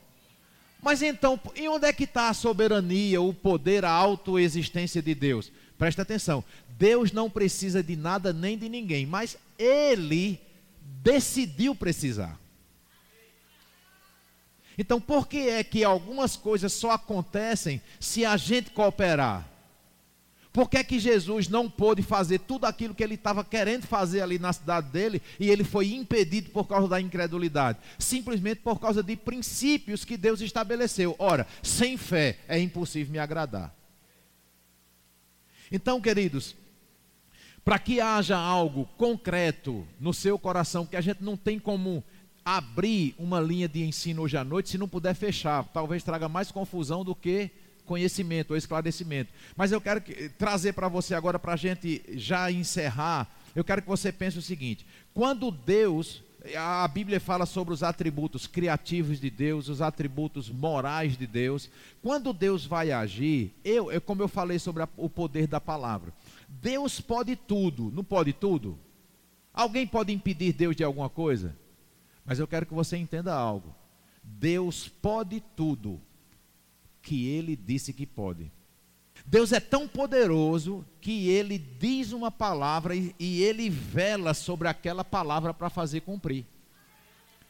Mas 0.80 1.02
então, 1.02 1.38
em 1.56 1.68
onde 1.68 1.86
é 1.86 1.92
que 1.92 2.04
está 2.04 2.28
a 2.28 2.34
soberania, 2.34 3.20
o 3.20 3.34
poder, 3.34 3.84
a 3.84 3.90
autoexistência 3.90 5.02
de 5.02 5.14
Deus? 5.14 5.50
Presta 5.76 6.02
atenção. 6.02 6.42
Deus 6.78 7.10
não 7.12 7.28
precisa 7.28 7.82
de 7.82 7.96
nada 7.96 8.32
nem 8.32 8.56
de 8.56 8.68
ninguém, 8.68 9.04
mas 9.04 9.36
Ele 9.58 10.40
decidiu 11.02 11.74
precisar. 11.74 12.38
Então, 14.76 15.00
por 15.00 15.26
que 15.26 15.48
é 15.48 15.64
que 15.64 15.82
algumas 15.82 16.36
coisas 16.36 16.72
só 16.72 16.92
acontecem 16.92 17.82
se 17.98 18.24
a 18.24 18.36
gente 18.36 18.70
cooperar? 18.70 19.48
Por 20.58 20.68
que 20.68 20.76
é 20.76 20.82
que 20.82 20.98
Jesus 20.98 21.46
não 21.48 21.70
pôde 21.70 22.02
fazer 22.02 22.40
tudo 22.40 22.64
aquilo 22.64 22.92
que 22.92 23.04
ele 23.04 23.14
estava 23.14 23.44
querendo 23.44 23.86
fazer 23.86 24.22
ali 24.22 24.40
na 24.40 24.52
cidade 24.52 24.90
dele 24.90 25.22
e 25.38 25.48
ele 25.48 25.62
foi 25.62 25.94
impedido 25.94 26.50
por 26.50 26.66
causa 26.66 26.88
da 26.88 27.00
incredulidade? 27.00 27.78
Simplesmente 27.96 28.60
por 28.60 28.80
causa 28.80 29.00
de 29.00 29.14
princípios 29.14 30.04
que 30.04 30.16
Deus 30.16 30.40
estabeleceu. 30.40 31.14
Ora, 31.16 31.46
sem 31.62 31.96
fé 31.96 32.40
é 32.48 32.58
impossível 32.58 33.12
me 33.12 33.20
agradar. 33.20 33.72
Então, 35.70 36.00
queridos, 36.00 36.56
para 37.64 37.78
que 37.78 38.00
haja 38.00 38.36
algo 38.36 38.84
concreto 38.96 39.86
no 40.00 40.12
seu 40.12 40.36
coração 40.40 40.84
que 40.84 40.96
a 40.96 41.00
gente 41.00 41.22
não 41.22 41.36
tem 41.36 41.60
como 41.60 42.02
abrir 42.44 43.14
uma 43.16 43.40
linha 43.40 43.68
de 43.68 43.84
ensino 43.84 44.22
hoje 44.22 44.36
à 44.36 44.42
noite, 44.42 44.70
se 44.70 44.78
não 44.78 44.88
puder 44.88 45.14
fechar, 45.14 45.62
talvez 45.72 46.02
traga 46.02 46.28
mais 46.28 46.50
confusão 46.50 47.04
do 47.04 47.14
que 47.14 47.48
conhecimento 47.88 48.50
ou 48.50 48.56
esclarecimento. 48.56 49.32
Mas 49.56 49.72
eu 49.72 49.80
quero 49.80 50.02
trazer 50.36 50.74
para 50.74 50.86
você 50.86 51.14
agora, 51.14 51.38
para 51.38 51.54
a 51.54 51.56
gente 51.56 52.02
já 52.10 52.52
encerrar, 52.52 53.26
eu 53.56 53.64
quero 53.64 53.82
que 53.82 53.88
você 53.88 54.12
pense 54.12 54.38
o 54.38 54.42
seguinte: 54.42 54.86
quando 55.14 55.50
Deus, 55.50 56.22
a 56.56 56.86
Bíblia 56.86 57.18
fala 57.18 57.46
sobre 57.46 57.72
os 57.72 57.82
atributos 57.82 58.46
criativos 58.46 59.18
de 59.18 59.30
Deus, 59.30 59.68
os 59.68 59.80
atributos 59.80 60.50
morais 60.50 61.16
de 61.16 61.26
Deus, 61.26 61.70
quando 62.02 62.34
Deus 62.34 62.66
vai 62.66 62.92
agir, 62.92 63.54
eu, 63.64 63.90
eu 63.90 64.00
como 64.00 64.22
eu 64.22 64.28
falei 64.28 64.58
sobre 64.58 64.82
a, 64.82 64.88
o 64.96 65.08
poder 65.08 65.46
da 65.46 65.60
palavra, 65.60 66.12
Deus 66.46 67.00
pode 67.00 67.34
tudo, 67.34 67.90
não 67.92 68.04
pode 68.04 68.34
tudo? 68.34 68.78
Alguém 69.52 69.86
pode 69.86 70.12
impedir 70.12 70.52
Deus 70.52 70.76
de 70.76 70.84
alguma 70.84 71.08
coisa? 71.08 71.56
Mas 72.24 72.38
eu 72.38 72.46
quero 72.46 72.66
que 72.66 72.74
você 72.74 72.96
entenda 72.96 73.34
algo. 73.34 73.74
Deus 74.22 74.86
pode 74.86 75.42
tudo, 75.56 76.00
que 77.08 77.26
ele 77.26 77.56
disse 77.56 77.90
que 77.90 78.04
pode. 78.04 78.52
Deus 79.24 79.50
é 79.50 79.58
tão 79.58 79.88
poderoso 79.88 80.84
que 81.00 81.30
ele 81.30 81.56
diz 81.56 82.12
uma 82.12 82.30
palavra 82.30 82.94
e, 82.94 83.14
e 83.18 83.42
ele 83.42 83.70
vela 83.70 84.34
sobre 84.34 84.68
aquela 84.68 85.02
palavra 85.02 85.54
para 85.54 85.70
fazer 85.70 86.02
cumprir. 86.02 86.44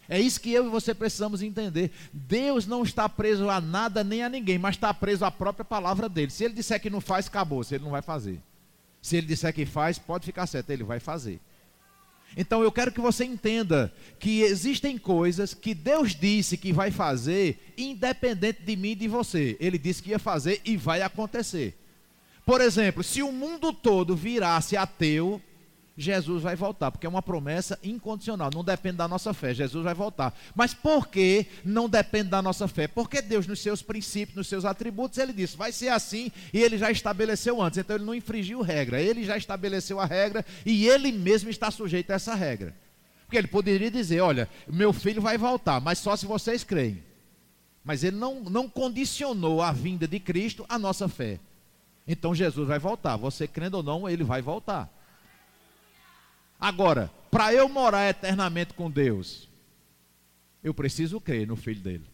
É 0.08 0.18
isso 0.20 0.40
que 0.40 0.52
eu 0.52 0.66
e 0.66 0.70
você 0.70 0.94
precisamos 0.94 1.42
entender. 1.42 1.90
Deus 2.12 2.68
não 2.68 2.84
está 2.84 3.08
preso 3.08 3.50
a 3.50 3.60
nada 3.60 4.04
nem 4.04 4.22
a 4.22 4.28
ninguém, 4.28 4.58
mas 4.58 4.76
está 4.76 4.94
preso 4.94 5.24
à 5.24 5.30
própria 5.30 5.64
palavra 5.64 6.08
dele. 6.08 6.30
Se 6.30 6.44
ele 6.44 6.54
disser 6.54 6.80
que 6.80 6.88
não 6.88 7.00
faz, 7.00 7.26
acabou. 7.26 7.64
Se 7.64 7.74
ele 7.74 7.84
não 7.84 7.90
vai 7.90 8.00
fazer. 8.00 8.40
Se 9.02 9.16
ele 9.16 9.26
disser 9.26 9.52
que 9.52 9.66
faz, 9.66 9.98
pode 9.98 10.24
ficar 10.24 10.46
certo, 10.46 10.70
ele 10.70 10.84
vai 10.84 11.00
fazer. 11.00 11.40
Então 12.36 12.62
eu 12.62 12.70
quero 12.70 12.92
que 12.92 13.00
você 13.00 13.24
entenda 13.24 13.92
que 14.18 14.42
existem 14.42 14.96
coisas 14.98 15.54
que 15.54 15.74
Deus 15.74 16.14
disse 16.14 16.56
que 16.56 16.72
vai 16.72 16.90
fazer, 16.90 17.72
independente 17.76 18.62
de 18.62 18.76
mim 18.76 18.90
e 18.90 18.94
de 18.94 19.08
você. 19.08 19.56
Ele 19.58 19.78
disse 19.78 20.02
que 20.02 20.10
ia 20.10 20.18
fazer 20.18 20.60
e 20.64 20.76
vai 20.76 21.02
acontecer. 21.02 21.76
Por 22.44 22.60
exemplo, 22.60 23.02
se 23.02 23.22
o 23.22 23.32
mundo 23.32 23.72
todo 23.72 24.16
virasse 24.16 24.76
ateu, 24.76 25.40
Jesus 26.00 26.44
vai 26.44 26.54
voltar, 26.54 26.92
porque 26.92 27.04
é 27.04 27.08
uma 27.08 27.20
promessa 27.20 27.76
incondicional, 27.82 28.50
não 28.54 28.62
depende 28.62 28.98
da 28.98 29.08
nossa 29.08 29.34
fé, 29.34 29.52
Jesus 29.52 29.82
vai 29.82 29.94
voltar. 29.94 30.32
Mas 30.54 30.72
por 30.72 31.08
que 31.08 31.46
não 31.64 31.88
depende 31.88 32.28
da 32.28 32.40
nossa 32.40 32.68
fé? 32.68 32.86
Porque 32.86 33.20
Deus, 33.20 33.48
nos 33.48 33.58
seus 33.58 33.82
princípios, 33.82 34.36
nos 34.36 34.46
seus 34.46 34.64
atributos, 34.64 35.18
ele 35.18 35.32
disse, 35.32 35.56
vai 35.56 35.72
ser 35.72 35.88
assim, 35.88 36.30
e 36.54 36.62
ele 36.62 36.78
já 36.78 36.88
estabeleceu 36.88 37.60
antes, 37.60 37.78
então 37.78 37.96
ele 37.96 38.04
não 38.04 38.14
infringiu 38.14 38.60
regra, 38.62 39.02
ele 39.02 39.24
já 39.24 39.36
estabeleceu 39.36 39.98
a 39.98 40.06
regra 40.06 40.46
e 40.64 40.86
ele 40.86 41.10
mesmo 41.10 41.50
está 41.50 41.68
sujeito 41.68 42.12
a 42.12 42.14
essa 42.14 42.32
regra. 42.32 42.72
Porque 43.28 43.36
ele 43.36 43.48
poderia 43.48 43.90
dizer: 43.90 44.20
olha, 44.20 44.48
meu 44.66 44.90
filho 44.90 45.20
vai 45.20 45.36
voltar, 45.36 45.80
mas 45.80 45.98
só 45.98 46.16
se 46.16 46.24
vocês 46.24 46.64
creem. 46.64 47.02
Mas 47.84 48.02
ele 48.02 48.16
não, 48.16 48.40
não 48.40 48.68
condicionou 48.68 49.60
a 49.60 49.70
vinda 49.70 50.08
de 50.08 50.18
Cristo 50.18 50.64
à 50.66 50.78
nossa 50.78 51.08
fé. 51.08 51.38
Então 52.06 52.34
Jesus 52.34 52.66
vai 52.66 52.78
voltar, 52.78 53.16
você 53.16 53.46
crendo 53.46 53.78
ou 53.78 53.82
não, 53.82 54.08
ele 54.08 54.24
vai 54.24 54.40
voltar. 54.40 54.90
Agora, 56.58 57.10
para 57.30 57.52
eu 57.52 57.68
morar 57.68 58.08
eternamente 58.08 58.74
com 58.74 58.90
Deus, 58.90 59.48
eu 60.62 60.74
preciso 60.74 61.20
crer 61.20 61.46
no 61.46 61.56
Filho 61.56 61.80
dele. 61.80 62.06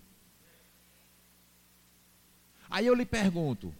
Aí 2.68 2.86
eu 2.86 2.94
lhe 2.94 3.06
pergunto: 3.06 3.74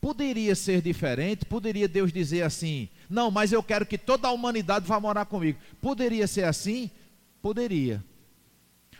poderia 0.00 0.54
ser 0.54 0.80
diferente? 0.80 1.44
Poderia 1.44 1.88
Deus 1.88 2.12
dizer 2.12 2.42
assim: 2.42 2.88
não, 3.10 3.30
mas 3.30 3.52
eu 3.52 3.62
quero 3.62 3.84
que 3.84 3.98
toda 3.98 4.28
a 4.28 4.32
humanidade 4.32 4.86
vá 4.86 4.98
morar 4.98 5.26
comigo? 5.26 5.58
Poderia 5.80 6.26
ser 6.26 6.44
assim? 6.44 6.90
Poderia. 7.42 8.02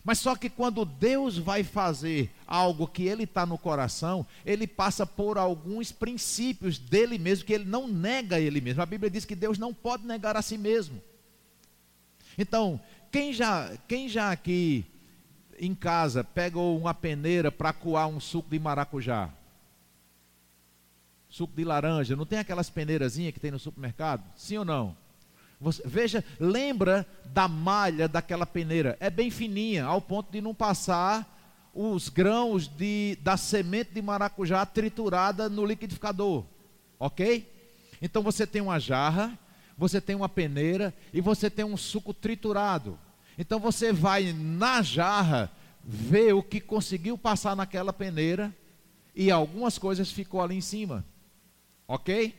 Mas 0.05 0.19
só 0.19 0.37
que 0.37 0.49
quando 0.49 0.85
Deus 0.85 1.37
vai 1.37 1.65
fazer 1.65 2.31
algo 2.47 2.87
que 2.87 3.05
Ele 3.05 3.25
está 3.25 3.45
no 3.45 3.59
coração, 3.59 4.27
Ele 4.45 4.67
passa 4.67 5.07
por 5.07 5.37
alguns 5.37 5.93
princípios 5.93 6.79
dele 6.79 7.19
mesmo, 7.19 7.45
que 7.45 7.53
Ele 7.53 7.65
não 7.65 7.89
nega 7.89 8.41
Ele 8.41 8.61
mesmo. 8.61 8.83
A 8.83 8.87
Bíblia 8.87 9.11
diz 9.11 9.25
que 9.25 9.35
Deus 9.35 9.59
não 9.59 9.75
pode 9.75 10.07
negar 10.07 10.37
a 10.37 10.43
si 10.43 10.57
mesmo. 10.57 11.01
Então, 12.37 12.81
quem 13.11 13.33
já, 13.33 13.77
quem 13.89 14.09
já 14.09 14.31
aqui 14.31 14.85
em 15.59 15.75
casa 15.75 16.23
pegou 16.23 16.79
uma 16.79 16.95
peneira 16.95 17.51
para 17.51 17.73
coar 17.73 18.07
um 18.07 18.21
suco 18.21 18.49
de 18.49 18.59
maracujá? 18.59 19.31
Suco 21.29 21.55
de 21.55 21.65
laranja, 21.65 22.17
não 22.17 22.25
tem 22.25 22.39
aquelas 22.39 22.71
peneirazinhas 22.71 23.35
que 23.35 23.41
tem 23.41 23.51
no 23.51 23.59
supermercado? 23.59 24.23
Sim 24.37 24.59
ou 24.59 24.65
não? 24.65 25.08
Você, 25.61 25.83
veja, 25.85 26.25
lembra 26.39 27.07
da 27.27 27.49
malha 27.49 28.09
daquela 28.09 28.47
peneira. 28.47 28.97
É 29.01 29.11
bem 29.11 29.31
fininha, 29.31 29.85
ao 29.85 30.01
ponto 30.01 30.31
de 30.31 30.41
não 30.41 30.55
passar 30.55 31.37
os 31.75 32.09
grãos 32.09 32.67
de, 32.67 33.19
da 33.23 33.37
semente 33.37 33.93
de 33.93 34.03
maracujá 34.03 34.65
triturada 34.65 35.49
no 35.49 35.65
liquidificador. 35.65 36.45
Ok? 36.99 37.53
Então 38.01 38.23
você 38.23 38.47
tem 38.47 38.63
uma 38.63 38.79
jarra, 38.79 39.39
você 39.77 40.01
tem 40.01 40.17
uma 40.17 40.29
peneira 40.29 40.95
e 41.13 41.21
você 41.21 41.51
tem 41.51 41.65
um 41.65 41.77
suco 41.77 42.15
triturado. 42.15 42.99
Então 43.37 43.61
você 43.61 43.93
vai 43.93 44.33
na 44.33 44.83
jarra 44.83 45.51
ver 45.85 46.35
o 46.35 46.43
que 46.43 46.61
conseguiu 46.61 47.17
passar 47.17 47.55
naquela 47.55 47.93
peneira 47.93 48.55
e 49.15 49.31
algumas 49.31 49.79
coisas 49.79 50.11
ficou 50.11 50.41
ali 50.41 50.57
em 50.57 50.61
cima. 50.61 51.05
Ok? 51.87 52.35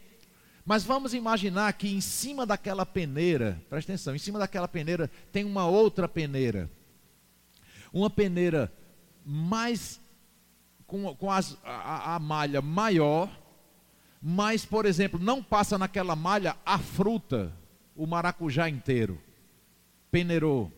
Mas 0.70 0.84
vamos 0.84 1.16
imaginar 1.16 1.74
que 1.74 1.88
em 1.88 2.00
cima 2.00 2.46
daquela 2.46 2.86
peneira, 2.86 3.60
presta 3.68 3.92
atenção, 3.92 4.14
em 4.14 4.20
cima 4.20 4.38
daquela 4.38 4.68
peneira 4.68 5.10
tem 5.32 5.44
uma 5.44 5.66
outra 5.66 6.08
peneira. 6.08 6.70
Uma 7.92 8.08
peneira 8.08 8.72
mais 9.26 10.00
com, 10.86 11.16
com 11.16 11.32
as, 11.32 11.58
a, 11.64 12.14
a 12.14 12.20
malha 12.20 12.62
maior, 12.62 13.36
mas, 14.22 14.64
por 14.64 14.86
exemplo, 14.86 15.20
não 15.20 15.42
passa 15.42 15.76
naquela 15.76 16.16
malha 16.16 16.56
a 16.64 16.78
fruta, 16.78 17.52
o 17.96 18.06
maracujá 18.06 18.70
inteiro. 18.70 19.20
Peneirou. 20.12 20.72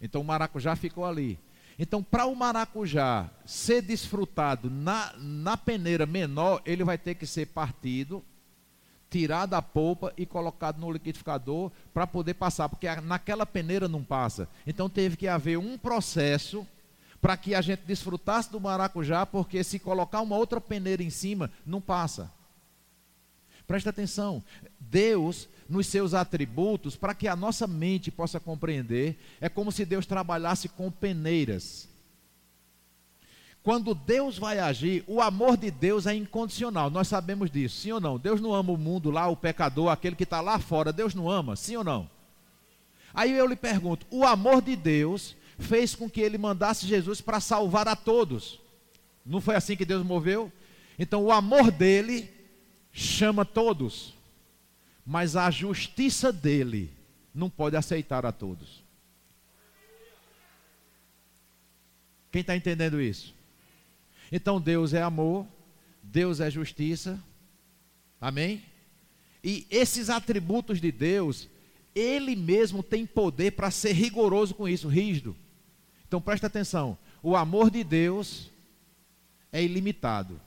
Então 0.00 0.22
o 0.22 0.24
maracujá 0.24 0.74
ficou 0.74 1.04
ali. 1.04 1.38
Então, 1.78 2.02
para 2.02 2.24
o 2.24 2.34
maracujá 2.34 3.30
ser 3.44 3.82
desfrutado 3.82 4.70
na, 4.70 5.12
na 5.18 5.54
peneira 5.54 6.06
menor, 6.06 6.62
ele 6.64 6.82
vai 6.82 6.96
ter 6.96 7.14
que 7.14 7.26
ser 7.26 7.48
partido, 7.48 8.24
tirado 9.10 9.50
da 9.50 9.62
polpa 9.62 10.12
e 10.16 10.26
colocado 10.26 10.78
no 10.78 10.90
liquidificador 10.90 11.70
para 11.94 12.06
poder 12.06 12.34
passar, 12.34 12.68
porque 12.68 12.88
naquela 13.02 13.46
peneira 13.46 13.88
não 13.88 14.02
passa. 14.02 14.48
Então, 14.66 14.88
teve 14.88 15.16
que 15.16 15.28
haver 15.28 15.58
um 15.58 15.78
processo 15.78 16.66
para 17.20 17.36
que 17.36 17.54
a 17.54 17.60
gente 17.60 17.82
desfrutasse 17.86 18.50
do 18.50 18.60
maracujá, 18.60 19.24
porque 19.24 19.64
se 19.64 19.78
colocar 19.78 20.20
uma 20.20 20.36
outra 20.36 20.60
peneira 20.60 21.02
em 21.02 21.10
cima, 21.10 21.50
não 21.64 21.80
passa. 21.80 22.30
Presta 23.66 23.90
atenção, 23.90 24.44
Deus, 24.78 25.48
nos 25.68 25.88
seus 25.88 26.14
atributos, 26.14 26.94
para 26.94 27.14
que 27.14 27.26
a 27.26 27.34
nossa 27.34 27.66
mente 27.66 28.12
possa 28.12 28.38
compreender, 28.38 29.18
é 29.40 29.48
como 29.48 29.72
se 29.72 29.84
Deus 29.84 30.06
trabalhasse 30.06 30.68
com 30.68 30.90
peneiras. 30.90 31.88
Quando 33.66 33.96
Deus 33.96 34.38
vai 34.38 34.60
agir, 34.60 35.02
o 35.08 35.20
amor 35.20 35.56
de 35.56 35.72
Deus 35.72 36.06
é 36.06 36.14
incondicional, 36.14 36.88
nós 36.88 37.08
sabemos 37.08 37.50
disso, 37.50 37.80
sim 37.80 37.90
ou 37.90 38.00
não? 38.00 38.16
Deus 38.16 38.40
não 38.40 38.54
ama 38.54 38.72
o 38.72 38.76
mundo 38.76 39.10
lá, 39.10 39.26
o 39.26 39.36
pecador, 39.36 39.88
aquele 39.88 40.14
que 40.14 40.22
está 40.22 40.40
lá 40.40 40.60
fora, 40.60 40.92
Deus 40.92 41.16
não 41.16 41.28
ama, 41.28 41.56
sim 41.56 41.74
ou 41.74 41.82
não? 41.82 42.08
Aí 43.12 43.36
eu 43.36 43.44
lhe 43.44 43.56
pergunto: 43.56 44.06
o 44.08 44.24
amor 44.24 44.62
de 44.62 44.76
Deus 44.76 45.34
fez 45.58 45.96
com 45.96 46.08
que 46.08 46.20
ele 46.20 46.38
mandasse 46.38 46.86
Jesus 46.86 47.20
para 47.20 47.40
salvar 47.40 47.88
a 47.88 47.96
todos. 47.96 48.60
Não 49.24 49.40
foi 49.40 49.56
assim 49.56 49.74
que 49.74 49.84
Deus 49.84 50.06
moveu? 50.06 50.52
Então 50.96 51.24
o 51.24 51.32
amor 51.32 51.72
dele 51.72 52.30
chama 52.92 53.44
todos, 53.44 54.14
mas 55.04 55.34
a 55.34 55.50
justiça 55.50 56.32
dele 56.32 56.92
não 57.34 57.50
pode 57.50 57.76
aceitar 57.76 58.24
a 58.24 58.30
todos. 58.30 58.80
Quem 62.30 62.42
está 62.42 62.54
entendendo 62.54 63.00
isso? 63.00 63.34
Então 64.36 64.60
Deus 64.60 64.92
é 64.92 65.00
amor, 65.00 65.46
Deus 66.02 66.40
é 66.40 66.50
justiça, 66.50 67.18
amém? 68.20 68.62
E 69.42 69.66
esses 69.70 70.10
atributos 70.10 70.78
de 70.78 70.92
Deus, 70.92 71.48
Ele 71.94 72.36
mesmo 72.36 72.82
tem 72.82 73.06
poder 73.06 73.52
para 73.52 73.70
ser 73.70 73.92
rigoroso 73.92 74.54
com 74.54 74.68
isso, 74.68 74.88
rígido. 74.88 75.34
Então 76.06 76.20
presta 76.20 76.48
atenção: 76.48 76.98
o 77.22 77.34
amor 77.34 77.70
de 77.70 77.82
Deus 77.82 78.50
é 79.50 79.64
ilimitado, 79.64 80.38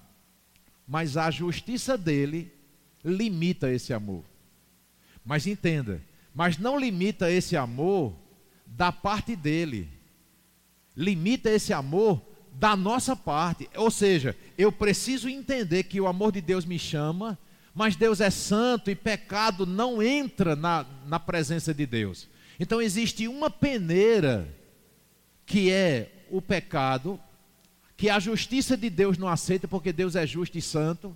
mas 0.87 1.17
a 1.17 1.31
justiça 1.31 1.97
dele 1.97 2.53
limita 3.03 3.71
esse 3.71 3.91
amor. 3.91 4.23
Mas 5.25 5.47
entenda, 5.47 5.99
mas 6.31 6.59
não 6.59 6.79
limita 6.79 7.31
esse 7.31 7.57
amor 7.57 8.15
da 8.67 8.91
parte 8.91 9.35
dele, 9.35 9.89
limita 10.95 11.49
esse 11.49 11.73
amor 11.73 12.28
da 12.59 12.75
nossa 12.75 13.15
parte. 13.15 13.69
Ou 13.75 13.89
seja, 13.89 14.35
eu 14.57 14.69
preciso 14.69 15.29
entender 15.29 15.83
que 15.83 16.01
o 16.01 16.07
amor 16.07 16.33
de 16.33 16.41
Deus 16.41 16.65
me 16.65 16.77
chama, 16.77 17.39
mas 17.73 17.95
Deus 17.95 18.19
é 18.19 18.29
santo 18.29 18.91
e 18.91 18.95
pecado 18.95 19.65
não 19.65 20.03
entra 20.03 20.57
na, 20.57 20.85
na 21.07 21.19
presença 21.19 21.73
de 21.73 21.85
Deus. 21.85 22.27
Então 22.59 22.81
existe 22.81 23.29
uma 23.29 23.49
peneira 23.49 24.53
que 25.45 25.71
é 25.71 26.11
o 26.29 26.41
pecado, 26.41 27.17
que 27.95 28.09
a 28.09 28.19
justiça 28.19 28.75
de 28.75 28.89
Deus 28.89 29.17
não 29.17 29.29
aceita, 29.29 29.65
porque 29.65 29.93
Deus 29.93 30.17
é 30.17 30.27
justo 30.27 30.57
e 30.57 30.61
santo. 30.61 31.15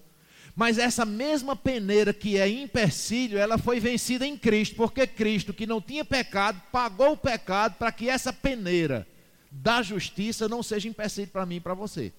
Mas 0.55 0.77
essa 0.77 1.03
mesma 1.03 1.57
peneira 1.57 2.13
que 2.13 2.37
é 2.37 2.47
empecilho, 2.47 3.37
ela 3.37 3.57
foi 3.57 3.81
vencida 3.81 4.25
em 4.25 4.37
Cristo, 4.37 4.75
porque 4.75 5.05
Cristo, 5.05 5.53
que 5.53 5.67
não 5.67 5.81
tinha 5.81 6.05
pecado, 6.05 6.61
pagou 6.71 7.13
o 7.13 7.17
pecado 7.17 7.75
para 7.75 7.91
que 7.91 8.07
essa 8.07 8.31
peneira 8.31 9.05
da 9.53 9.81
justiça 9.81 10.49
não 10.49 10.63
seja 10.63 10.89
empecilho 10.89 11.27
para 11.27 11.45
mim 11.45 11.57
e 11.57 11.61
para 11.61 11.73
você. 11.73 12.11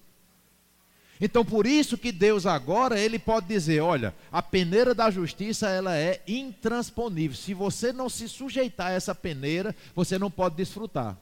Então, 1.19 1.45
por 1.45 1.65
isso 1.65 1.97
que 1.97 2.11
Deus 2.11 2.45
agora, 2.45 2.99
ele 2.99 3.17
pode 3.17 3.47
dizer, 3.47 3.81
olha, 3.81 4.13
a 4.31 4.41
peneira 4.41 4.93
da 4.93 5.09
justiça, 5.09 5.69
ela 5.69 5.95
é 5.95 6.21
intransponível. 6.27 7.37
Se 7.37 7.53
você 7.53 7.93
não 7.93 8.09
se 8.09 8.27
sujeitar 8.27 8.87
a 8.87 8.93
essa 8.93 9.15
peneira, 9.15 9.73
você 9.95 10.19
não 10.19 10.29
pode 10.29 10.55
desfrutar. 10.55 11.17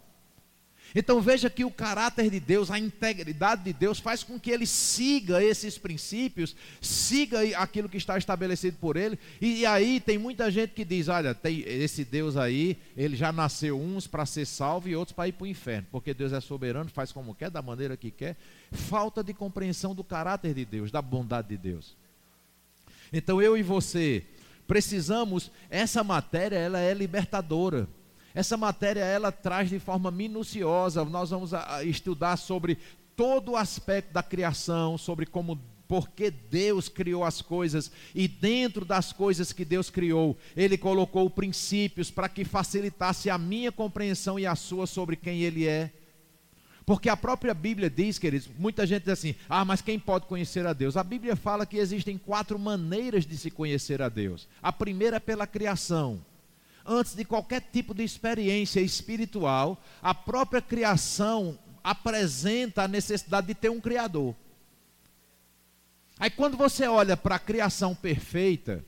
Então 0.96 1.22
veja 1.22 1.50
que 1.50 1.66
o 1.66 1.72
caráter 1.72 2.30
de 2.30 2.39
Deus, 2.39 2.70
a 2.70 2.78
integridade 2.78 3.64
de 3.64 3.74
Deus, 3.74 4.00
faz 4.00 4.24
com 4.24 4.39
que 4.39 4.52
ele 4.52 4.68
siga 4.68 5.44
esses 5.44 5.78
princípios, 5.78 6.56
siga 6.80 7.39
aquilo 7.58 7.89
que 7.89 7.98
está 7.98 8.18
estabelecido 8.18 8.78
por 8.78 8.96
ele. 8.96 9.18
E, 9.41 9.66
aí 9.66 10.00
tem 10.00 10.18
muita 10.18 10.52
gente 10.52 10.74
que 10.74 10.86
diz: 10.86 11.08
olha, 11.08 11.34
tem 11.34 11.62
esse 11.62 12.06
Deus 12.06 12.38
aí, 12.38 12.78
ele 12.96 13.16
já 13.16 13.32
nasceu 13.32 13.80
uns 13.80 14.06
para 14.06 14.26
ser 14.26 14.46
salvo 14.46 14.88
e 14.88 14.96
outros 14.96 15.16
para 15.16 15.28
ir 15.28 15.34
para 15.34 15.46
o 15.46 15.48
inferno, 15.48 15.88
porque 15.91 16.14
Deus 16.14 16.32
é 16.32 16.39
soberano, 16.39 16.89
faz 16.89 17.12
como 17.12 17.34
quer, 17.34 17.50
da 17.50 17.62
maneira 17.62 17.98
que 17.98 18.12
quer. 18.12 18.36
Falta 18.72 19.24
de 19.24 19.34
compreensão 19.34 19.96
do 19.96 20.04
caráter 20.04 20.54
de 20.54 20.66
Deus, 20.66 20.91
da 20.91 21.02
bondade 21.02 21.50
de 21.50 21.58
Deus. 21.58 21.96
Então 23.12 23.41
eu 23.41 23.58
e 23.58 23.64
você 23.64 24.24
precisamos, 24.68 25.52
essa 25.70 26.04
matéria, 26.04 26.58
ela 26.58 26.80
é 26.80 26.94
libertadora. 26.94 27.88
Essa 28.34 28.57
matéria 28.57 29.01
ela 29.01 29.31
traz 29.31 29.69
de 29.69 29.79
forma 29.79 30.09
minuciosa. 30.09 31.05
Nós 31.05 31.29
vamos 31.29 31.51
estudar 31.84 32.38
sobre 32.38 32.77
todo 33.15 33.51
o 33.51 33.57
aspecto 33.57 34.11
da 34.11 34.23
criação, 34.23 34.97
sobre 34.97 35.25
como 35.25 35.59
porque 35.88 36.31
Deus 36.31 36.89
criou 36.89 37.23
as 37.23 37.41
coisas 37.41 37.91
e 38.15 38.27
dentro 38.27 38.84
das 38.84 39.13
coisas 39.13 39.53
que 39.53 39.63
Deus 39.63 39.91
criou, 39.91 40.36
ele 40.55 40.77
colocou 40.77 41.29
princípios 41.29 42.09
para 42.09 42.27
que 42.27 42.43
facilitasse 42.43 43.29
a 43.29 43.38
minha 43.38 43.71
compreensão 43.71 44.39
e 44.39 44.45
a 44.47 44.55
sua 44.55 44.88
sobre 44.88 45.15
quem 45.15 45.41
ele 45.41 45.67
é. 45.67 45.91
Porque 46.86 47.09
a 47.09 47.15
própria 47.15 47.53
Bíblia 47.53 47.89
diz, 47.89 48.17
queridos, 48.17 48.49
muita 48.57 48.88
gente 48.88 49.03
diz 49.03 49.13
assim: 49.13 49.36
"Ah, 49.47 49.63
mas 49.63 49.81
quem 49.81 49.99
pode 49.99 50.25
conhecer 50.25 50.65
a 50.65 50.73
Deus?" 50.73 50.97
A 50.97 51.03
Bíblia 51.03 51.36
fala 51.36 51.65
que 51.65 51.77
existem 51.77 52.17
quatro 52.17 52.57
maneiras 52.57 53.25
de 53.25 53.38
se 53.38 53.51
conhecer 53.51 54.01
a 54.01 54.09
Deus. 54.09 54.49
A 54.61 54.71
primeira 54.71 55.17
é 55.17 55.19
pela 55.19 55.45
criação 55.45 56.25
antes 56.86 57.15
de 57.15 57.23
qualquer 57.25 57.61
tipo 57.61 57.93
de 57.93 58.03
experiência 58.03 58.79
espiritual, 58.79 59.81
a 60.01 60.13
própria 60.13 60.61
criação 60.61 61.57
apresenta 61.84 62.84
a 62.84 62.88
necessidade 62.88 63.47
de 63.47 63.55
ter 63.55 63.69
um 63.69 63.81
Criador. 63.81 64.36
Aí 66.19 66.29
quando 66.29 66.55
você 66.55 66.88
olha 66.88 67.17
para 67.17 67.36
a 67.36 67.39
criação 67.39 67.95
perfeita, 67.95 68.86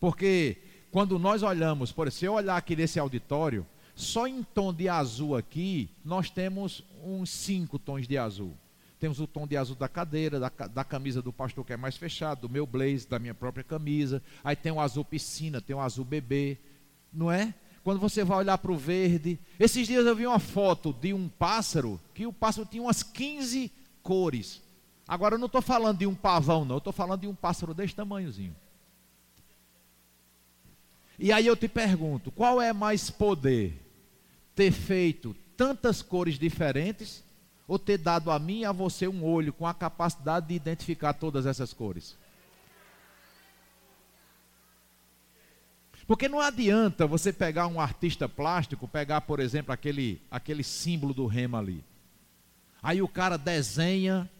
porque 0.00 0.58
quando 0.90 1.18
nós 1.18 1.42
olhamos, 1.42 1.92
por 1.92 2.06
exemplo, 2.06 2.18
se 2.18 2.24
eu 2.26 2.34
olhar 2.34 2.56
aqui 2.56 2.76
nesse 2.76 2.98
auditório, 2.98 3.66
só 3.94 4.26
em 4.26 4.42
tom 4.42 4.72
de 4.72 4.88
azul 4.88 5.36
aqui, 5.36 5.90
nós 6.04 6.30
temos 6.30 6.84
uns 7.02 7.30
cinco 7.30 7.78
tons 7.78 8.06
de 8.08 8.16
azul. 8.16 8.56
Temos 8.98 9.20
o 9.20 9.26
tom 9.26 9.46
de 9.46 9.56
azul 9.56 9.74
da 9.74 9.88
cadeira, 9.88 10.38
da, 10.38 10.48
da 10.48 10.84
camisa 10.84 11.20
do 11.20 11.32
pastor 11.32 11.64
que 11.64 11.72
é 11.72 11.76
mais 11.76 11.96
fechado, 11.96 12.42
do 12.42 12.48
meu 12.48 12.66
blaze, 12.66 13.08
da 13.08 13.18
minha 13.18 13.34
própria 13.34 13.64
camisa. 13.64 14.22
Aí 14.44 14.54
tem 14.54 14.70
o 14.70 14.80
azul 14.80 15.04
piscina, 15.04 15.60
tem 15.60 15.74
o 15.74 15.80
azul 15.80 16.04
bebê, 16.04 16.58
não 17.12 17.30
é? 17.30 17.54
Quando 17.84 17.98
você 17.98 18.22
vai 18.22 18.38
olhar 18.38 18.58
para 18.58 18.72
o 18.72 18.76
verde. 18.76 19.38
Esses 19.58 19.86
dias 19.86 20.06
eu 20.06 20.14
vi 20.14 20.26
uma 20.26 20.38
foto 20.38 20.92
de 20.92 21.12
um 21.12 21.28
pássaro, 21.28 22.00
que 22.14 22.26
o 22.26 22.32
pássaro 22.32 22.66
tinha 22.70 22.82
umas 22.82 23.02
15 23.02 23.70
cores. 24.02 24.62
Agora 25.06 25.34
eu 25.34 25.38
não 25.38 25.46
estou 25.46 25.60
falando 25.60 25.98
de 25.98 26.06
um 26.06 26.14
pavão, 26.14 26.64
não, 26.64 26.76
eu 26.76 26.78
estou 26.78 26.92
falando 26.92 27.20
de 27.20 27.26
um 27.26 27.34
pássaro 27.34 27.74
desse 27.74 27.94
tamanhozinho. 27.94 28.54
E 31.18 31.30
aí 31.30 31.46
eu 31.46 31.56
te 31.56 31.68
pergunto: 31.68 32.30
qual 32.30 32.60
é 32.60 32.72
mais 32.72 33.10
poder? 33.10 33.78
Ter 34.54 34.70
feito 34.70 35.34
tantas 35.56 36.02
cores 36.02 36.38
diferentes 36.38 37.24
ou 37.66 37.78
ter 37.78 37.96
dado 37.96 38.30
a 38.30 38.38
mim 38.38 38.60
e 38.60 38.64
a 38.64 38.72
você 38.72 39.08
um 39.08 39.24
olho 39.24 39.52
com 39.52 39.66
a 39.66 39.72
capacidade 39.72 40.48
de 40.48 40.54
identificar 40.54 41.14
todas 41.14 41.46
essas 41.46 41.72
cores? 41.72 42.16
Porque 46.12 46.28
não 46.28 46.40
adianta 46.40 47.06
você 47.06 47.32
pegar 47.32 47.66
um 47.68 47.80
artista 47.80 48.28
plástico, 48.28 48.86
pegar, 48.86 49.22
por 49.22 49.40
exemplo, 49.40 49.72
aquele, 49.72 50.20
aquele 50.30 50.62
símbolo 50.62 51.14
do 51.14 51.24
rema 51.24 51.58
ali. 51.58 51.82
Aí 52.82 53.00
o 53.00 53.08
cara 53.08 53.38
desenha, 53.38 54.30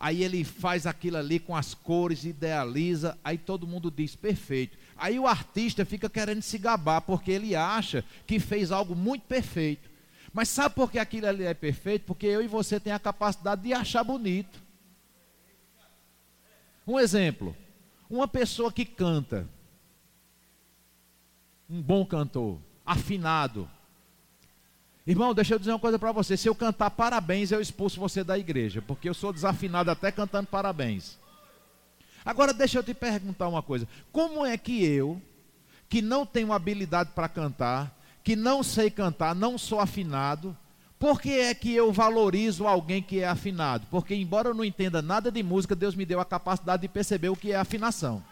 aí 0.00 0.24
ele 0.24 0.42
faz 0.42 0.88
aquilo 0.88 1.18
ali 1.18 1.38
com 1.38 1.54
as 1.54 1.72
cores, 1.72 2.24
idealiza, 2.24 3.16
aí 3.22 3.38
todo 3.38 3.64
mundo 3.64 3.92
diz 3.92 4.16
perfeito. 4.16 4.76
Aí 4.96 5.16
o 5.16 5.28
artista 5.28 5.84
fica 5.84 6.10
querendo 6.10 6.42
se 6.42 6.58
gabar, 6.58 7.00
porque 7.00 7.30
ele 7.30 7.54
acha 7.54 8.04
que 8.26 8.40
fez 8.40 8.72
algo 8.72 8.96
muito 8.96 9.22
perfeito. 9.22 9.88
Mas 10.32 10.48
sabe 10.48 10.74
por 10.74 10.90
que 10.90 10.98
aquilo 10.98 11.28
ali 11.28 11.44
é 11.44 11.54
perfeito? 11.54 12.06
Porque 12.06 12.26
eu 12.26 12.42
e 12.42 12.48
você 12.48 12.80
tem 12.80 12.92
a 12.92 12.98
capacidade 12.98 13.62
de 13.62 13.72
achar 13.72 14.02
bonito. 14.02 14.60
Um 16.84 16.98
exemplo: 16.98 17.56
uma 18.10 18.26
pessoa 18.26 18.72
que 18.72 18.84
canta, 18.84 19.48
um 21.68 21.80
bom 21.80 22.04
cantor, 22.04 22.58
afinado. 22.84 23.68
Irmão, 25.06 25.34
deixa 25.34 25.54
eu 25.54 25.58
dizer 25.58 25.72
uma 25.72 25.78
coisa 25.78 25.98
para 25.98 26.12
você: 26.12 26.36
se 26.36 26.48
eu 26.48 26.54
cantar 26.54 26.90
parabéns, 26.90 27.52
eu 27.52 27.60
expulso 27.60 28.00
você 28.00 28.24
da 28.24 28.38
igreja, 28.38 28.82
porque 28.82 29.08
eu 29.08 29.14
sou 29.14 29.32
desafinado 29.32 29.90
até 29.90 30.10
cantando 30.10 30.48
parabéns. 30.48 31.18
Agora, 32.24 32.54
deixa 32.54 32.78
eu 32.78 32.82
te 32.82 32.94
perguntar 32.94 33.48
uma 33.48 33.62
coisa: 33.62 33.86
como 34.10 34.44
é 34.44 34.56
que 34.56 34.84
eu, 34.84 35.20
que 35.88 36.00
não 36.00 36.24
tenho 36.24 36.52
habilidade 36.52 37.10
para 37.14 37.28
cantar, 37.28 37.94
que 38.22 38.34
não 38.34 38.62
sei 38.62 38.90
cantar, 38.90 39.34
não 39.34 39.58
sou 39.58 39.78
afinado, 39.78 40.56
por 40.98 41.20
que 41.20 41.38
é 41.38 41.54
que 41.54 41.74
eu 41.74 41.92
valorizo 41.92 42.66
alguém 42.66 43.02
que 43.02 43.20
é 43.20 43.28
afinado? 43.28 43.86
Porque, 43.90 44.14
embora 44.14 44.48
eu 44.48 44.54
não 44.54 44.64
entenda 44.64 45.02
nada 45.02 45.30
de 45.30 45.42
música, 45.42 45.76
Deus 45.76 45.94
me 45.94 46.06
deu 46.06 46.18
a 46.18 46.24
capacidade 46.24 46.80
de 46.80 46.88
perceber 46.88 47.28
o 47.28 47.36
que 47.36 47.52
é 47.52 47.56
afinação. 47.56 48.24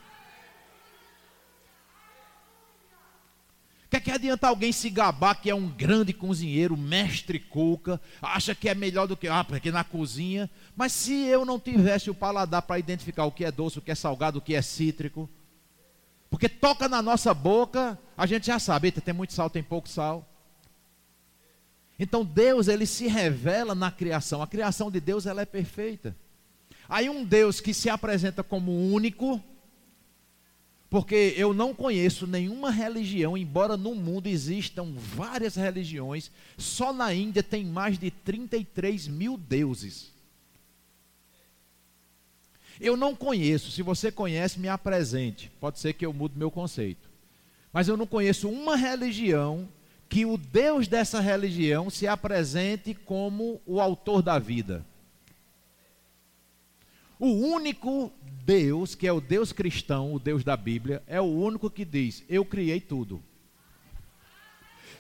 Que, 3.93 3.97
é 3.97 4.01
que 4.01 4.11
adianta 4.11 4.49
alguém 4.49 4.73
se 4.73 4.89
gabar 4.89 5.35
que 5.35 5.51
é 5.51 5.55
um 5.55 5.69
grande 5.69 6.15
cozinheiro, 6.15 6.79
mestre 6.79 7.39
cuca, 7.39 8.01
acha 8.23 8.55
que 8.55 8.67
é 8.71 8.75
melhor 8.75 9.07
do 9.07 9.15
que, 9.15 9.29
ah, 9.29 9.45
porque 9.45 9.71
na 9.71 9.85
cozinha. 9.85 10.49
Mas 10.75 10.93
se 10.93 11.13
eu 11.27 11.45
não 11.45 11.61
tivesse 11.61 12.09
o 12.09 12.15
paladar 12.15 12.63
para 12.63 12.79
identificar 12.79 13.27
o 13.27 13.31
que 13.31 13.45
é 13.45 13.53
doce, 13.53 13.79
o 13.79 13.83
que 13.83 13.91
é 13.91 13.95
salgado, 13.95 14.39
o 14.39 14.41
que 14.41 14.55
é 14.55 14.63
cítrico, 14.63 15.29
porque 16.31 16.49
toca 16.49 16.89
na 16.89 17.03
nossa 17.03 17.35
boca, 17.35 17.99
a 18.17 18.25
gente 18.25 18.47
já 18.47 18.59
sabe, 18.59 18.91
tem 18.91 19.13
muito 19.13 19.35
sal, 19.35 19.51
tem 19.51 19.63
pouco 19.63 19.87
sal. 19.87 20.27
Então 21.99 22.25
Deus, 22.25 22.69
ele 22.69 22.87
se 22.87 23.07
revela 23.07 23.75
na 23.75 23.91
criação. 23.91 24.41
A 24.41 24.47
criação 24.47 24.91
de 24.91 25.01
Deus, 25.01 25.27
ela 25.27 25.43
é 25.43 25.47
perfeita. 25.47 26.17
Aí 26.89 27.11
um 27.11 27.25
Deus 27.25 27.61
que 27.61 27.75
se 27.75 27.91
apresenta 27.91 28.43
como 28.43 28.73
único, 28.73 29.39
porque 30.93 31.33
eu 31.39 31.55
não 31.55 31.73
conheço 31.73 32.27
nenhuma 32.27 32.71
religião, 32.71 33.35
embora 33.35 33.79
no 33.79 33.95
mundo 33.95 34.27
existam 34.27 34.93
várias 34.95 35.57
religiões, 35.57 36.31
só 36.59 36.93
na 36.93 37.15
Índia 37.15 37.43
tem 37.43 37.65
mais 37.65 37.99
de 37.99 38.11
33 38.11 39.09
mil 39.09 39.39
deuses. 39.39 40.13
Eu 42.79 42.95
não 42.95 43.17
conheço, 43.17 43.71
se 43.71 43.81
você 43.81 44.13
conhece, 44.13 44.61
me 44.61 44.69
apresente. 44.69 45.51
Pode 45.59 45.79
ser 45.79 45.95
que 45.95 46.05
eu 46.05 46.13
mude 46.13 46.37
meu 46.37 46.51
conceito. 46.51 47.09
Mas 47.73 47.89
eu 47.89 47.97
não 47.97 48.07
conheço 48.07 48.51
uma 48.51 48.77
religião 48.77 49.67
que 50.11 50.27
o 50.27 50.37
Deus 50.37 50.89
dessa 50.89 51.21
religião 51.21 51.89
se 51.89 52.07
apresente 52.07 52.93
como 52.93 53.63
o 53.65 53.81
autor 53.81 54.21
da 54.21 54.39
vida. 54.39 54.85
O 57.19 57.29
único 57.29 58.13
Deus, 58.45 58.95
que 58.95 59.07
é 59.07 59.13
o 59.13 59.21
Deus 59.21 59.53
cristão, 59.53 60.13
o 60.15 60.19
Deus 60.19 60.43
da 60.43 60.57
Bíblia, 60.57 61.03
é 61.07 61.21
o 61.21 61.25
único 61.25 61.71
que 61.71 61.85
diz: 61.85 62.25
Eu 62.29 62.45
criei 62.45 62.81
tudo. 62.81 63.23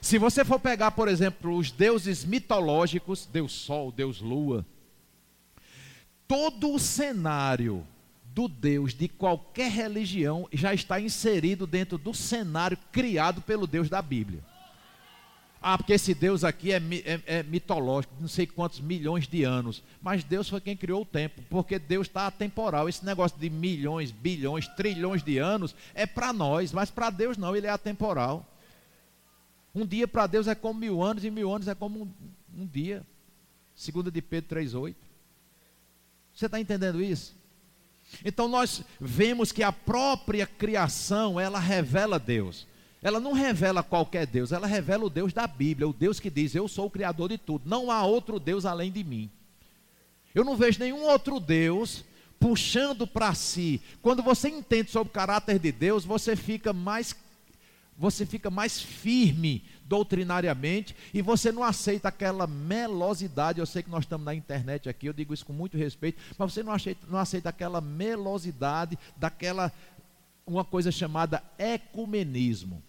Se 0.00 0.18
você 0.18 0.44
for 0.44 0.58
pegar, 0.58 0.90
por 0.92 1.08
exemplo, 1.08 1.56
os 1.56 1.70
deuses 1.70 2.24
mitológicos, 2.24 3.24
Deus 3.24 3.52
Sol, 3.52 3.92
Deus 3.92 4.20
Lua, 4.20 4.66
todo 6.26 6.72
o 6.72 6.78
cenário 6.78 7.86
do 8.24 8.48
Deus 8.48 8.94
de 8.94 9.08
qualquer 9.08 9.70
religião 9.70 10.48
já 10.52 10.72
está 10.72 11.00
inserido 11.00 11.66
dentro 11.66 11.98
do 11.98 12.14
cenário 12.14 12.78
criado 12.90 13.42
pelo 13.42 13.66
Deus 13.66 13.88
da 13.88 14.00
Bíblia. 14.00 14.42
Ah, 15.64 15.78
porque 15.78 15.92
esse 15.92 16.12
Deus 16.12 16.42
aqui 16.42 16.72
é, 16.72 16.78
é, 16.78 17.20
é, 17.24 17.42
mitológico, 17.44 18.12
não 18.18 18.26
sei 18.26 18.48
quantos 18.48 18.80
milhões 18.80 19.28
de 19.28 19.44
anos. 19.44 19.80
Mas 20.00 20.24
Deus 20.24 20.48
foi 20.48 20.60
quem 20.60 20.76
criou 20.76 21.02
o 21.02 21.06
tempo, 21.06 21.40
porque 21.48 21.78
Deus 21.78 22.08
está 22.08 22.26
atemporal. 22.26 22.88
Esse 22.88 23.04
negócio 23.04 23.38
de 23.38 23.48
milhões, 23.48 24.10
bilhões, 24.10 24.66
trilhões 24.66 25.22
de 25.22 25.38
anos 25.38 25.72
é 25.94 26.04
para 26.04 26.32
nós, 26.32 26.72
mas 26.72 26.90
para 26.90 27.10
Deus 27.10 27.36
não, 27.36 27.54
ele 27.54 27.68
é 27.68 27.70
atemporal. 27.70 28.44
Um 29.72 29.86
dia 29.86 30.08
para 30.08 30.26
Deus 30.26 30.48
é 30.48 30.54
como 30.54 30.80
mil 30.80 31.00
anos, 31.00 31.24
e 31.24 31.30
mil 31.30 31.54
anos 31.54 31.68
é 31.68 31.76
como 31.76 32.02
um, 32.02 32.62
um 32.62 32.66
dia. 32.66 33.06
Segunda 33.72 34.10
de 34.10 34.20
Pedro 34.20 34.56
3,8. 34.56 34.96
Você 36.34 36.46
está 36.46 36.58
entendendo 36.58 37.00
isso? 37.00 37.36
Então 38.24 38.48
nós 38.48 38.82
vemos 39.00 39.52
que 39.52 39.62
a 39.62 39.72
própria 39.72 40.44
criação, 40.44 41.38
ela 41.38 41.60
revela 41.60 42.18
Deus. 42.18 42.66
Ela 43.02 43.18
não 43.18 43.32
revela 43.32 43.82
qualquer 43.82 44.26
Deus, 44.26 44.52
ela 44.52 44.66
revela 44.66 45.04
o 45.04 45.10
Deus 45.10 45.32
da 45.32 45.44
Bíblia, 45.48 45.88
o 45.88 45.92
Deus 45.92 46.20
que 46.20 46.30
diz: 46.30 46.54
Eu 46.54 46.68
sou 46.68 46.86
o 46.86 46.90
Criador 46.90 47.30
de 47.30 47.36
tudo, 47.36 47.68
não 47.68 47.90
há 47.90 48.04
outro 48.04 48.38
Deus 48.38 48.64
além 48.64 48.92
de 48.92 49.02
mim. 49.02 49.28
Eu 50.32 50.44
não 50.44 50.56
vejo 50.56 50.78
nenhum 50.78 51.02
outro 51.02 51.40
Deus 51.40 52.04
puxando 52.38 53.04
para 53.04 53.34
si. 53.34 53.82
Quando 54.00 54.22
você 54.22 54.48
entende 54.48 54.90
sobre 54.90 55.10
o 55.10 55.12
caráter 55.12 55.58
de 55.58 55.72
Deus, 55.72 56.04
você 56.04 56.36
fica 56.36 56.72
mais 56.72 57.14
você 57.98 58.24
fica 58.24 58.50
mais 58.50 58.80
firme 58.80 59.64
doutrinariamente 59.84 60.96
e 61.12 61.20
você 61.20 61.52
não 61.52 61.62
aceita 61.62 62.08
aquela 62.08 62.46
melosidade. 62.46 63.58
Eu 63.58 63.66
sei 63.66 63.82
que 63.82 63.90
nós 63.90 64.04
estamos 64.04 64.24
na 64.24 64.34
internet 64.34 64.88
aqui, 64.88 65.06
eu 65.06 65.12
digo 65.12 65.34
isso 65.34 65.44
com 65.44 65.52
muito 65.52 65.76
respeito, 65.76 66.22
mas 66.38 66.52
você 66.52 66.62
não 66.62 66.72
aceita, 66.72 67.06
não 67.08 67.18
aceita 67.18 67.48
aquela 67.48 67.80
melosidade, 67.80 68.98
daquela 69.16 69.72
uma 70.46 70.64
coisa 70.64 70.90
chamada 70.90 71.42
ecumenismo 71.58 72.82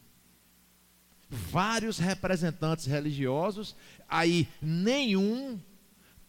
vários 1.33 1.97
representantes 1.97 2.85
religiosos, 2.85 3.75
aí 4.07 4.47
nenhum 4.61 5.59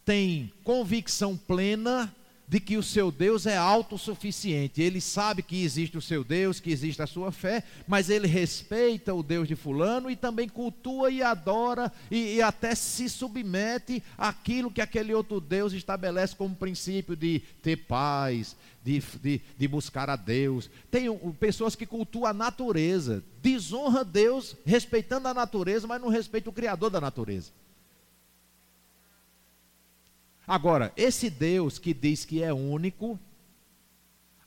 tem 0.03 0.51
convicção 0.63 1.37
plena 1.37 2.13
de 2.47 2.59
que 2.59 2.77
o 2.77 2.83
seu 2.83 3.11
Deus 3.11 3.45
é 3.45 3.57
autossuficiente. 3.57 4.81
Ele 4.81 5.01
sabe 5.01 5.41
que 5.41 5.63
existe 5.63 5.97
o 5.97 6.01
seu 6.01 6.23
Deus, 6.23 6.59
que 6.59 6.71
existe 6.71 7.01
a 7.01 7.07
sua 7.07 7.31
fé, 7.31 7.63
mas 7.87 8.09
ele 8.09 8.27
respeita 8.27 9.13
o 9.13 9.23
Deus 9.23 9.47
de 9.47 9.55
Fulano 9.55 10.09
e 10.09 10.15
também 10.15 10.47
cultua 10.47 11.09
e 11.09 11.21
adora 11.21 11.91
e, 12.09 12.35
e 12.35 12.41
até 12.41 12.75
se 12.75 13.09
submete 13.09 14.03
àquilo 14.17 14.71
que 14.71 14.81
aquele 14.81 15.13
outro 15.13 15.39
Deus 15.39 15.73
estabelece 15.73 16.35
como 16.35 16.55
princípio 16.55 17.15
de 17.15 17.41
ter 17.61 17.77
paz, 17.77 18.55
de, 18.83 19.01
de, 19.21 19.41
de 19.57 19.67
buscar 19.67 20.09
a 20.09 20.15
Deus. 20.15 20.69
Tem 20.91 21.05
pessoas 21.39 21.75
que 21.75 21.85
cultuam 21.85 22.29
a 22.29 22.33
natureza, 22.33 23.23
desonra 23.41 24.03
Deus 24.03 24.55
respeitando 24.65 25.27
a 25.27 25.33
natureza, 25.33 25.87
mas 25.87 26.01
não 26.01 26.09
respeita 26.09 26.49
o 26.49 26.53
Criador 26.53 26.91
da 26.91 27.01
natureza. 27.01 27.51
Agora, 30.47 30.93
esse 30.95 31.29
Deus 31.29 31.79
que 31.79 31.93
diz 31.93 32.23
que 32.23 32.43
é 32.43 32.53
único, 32.53 33.19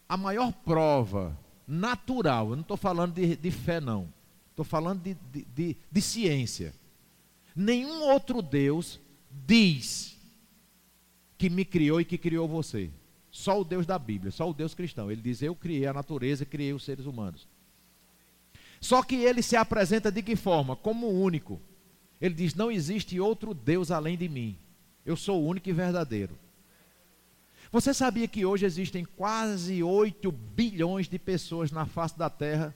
a 0.08 0.16
maior 0.16 0.52
prova 0.52 1.36
natural, 1.66 2.50
eu 2.50 2.56
não 2.56 2.62
estou 2.62 2.76
falando 2.76 3.14
de, 3.14 3.36
de, 3.36 3.50
fé, 3.50 3.80
não, 3.80 4.12
estou 4.50 4.64
falando 4.64 5.02
de, 5.02 5.14
de, 5.32 5.44
de, 5.54 5.76
de 5.90 6.00
ciência. 6.00 6.74
Nenhum 7.54 8.02
outro 8.04 8.40
Deus 8.40 9.00
diz 9.46 10.16
que 11.36 11.50
me 11.50 11.64
criou 11.64 12.00
e 12.00 12.04
que 12.04 12.16
criou 12.16 12.48
você. 12.48 12.90
Só 13.30 13.60
o 13.60 13.64
Deus 13.64 13.86
da 13.86 13.98
Bíblia, 13.98 14.30
só 14.30 14.48
o 14.48 14.54
Deus 14.54 14.74
cristão. 14.74 15.10
Ele 15.10 15.20
diz: 15.20 15.42
Eu 15.42 15.54
criei 15.54 15.86
a 15.86 15.92
natureza 15.92 16.44
e 16.44 16.46
criei 16.46 16.72
os 16.72 16.84
seres 16.84 17.04
humanos. 17.04 17.46
Só 18.80 19.02
que 19.02 19.16
ele 19.16 19.42
se 19.42 19.56
apresenta 19.56 20.10
de 20.10 20.22
que 20.22 20.36
forma? 20.36 20.76
Como 20.76 21.08
único. 21.08 21.60
Ele 22.20 22.34
diz: 22.34 22.54
Não 22.54 22.70
existe 22.70 23.20
outro 23.20 23.52
Deus 23.52 23.90
além 23.90 24.16
de 24.16 24.28
mim. 24.28 24.56
Eu 25.04 25.16
sou 25.16 25.42
o 25.42 25.46
único 25.46 25.68
e 25.68 25.72
verdadeiro. 25.72 26.38
Você 27.70 27.92
sabia 27.92 28.26
que 28.26 28.46
hoje 28.46 28.64
existem 28.64 29.04
quase 29.04 29.82
8 29.82 30.32
bilhões 30.32 31.08
de 31.08 31.18
pessoas 31.18 31.70
na 31.70 31.84
face 31.84 32.16
da 32.16 32.30
terra? 32.30 32.74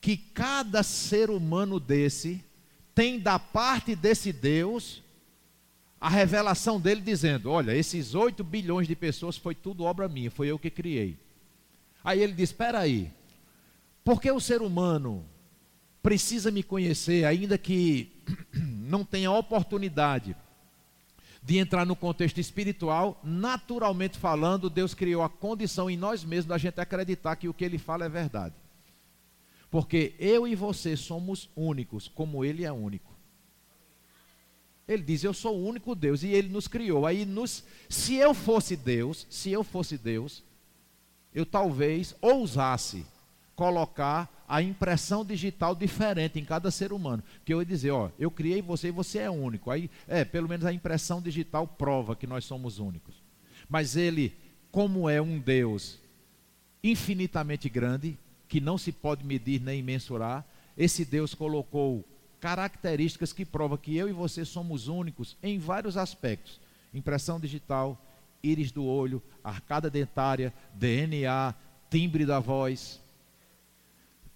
Que 0.00 0.16
cada 0.16 0.82
ser 0.82 1.30
humano 1.30 1.80
desse 1.80 2.44
tem 2.94 3.18
da 3.18 3.38
parte 3.38 3.96
desse 3.96 4.32
Deus 4.32 5.02
a 5.98 6.08
revelação 6.10 6.78
dele 6.78 7.00
dizendo: 7.00 7.50
Olha, 7.50 7.74
esses 7.74 8.14
8 8.14 8.44
bilhões 8.44 8.86
de 8.86 8.94
pessoas 8.94 9.38
foi 9.38 9.54
tudo 9.54 9.84
obra 9.84 10.06
minha, 10.06 10.30
foi 10.30 10.48
eu 10.48 10.58
que 10.58 10.68
criei. 10.68 11.16
Aí 12.02 12.20
ele 12.20 12.34
diz: 12.34 12.50
Espera 12.50 12.80
aí, 12.80 13.10
por 14.04 14.20
que 14.20 14.30
o 14.30 14.38
ser 14.38 14.60
humano 14.60 15.24
precisa 16.02 16.50
me 16.50 16.62
conhecer, 16.62 17.24
ainda 17.24 17.56
que 17.56 18.12
não 18.52 19.02
tenha 19.02 19.30
oportunidade 19.30 20.36
de 21.44 21.58
entrar 21.58 21.84
no 21.84 21.94
contexto 21.94 22.40
espiritual, 22.40 23.20
naturalmente 23.22 24.18
falando, 24.18 24.70
Deus 24.70 24.94
criou 24.94 25.22
a 25.22 25.28
condição 25.28 25.90
em 25.90 25.96
nós 25.96 26.24
mesmos 26.24 26.46
da 26.46 26.56
gente 26.56 26.80
acreditar 26.80 27.36
que 27.36 27.48
o 27.48 27.52
que 27.52 27.64
ele 27.64 27.76
fala 27.76 28.06
é 28.06 28.08
verdade. 28.08 28.54
Porque 29.70 30.14
eu 30.18 30.48
e 30.48 30.54
você 30.54 30.96
somos 30.96 31.50
únicos, 31.54 32.08
como 32.08 32.44
ele 32.46 32.64
é 32.64 32.72
único. 32.72 33.12
Ele 34.88 35.02
diz: 35.02 35.22
Eu 35.22 35.34
sou 35.34 35.56
o 35.56 35.66
único 35.66 35.94
Deus 35.94 36.22
e 36.22 36.28
ele 36.28 36.48
nos 36.48 36.66
criou. 36.66 37.06
Aí, 37.06 37.26
nos, 37.26 37.64
se 37.90 38.14
eu 38.14 38.32
fosse 38.32 38.76
Deus, 38.76 39.26
se 39.28 39.50
eu 39.50 39.62
fosse 39.62 39.98
Deus, 39.98 40.42
eu 41.34 41.44
talvez 41.44 42.14
ousasse 42.22 43.04
colocar 43.54 44.30
a 44.48 44.62
impressão 44.62 45.24
digital 45.24 45.74
diferente 45.74 46.38
em 46.38 46.44
cada 46.44 46.70
ser 46.70 46.92
humano. 46.92 47.22
Que 47.44 47.52
eu 47.52 47.60
ia 47.60 47.66
dizer, 47.66 47.90
ó, 47.90 48.10
eu 48.18 48.30
criei 48.30 48.60
você 48.60 48.88
e 48.88 48.92
você 48.92 49.20
é 49.20 49.30
único. 49.30 49.70
Aí, 49.70 49.90
é, 50.06 50.24
pelo 50.24 50.48
menos 50.48 50.66
a 50.66 50.72
impressão 50.72 51.20
digital 51.20 51.66
prova 51.66 52.16
que 52.16 52.26
nós 52.26 52.44
somos 52.44 52.78
únicos. 52.78 53.22
Mas 53.68 53.96
ele, 53.96 54.34
como 54.70 55.08
é 55.08 55.20
um 55.20 55.38
Deus 55.38 55.98
infinitamente 56.82 57.68
grande, 57.68 58.18
que 58.48 58.60
não 58.60 58.76
se 58.76 58.92
pode 58.92 59.24
medir 59.24 59.60
nem 59.60 59.82
mensurar, 59.82 60.46
esse 60.76 61.04
Deus 61.04 61.34
colocou 61.34 62.04
características 62.40 63.32
que 63.32 63.44
provam 63.44 63.78
que 63.78 63.96
eu 63.96 64.08
e 64.08 64.12
você 64.12 64.44
somos 64.44 64.86
únicos 64.86 65.36
em 65.42 65.58
vários 65.58 65.96
aspectos: 65.96 66.60
impressão 66.92 67.40
digital, 67.40 67.98
íris 68.42 68.70
do 68.70 68.84
olho, 68.84 69.22
arcada 69.42 69.88
dentária, 69.88 70.52
DNA, 70.74 71.54
timbre 71.88 72.26
da 72.26 72.38
voz. 72.38 73.00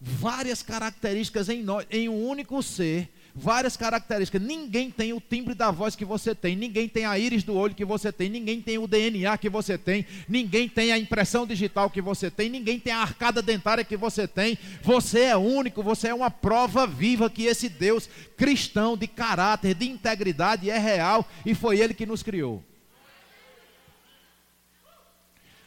Várias 0.00 0.62
características 0.62 1.48
em 1.48 1.62
nós, 1.62 1.84
em 1.90 2.08
um 2.08 2.28
único 2.28 2.62
ser, 2.62 3.08
várias 3.34 3.76
características. 3.76 4.40
Ninguém 4.42 4.90
tem 4.90 5.12
o 5.12 5.20
timbre 5.20 5.54
da 5.54 5.70
voz 5.70 5.96
que 5.96 6.04
você 6.04 6.34
tem, 6.34 6.56
ninguém 6.56 6.88
tem 6.88 7.04
a 7.04 7.18
íris 7.18 7.42
do 7.42 7.54
olho 7.54 7.74
que 7.74 7.84
você 7.84 8.12
tem, 8.12 8.28
ninguém 8.28 8.60
tem 8.60 8.78
o 8.78 8.86
DNA 8.86 9.36
que 9.38 9.48
você 9.48 9.78
tem, 9.78 10.06
ninguém 10.28 10.68
tem 10.68 10.92
a 10.92 10.98
impressão 10.98 11.46
digital 11.46 11.88
que 11.90 12.00
você 12.00 12.30
tem, 12.30 12.48
ninguém 12.48 12.78
tem 12.78 12.92
a 12.92 13.00
arcada 13.00 13.40
dentária 13.40 13.84
que 13.84 13.96
você 13.96 14.26
tem. 14.26 14.58
Você 14.82 15.20
é 15.20 15.36
único, 15.36 15.82
você 15.82 16.08
é 16.08 16.14
uma 16.14 16.30
prova 16.30 16.86
viva 16.86 17.30
que 17.30 17.44
esse 17.44 17.68
Deus 17.68 18.08
cristão 18.36 18.96
de 18.96 19.06
caráter, 19.06 19.74
de 19.74 19.88
integridade 19.88 20.70
é 20.70 20.78
real 20.78 21.26
e 21.44 21.54
foi 21.54 21.78
ele 21.78 21.94
que 21.94 22.06
nos 22.06 22.22
criou. 22.22 22.62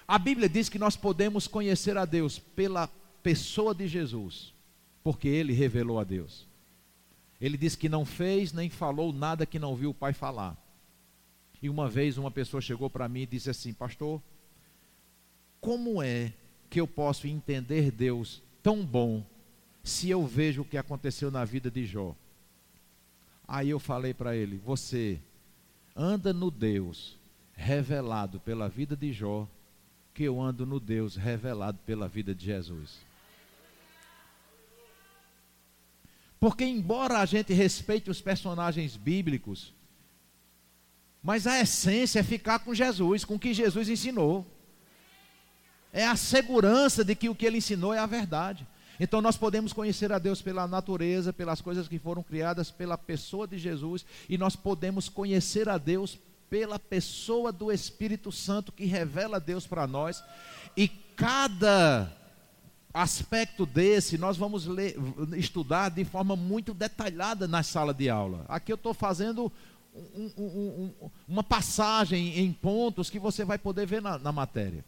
A 0.08 0.18
Bíblia 0.18 0.50
diz 0.50 0.68
que 0.68 0.78
nós 0.78 0.98
podemos 0.98 1.48
conhecer 1.48 1.98
a 1.98 2.04
Deus 2.04 2.38
pela 2.38 2.90
pessoa 3.24 3.74
de 3.74 3.88
Jesus, 3.88 4.54
porque 5.04 5.28
ele 5.28 5.54
revelou 5.54 6.00
a 6.00 6.04
Deus. 6.04 6.48
Ele 7.40 7.58
disse 7.58 7.78
que 7.78 7.90
não 7.90 8.06
fez 8.06 8.54
nem 8.54 8.70
falou 8.70 9.12
nada 9.12 9.46
que 9.46 9.58
não 9.58 9.76
viu 9.76 9.90
o 9.90 9.96
Pai 9.96 10.14
falar. 10.14 10.56
E 11.62 11.70
uma 11.70 11.90
vez 11.90 12.18
uma 12.18 12.32
pessoa 12.32 12.62
chegou 12.62 12.90
para 12.90 13.10
mim 13.10 13.22
e 13.22 13.26
disse 13.26 13.50
assim: 13.50 13.74
Pastor, 13.74 14.22
como 15.60 16.02
é 16.02 16.34
que 16.70 16.80
eu 16.80 16.88
posso 16.88 17.28
entender 17.28 17.92
Deus 17.92 18.42
tão 18.62 18.86
bom 18.86 19.24
se 19.84 20.10
eu 20.10 20.26
vejo 20.26 20.62
o 20.62 20.66
que 20.66 20.78
aconteceu 20.78 21.32
na 21.32 21.44
vida 21.44 21.70
de 21.70 21.86
Jó? 21.86 22.16
Aí 23.48 23.70
eu 23.70 23.80
falei 23.80 24.14
para 24.14 24.36
ele: 24.36 24.58
Você 24.58 25.20
anda 25.96 26.32
no 26.32 26.50
Deus 26.50 27.18
revelado 27.54 28.40
pela 28.40 28.70
vida 28.70 28.96
de 28.96 29.12
Jó 29.12 29.48
que 30.14 30.24
eu 30.24 30.42
ando 30.42 30.66
no 30.66 30.80
Deus 30.80 31.16
revelado 31.16 31.80
pela 31.86 32.08
vida 32.08 32.34
de 32.36 32.46
Jesus. 32.46 33.11
Porque, 36.42 36.66
embora 36.66 37.20
a 37.20 37.26
gente 37.26 37.54
respeite 37.54 38.10
os 38.10 38.20
personagens 38.20 38.98
bíblicos, 38.98 39.76
mas 41.22 41.46
a 41.46 41.60
essência 41.62 42.20
é 42.20 42.24
ficar 42.24 42.58
com 42.58 42.74
Jesus, 42.74 43.24
com 43.24 43.36
o 43.36 43.40
que 43.40 43.54
Jesus 43.54 43.88
ensinou. 43.88 44.44
É 45.94 46.04
a 46.04 46.16
segurança 46.16 47.06
de 47.06 47.14
que 47.14 47.30
o 47.30 47.36
que 47.36 47.46
ele 47.46 47.60
ensinou 47.60 47.94
é 47.94 48.00
a 48.00 48.08
verdade. 48.08 48.66
Então 49.00 49.22
nós 49.22 49.38
podemos 49.38 49.72
conhecer 49.72 50.12
a 50.12 50.18
Deus 50.18 50.42
pela 50.42 50.68
natureza, 50.68 51.32
pelas 51.32 51.62
coisas 51.62 51.88
que 51.88 52.00
foram 52.00 52.24
criadas, 52.24 52.72
pela 52.72 52.98
pessoa 52.98 53.48
de 53.48 53.60
Jesus, 53.60 54.04
e 54.28 54.36
nós 54.36 54.56
podemos 54.56 55.08
conhecer 55.08 55.70
a 55.70 55.78
Deus 55.78 56.18
pela 56.50 56.80
pessoa 56.80 57.52
do 57.52 57.72
Espírito 57.72 58.32
Santo 58.32 58.72
que 58.72 58.86
revela 58.86 59.40
Deus 59.40 59.68
para 59.68 59.86
nós. 59.86 60.24
E 60.76 60.88
cada 60.88 62.12
aspecto 62.94 63.66
desse 63.66 64.18
nós 64.18 64.38
vamos 64.38 64.66
ler, 64.66 64.96
estudar 65.38 65.90
de 65.90 66.04
forma 66.04 66.36
muito 66.36 66.74
detalhada 66.74 67.48
na 67.48 67.64
sala 67.64 67.94
de 67.94 68.10
aula. 68.10 68.46
Aqui 68.48 68.72
eu 68.72 68.76
estou 68.76 68.94
fazendo 68.94 69.52
um, 69.94 70.32
um, 70.38 70.94
um, 71.04 71.10
uma 71.28 71.44
passagem 71.44 72.40
em 72.40 72.52
pontos 72.52 73.10
que 73.10 73.20
você 73.20 73.44
vai 73.44 73.58
poder 73.58 73.86
ver 73.86 74.02
na, 74.02 74.18
na 74.18 74.32
matéria. 74.32 74.84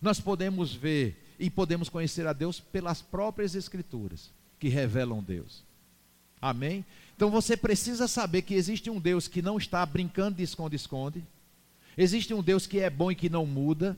Nós 0.00 0.20
podemos 0.20 0.74
ver 0.74 1.16
e 1.38 1.50
podemos 1.50 1.88
conhecer 1.88 2.26
a 2.26 2.32
Deus 2.32 2.60
pelas 2.60 3.02
próprias 3.02 3.54
Escrituras 3.54 4.30
que 4.58 4.68
revelam 4.68 5.22
Deus. 5.22 5.64
Amém? 6.40 6.84
Então 7.16 7.30
você 7.30 7.56
precisa 7.56 8.08
saber 8.08 8.42
que 8.42 8.54
existe 8.54 8.88
um 8.88 9.00
Deus 9.00 9.28
que 9.28 9.42
não 9.42 9.58
está 9.58 9.84
brincando 9.84 10.36
de 10.36 10.42
esconde-esconde. 10.42 11.22
Existe 11.96 12.32
um 12.32 12.42
Deus 12.42 12.66
que 12.66 12.80
é 12.80 12.88
bom 12.88 13.10
e 13.10 13.14
que 13.14 13.28
não 13.28 13.44
muda. 13.44 13.96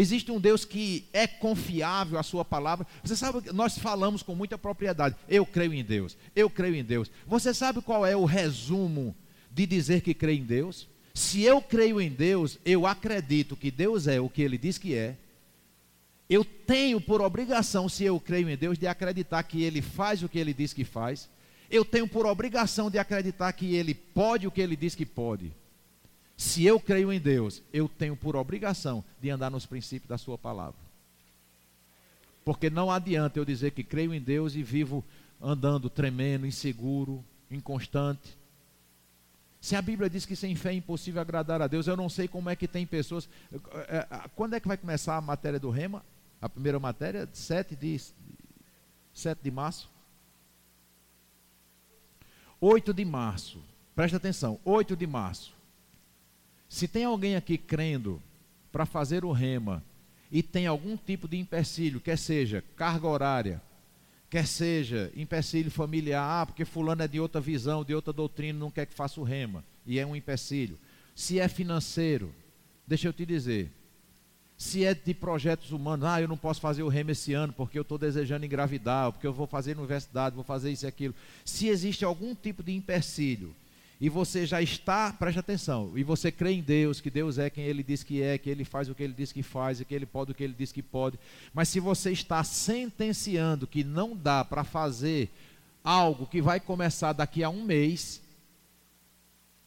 Existe 0.00 0.30
um 0.30 0.40
Deus 0.40 0.64
que 0.64 1.08
é 1.12 1.26
confiável 1.26 2.18
à 2.18 2.22
sua 2.22 2.44
palavra. 2.44 2.86
Você 3.02 3.16
sabe, 3.16 3.52
nós 3.52 3.76
falamos 3.76 4.22
com 4.22 4.34
muita 4.34 4.56
propriedade. 4.56 5.16
Eu 5.28 5.44
creio 5.44 5.74
em 5.74 5.84
Deus. 5.84 6.16
Eu 6.34 6.48
creio 6.48 6.76
em 6.76 6.84
Deus. 6.84 7.10
Você 7.26 7.52
sabe 7.52 7.82
qual 7.82 8.06
é 8.06 8.16
o 8.16 8.24
resumo 8.24 9.14
de 9.50 9.66
dizer 9.66 10.00
que 10.00 10.14
crê 10.14 10.34
em 10.34 10.44
Deus? 10.44 10.88
Se 11.12 11.42
eu 11.42 11.60
creio 11.60 12.00
em 12.00 12.08
Deus, 12.08 12.58
eu 12.64 12.86
acredito 12.86 13.56
que 13.56 13.70
Deus 13.70 14.06
é 14.06 14.20
o 14.20 14.28
que 14.28 14.40
ele 14.40 14.56
diz 14.56 14.78
que 14.78 14.94
é. 14.94 15.16
Eu 16.30 16.44
tenho 16.44 17.00
por 17.00 17.20
obrigação, 17.20 17.88
se 17.88 18.04
eu 18.04 18.20
creio 18.20 18.48
em 18.48 18.56
Deus, 18.56 18.78
de 18.78 18.86
acreditar 18.86 19.42
que 19.42 19.62
ele 19.64 19.82
faz 19.82 20.22
o 20.22 20.28
que 20.28 20.38
ele 20.38 20.54
diz 20.54 20.72
que 20.72 20.84
faz 20.84 21.28
eu 21.70 21.84
tenho 21.84 22.08
por 22.08 22.24
obrigação 22.24 22.90
de 22.90 22.98
acreditar 22.98 23.52
que 23.52 23.74
Ele 23.74 23.94
pode 23.94 24.46
o 24.46 24.50
que 24.50 24.60
Ele 24.60 24.76
diz 24.76 24.94
que 24.94 25.04
pode. 25.04 25.52
Se 26.38 26.64
eu 26.64 26.78
creio 26.78 27.12
em 27.12 27.18
Deus, 27.18 27.60
eu 27.72 27.88
tenho 27.88 28.14
por 28.14 28.36
obrigação 28.36 29.04
de 29.20 29.28
andar 29.28 29.50
nos 29.50 29.66
princípios 29.66 30.08
da 30.08 30.16
Sua 30.16 30.38
palavra. 30.38 30.78
Porque 32.44 32.70
não 32.70 32.92
adianta 32.92 33.40
eu 33.40 33.44
dizer 33.44 33.72
que 33.72 33.82
creio 33.82 34.14
em 34.14 34.20
Deus 34.20 34.54
e 34.54 34.62
vivo 34.62 35.04
andando 35.42 35.90
tremendo, 35.90 36.46
inseguro, 36.46 37.24
inconstante. 37.50 38.38
Se 39.60 39.74
a 39.74 39.82
Bíblia 39.82 40.08
diz 40.08 40.24
que 40.24 40.36
sem 40.36 40.54
fé 40.54 40.70
é 40.70 40.74
impossível 40.74 41.20
agradar 41.20 41.60
a 41.60 41.66
Deus, 41.66 41.88
eu 41.88 41.96
não 41.96 42.08
sei 42.08 42.28
como 42.28 42.48
é 42.48 42.54
que 42.54 42.68
tem 42.68 42.86
pessoas. 42.86 43.28
É, 43.88 43.96
é, 43.96 44.20
quando 44.36 44.54
é 44.54 44.60
que 44.60 44.68
vai 44.68 44.76
começar 44.76 45.16
a 45.16 45.20
matéria 45.20 45.58
do 45.58 45.70
Rema? 45.70 46.04
A 46.40 46.48
primeira 46.48 46.78
matéria, 46.78 47.28
7 47.32 47.74
de, 47.74 48.00
7 49.12 49.40
de 49.42 49.50
março. 49.50 49.90
8 52.60 52.94
de 52.94 53.04
março, 53.04 53.60
presta 53.96 54.18
atenção, 54.18 54.60
8 54.64 54.96
de 54.96 55.06
março. 55.06 55.57
Se 56.68 56.86
tem 56.86 57.04
alguém 57.04 57.34
aqui 57.34 57.56
crendo 57.56 58.22
para 58.70 58.84
fazer 58.84 59.24
o 59.24 59.32
rema 59.32 59.82
e 60.30 60.42
tem 60.42 60.66
algum 60.66 60.96
tipo 60.96 61.26
de 61.26 61.38
empecilho, 61.38 62.00
quer 62.00 62.18
seja 62.18 62.62
carga 62.76 63.06
horária, 63.06 63.62
quer 64.28 64.46
seja 64.46 65.10
empecilho 65.16 65.70
familiar, 65.70 66.42
ah, 66.42 66.46
porque 66.46 66.64
fulano 66.64 67.02
é 67.02 67.08
de 67.08 67.18
outra 67.18 67.40
visão, 67.40 67.82
de 67.82 67.94
outra 67.94 68.12
doutrina, 68.12 68.58
não 68.58 68.70
quer 68.70 68.86
que 68.86 68.92
faça 68.92 69.18
o 69.20 69.24
rema, 69.24 69.64
e 69.86 69.98
é 69.98 70.04
um 70.04 70.14
empecilho. 70.14 70.78
Se 71.14 71.40
é 71.40 71.48
financeiro, 71.48 72.32
deixa 72.86 73.08
eu 73.08 73.12
te 73.12 73.24
dizer, 73.24 73.72
se 74.58 74.84
é 74.84 74.92
de 74.92 75.14
projetos 75.14 75.70
humanos, 75.70 76.04
ah, 76.04 76.20
eu 76.20 76.28
não 76.28 76.36
posso 76.36 76.60
fazer 76.60 76.82
o 76.82 76.88
remo 76.88 77.12
esse 77.12 77.32
ano 77.32 77.52
porque 77.52 77.78
eu 77.78 77.82
estou 77.82 77.96
desejando 77.96 78.44
engravidar, 78.44 79.12
porque 79.12 79.26
eu 79.26 79.32
vou 79.32 79.46
fazer 79.46 79.78
universidade, 79.78 80.34
vou 80.34 80.44
fazer 80.44 80.70
isso 80.70 80.84
e 80.84 80.88
aquilo. 80.88 81.14
Se 81.44 81.68
existe 81.68 82.04
algum 82.04 82.34
tipo 82.34 82.62
de 82.62 82.72
empecilho 82.74 83.54
e 84.00 84.08
você 84.08 84.46
já 84.46 84.62
está, 84.62 85.12
preste 85.12 85.38
atenção, 85.38 85.92
e 85.96 86.02
você 86.02 86.30
crê 86.30 86.52
em 86.52 86.62
Deus, 86.62 87.00
que 87.00 87.10
Deus 87.10 87.38
é 87.38 87.50
quem 87.50 87.64
Ele 87.64 87.82
diz 87.82 88.02
que 88.02 88.22
é, 88.22 88.38
que 88.38 88.48
Ele 88.48 88.64
faz 88.64 88.88
o 88.88 88.94
que 88.94 89.02
Ele 89.02 89.12
diz 89.12 89.32
que 89.32 89.42
faz, 89.42 89.80
e 89.80 89.84
que 89.84 89.94
Ele 89.94 90.06
pode 90.06 90.32
o 90.32 90.34
que 90.34 90.44
Ele 90.44 90.54
diz 90.56 90.70
que 90.70 90.82
pode, 90.82 91.18
mas 91.52 91.68
se 91.68 91.80
você 91.80 92.12
está 92.12 92.42
sentenciando 92.44 93.66
que 93.66 93.82
não 93.82 94.16
dá 94.16 94.44
para 94.44 94.64
fazer 94.64 95.30
algo 95.82 96.26
que 96.26 96.40
vai 96.40 96.60
começar 96.60 97.12
daqui 97.12 97.42
a 97.42 97.50
um 97.50 97.64
mês, 97.64 98.22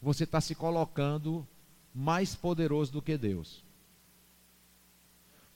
você 0.01 0.23
está 0.23 0.39
se 0.39 0.55
colocando 0.55 1.45
mais 1.93 2.35
poderoso 2.35 2.91
do 2.91 3.01
que 3.01 3.17
Deus 3.17 3.63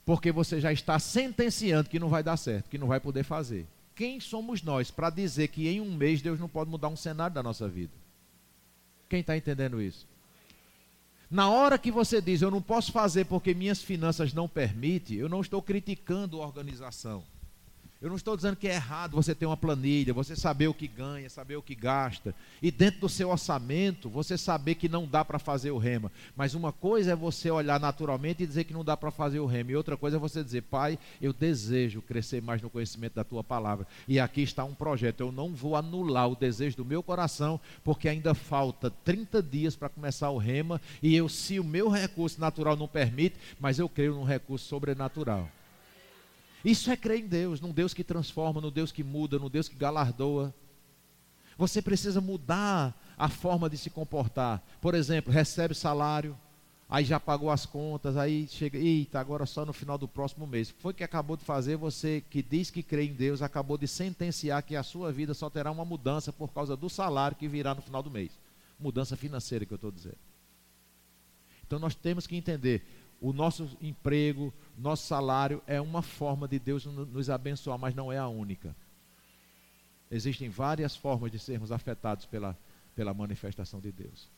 porque 0.06 0.30
você 0.30 0.60
já 0.60 0.72
está 0.72 1.00
sentenciando 1.00 1.90
que 1.90 1.98
não 1.98 2.08
vai 2.08 2.22
dar 2.22 2.36
certo, 2.36 2.70
que 2.70 2.78
não 2.78 2.86
vai 2.86 3.00
poder 3.00 3.24
fazer. 3.24 3.66
Quem 3.92 4.20
somos 4.20 4.62
nós 4.62 4.88
para 4.88 5.10
dizer 5.10 5.48
que 5.48 5.68
em 5.68 5.80
um 5.80 5.92
mês 5.92 6.22
Deus 6.22 6.38
não 6.38 6.48
pode 6.48 6.70
mudar 6.70 6.88
um 6.88 6.96
cenário 6.96 7.34
da 7.34 7.42
nossa 7.42 7.68
vida? 7.68 7.92
Quem 9.08 9.20
está 9.20 9.36
entendendo 9.36 9.80
isso? 9.80 10.06
Na 11.30 11.50
hora 11.50 11.78
que 11.78 11.90
você 11.90 12.20
diz 12.20 12.42
eu 12.42 12.50
não 12.50 12.62
posso 12.62 12.92
fazer 12.92 13.24
porque 13.24 13.54
minhas 13.54 13.82
finanças 13.82 14.32
não 14.32 14.48
permitem, 14.48 15.16
eu 15.16 15.28
não 15.28 15.40
estou 15.40 15.60
criticando 15.60 16.40
a 16.40 16.46
organização. 16.46 17.24
Eu 18.00 18.10
não 18.10 18.16
estou 18.16 18.36
dizendo 18.36 18.56
que 18.56 18.68
é 18.68 18.74
errado 18.74 19.12
você 19.12 19.34
ter 19.34 19.46
uma 19.46 19.56
planilha, 19.56 20.12
você 20.12 20.36
saber 20.36 20.68
o 20.68 20.74
que 20.74 20.86
ganha, 20.86 21.30
saber 21.30 21.56
o 21.56 21.62
que 21.62 21.74
gasta, 21.74 22.34
e 22.60 22.70
dentro 22.70 23.00
do 23.00 23.08
seu 23.08 23.30
orçamento 23.30 24.10
você 24.10 24.36
saber 24.36 24.74
que 24.74 24.86
não 24.86 25.06
dá 25.06 25.24
para 25.24 25.38
fazer 25.38 25.70
o 25.70 25.78
rema. 25.78 26.12
Mas 26.36 26.54
uma 26.54 26.72
coisa 26.72 27.12
é 27.12 27.16
você 27.16 27.50
olhar 27.50 27.80
naturalmente 27.80 28.42
e 28.42 28.46
dizer 28.46 28.64
que 28.64 28.74
não 28.74 28.84
dá 28.84 28.98
para 28.98 29.10
fazer 29.10 29.40
o 29.40 29.46
rema, 29.46 29.72
e 29.72 29.76
outra 29.76 29.96
coisa 29.96 30.18
é 30.18 30.20
você 30.20 30.44
dizer, 30.44 30.62
Pai, 30.64 30.98
eu 31.22 31.32
desejo 31.32 32.02
crescer 32.02 32.42
mais 32.42 32.60
no 32.60 32.68
conhecimento 32.68 33.14
da 33.14 33.24
tua 33.24 33.42
palavra, 33.42 33.86
e 34.06 34.20
aqui 34.20 34.42
está 34.42 34.62
um 34.62 34.74
projeto. 34.74 35.22
Eu 35.22 35.32
não 35.32 35.54
vou 35.54 35.74
anular 35.74 36.28
o 36.28 36.36
desejo 36.36 36.76
do 36.76 36.84
meu 36.84 37.02
coração, 37.02 37.58
porque 37.82 38.10
ainda 38.10 38.34
falta 38.34 38.90
30 38.90 39.42
dias 39.42 39.74
para 39.74 39.88
começar 39.88 40.28
o 40.28 40.36
rema, 40.36 40.82
e 41.02 41.16
eu, 41.16 41.30
se 41.30 41.58
o 41.58 41.64
meu 41.64 41.88
recurso 41.88 42.38
natural 42.38 42.76
não 42.76 42.86
permite, 42.86 43.36
mas 43.58 43.78
eu 43.78 43.88
creio 43.88 44.14
num 44.14 44.24
recurso 44.24 44.68
sobrenatural. 44.68 45.48
Isso 46.66 46.90
é 46.90 46.96
crer 46.96 47.20
em 47.20 47.28
Deus, 47.28 47.60
num 47.60 47.70
Deus 47.70 47.94
que 47.94 48.02
transforma, 48.02 48.60
num 48.60 48.72
Deus 48.72 48.90
que 48.90 49.04
muda, 49.04 49.38
num 49.38 49.48
Deus 49.48 49.68
que 49.68 49.76
galardoa. 49.76 50.52
Você 51.56 51.80
precisa 51.80 52.20
mudar 52.20 53.00
a 53.16 53.28
forma 53.28 53.70
de 53.70 53.78
se 53.78 53.88
comportar. 53.88 54.60
Por 54.80 54.92
exemplo, 54.92 55.32
recebe 55.32 55.76
salário, 55.76 56.36
aí 56.88 57.04
já 57.04 57.20
pagou 57.20 57.52
as 57.52 57.64
contas, 57.64 58.16
aí 58.16 58.48
chega, 58.48 58.76
eita, 58.76 59.20
agora 59.20 59.46
só 59.46 59.64
no 59.64 59.72
final 59.72 59.96
do 59.96 60.08
próximo 60.08 60.44
mês. 60.44 60.74
Foi 60.80 60.92
que 60.92 61.04
acabou 61.04 61.36
de 61.36 61.44
fazer, 61.44 61.76
você 61.76 62.20
que 62.28 62.42
diz 62.42 62.68
que 62.68 62.82
crê 62.82 63.04
em 63.04 63.14
Deus, 63.14 63.42
acabou 63.42 63.78
de 63.78 63.86
sentenciar 63.86 64.60
que 64.64 64.74
a 64.74 64.82
sua 64.82 65.12
vida 65.12 65.34
só 65.34 65.48
terá 65.48 65.70
uma 65.70 65.84
mudança 65.84 66.32
por 66.32 66.52
causa 66.52 66.76
do 66.76 66.90
salário 66.90 67.36
que 67.36 67.46
virá 67.46 67.76
no 67.76 67.80
final 67.80 68.02
do 68.02 68.10
mês. 68.10 68.32
Mudança 68.76 69.16
financeira 69.16 69.64
que 69.64 69.72
eu 69.72 69.76
estou 69.76 69.92
dizendo. 69.92 70.18
Então 71.64 71.78
nós 71.78 71.94
temos 71.94 72.26
que 72.26 72.34
entender, 72.34 72.84
o 73.20 73.32
nosso 73.32 73.76
emprego, 73.80 74.52
nosso 74.76 75.06
salário 75.06 75.62
é 75.66 75.80
uma 75.80 76.02
forma 76.02 76.46
de 76.46 76.58
Deus 76.58 76.84
nos 76.84 77.30
abençoar, 77.30 77.78
mas 77.78 77.94
não 77.94 78.12
é 78.12 78.18
a 78.18 78.28
única. 78.28 78.74
Existem 80.10 80.48
várias 80.48 80.94
formas 80.94 81.32
de 81.32 81.38
sermos 81.38 81.72
afetados 81.72 82.26
pela, 82.26 82.56
pela 82.94 83.12
manifestação 83.12 83.80
de 83.80 83.90
Deus. 83.90 84.28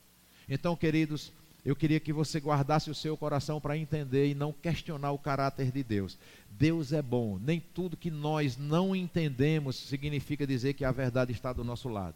Então, 0.47 0.75
queridos, 0.75 1.31
eu 1.63 1.75
queria 1.75 1.99
que 1.99 2.13
você 2.13 2.39
guardasse 2.39 2.89
o 2.89 2.95
seu 2.95 3.17
coração 3.17 3.59
para 3.59 3.77
entender 3.77 4.27
e 4.29 4.33
não 4.33 4.53
questionar 4.53 5.11
o 5.11 5.19
caráter 5.19 5.71
de 5.71 5.83
Deus. 5.83 6.17
Deus 6.49 6.93
é 6.93 7.01
bom. 7.01 7.37
Nem 7.37 7.59
tudo 7.59 7.97
que 7.97 8.09
nós 8.09 8.57
não 8.57 8.95
entendemos 8.95 9.75
significa 9.75 10.47
dizer 10.47 10.73
que 10.73 10.85
a 10.85 10.91
verdade 10.91 11.31
está 11.31 11.51
do 11.53 11.63
nosso 11.63 11.89
lado. 11.89 12.15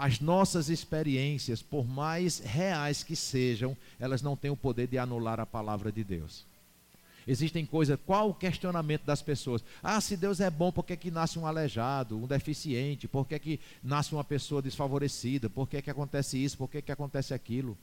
As 0.00 0.18
nossas 0.18 0.70
experiências, 0.70 1.60
por 1.60 1.86
mais 1.86 2.38
reais 2.38 3.02
que 3.04 3.14
sejam, 3.14 3.76
elas 3.98 4.22
não 4.22 4.34
têm 4.34 4.50
o 4.50 4.56
poder 4.56 4.86
de 4.86 4.96
anular 4.96 5.38
a 5.38 5.44
palavra 5.44 5.92
de 5.92 6.02
Deus. 6.02 6.46
Existem 7.28 7.66
coisas, 7.66 8.00
qual 8.06 8.30
o 8.30 8.34
questionamento 8.34 9.04
das 9.04 9.20
pessoas? 9.20 9.62
Ah, 9.82 10.00
se 10.00 10.16
Deus 10.16 10.40
é 10.40 10.48
bom, 10.48 10.72
por 10.72 10.86
que, 10.86 10.96
que 10.96 11.10
nasce 11.10 11.38
um 11.38 11.46
aleijado, 11.46 12.16
um 12.16 12.26
deficiente? 12.26 13.06
Por 13.06 13.28
que, 13.28 13.38
que 13.38 13.60
nasce 13.82 14.14
uma 14.14 14.24
pessoa 14.24 14.62
desfavorecida? 14.62 15.50
Por 15.50 15.68
que, 15.68 15.82
que 15.82 15.90
acontece 15.90 16.42
isso? 16.42 16.56
Por 16.56 16.70
que, 16.70 16.80
que 16.80 16.92
acontece 16.92 17.34
aquilo? 17.34 17.76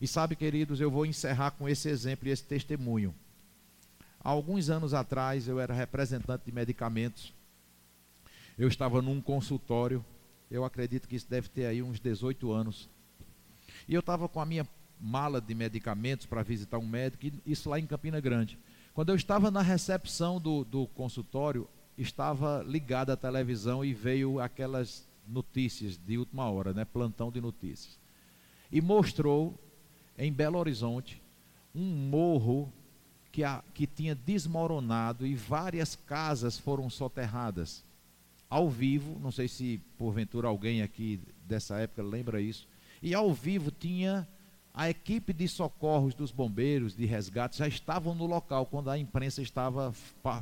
E 0.00 0.08
sabe, 0.08 0.34
queridos, 0.34 0.80
eu 0.80 0.90
vou 0.90 1.06
encerrar 1.06 1.52
com 1.52 1.68
esse 1.68 1.88
exemplo 1.88 2.26
e 2.26 2.32
esse 2.32 2.42
testemunho. 2.42 3.14
Há 4.18 4.30
alguns 4.30 4.68
anos 4.68 4.92
atrás, 4.94 5.46
eu 5.46 5.60
era 5.60 5.72
representante 5.72 6.42
de 6.44 6.50
medicamentos. 6.50 7.32
Eu 8.58 8.66
estava 8.66 9.00
num 9.00 9.20
consultório, 9.20 10.04
eu 10.50 10.64
acredito 10.64 11.08
que 11.08 11.16
isso 11.16 11.28
deve 11.28 11.48
ter 11.48 11.66
aí 11.66 11.82
uns 11.82 12.00
18 12.00 12.52
anos. 12.52 12.88
E 13.88 13.94
eu 13.94 14.00
estava 14.00 14.28
com 14.28 14.40
a 14.40 14.46
minha 14.46 14.66
mala 15.00 15.40
de 15.40 15.54
medicamentos 15.54 16.26
para 16.26 16.42
visitar 16.42 16.78
um 16.78 16.86
médico, 16.86 17.26
isso 17.44 17.68
lá 17.68 17.78
em 17.78 17.86
Campina 17.86 18.20
Grande. 18.20 18.58
Quando 18.94 19.10
eu 19.10 19.16
estava 19.16 19.50
na 19.50 19.60
recepção 19.60 20.40
do, 20.40 20.64
do 20.64 20.86
consultório, 20.88 21.68
estava 21.98 22.62
ligada 22.66 23.12
a 23.12 23.16
televisão 23.16 23.84
e 23.84 23.92
veio 23.92 24.40
aquelas 24.40 25.06
notícias 25.26 25.96
de 25.98 26.16
última 26.18 26.48
hora, 26.50 26.72
né? 26.72 26.84
plantão 26.84 27.30
de 27.30 27.40
notícias. 27.40 27.98
E 28.70 28.80
mostrou 28.80 29.58
em 30.16 30.32
Belo 30.32 30.58
Horizonte 30.58 31.20
um 31.74 31.84
morro 31.84 32.72
que, 33.30 33.44
a, 33.44 33.62
que 33.74 33.86
tinha 33.86 34.14
desmoronado 34.14 35.26
e 35.26 35.34
várias 35.34 35.94
casas 35.94 36.58
foram 36.58 36.88
soterradas. 36.88 37.84
Ao 38.48 38.70
vivo, 38.70 39.18
não 39.20 39.32
sei 39.32 39.48
se 39.48 39.80
porventura 39.98 40.48
alguém 40.48 40.82
aqui 40.82 41.20
dessa 41.44 41.78
época 41.78 42.02
lembra 42.02 42.40
isso, 42.40 42.66
e 43.02 43.14
ao 43.14 43.32
vivo 43.32 43.70
tinha 43.70 44.26
a 44.72 44.88
equipe 44.90 45.32
de 45.32 45.48
socorros 45.48 46.14
dos 46.14 46.30
bombeiros, 46.30 46.94
de 46.94 47.06
resgate, 47.06 47.58
já 47.58 47.66
estavam 47.66 48.14
no 48.14 48.26
local 48.26 48.66
quando 48.66 48.90
a 48.90 48.98
imprensa 48.98 49.42
estava 49.42 49.92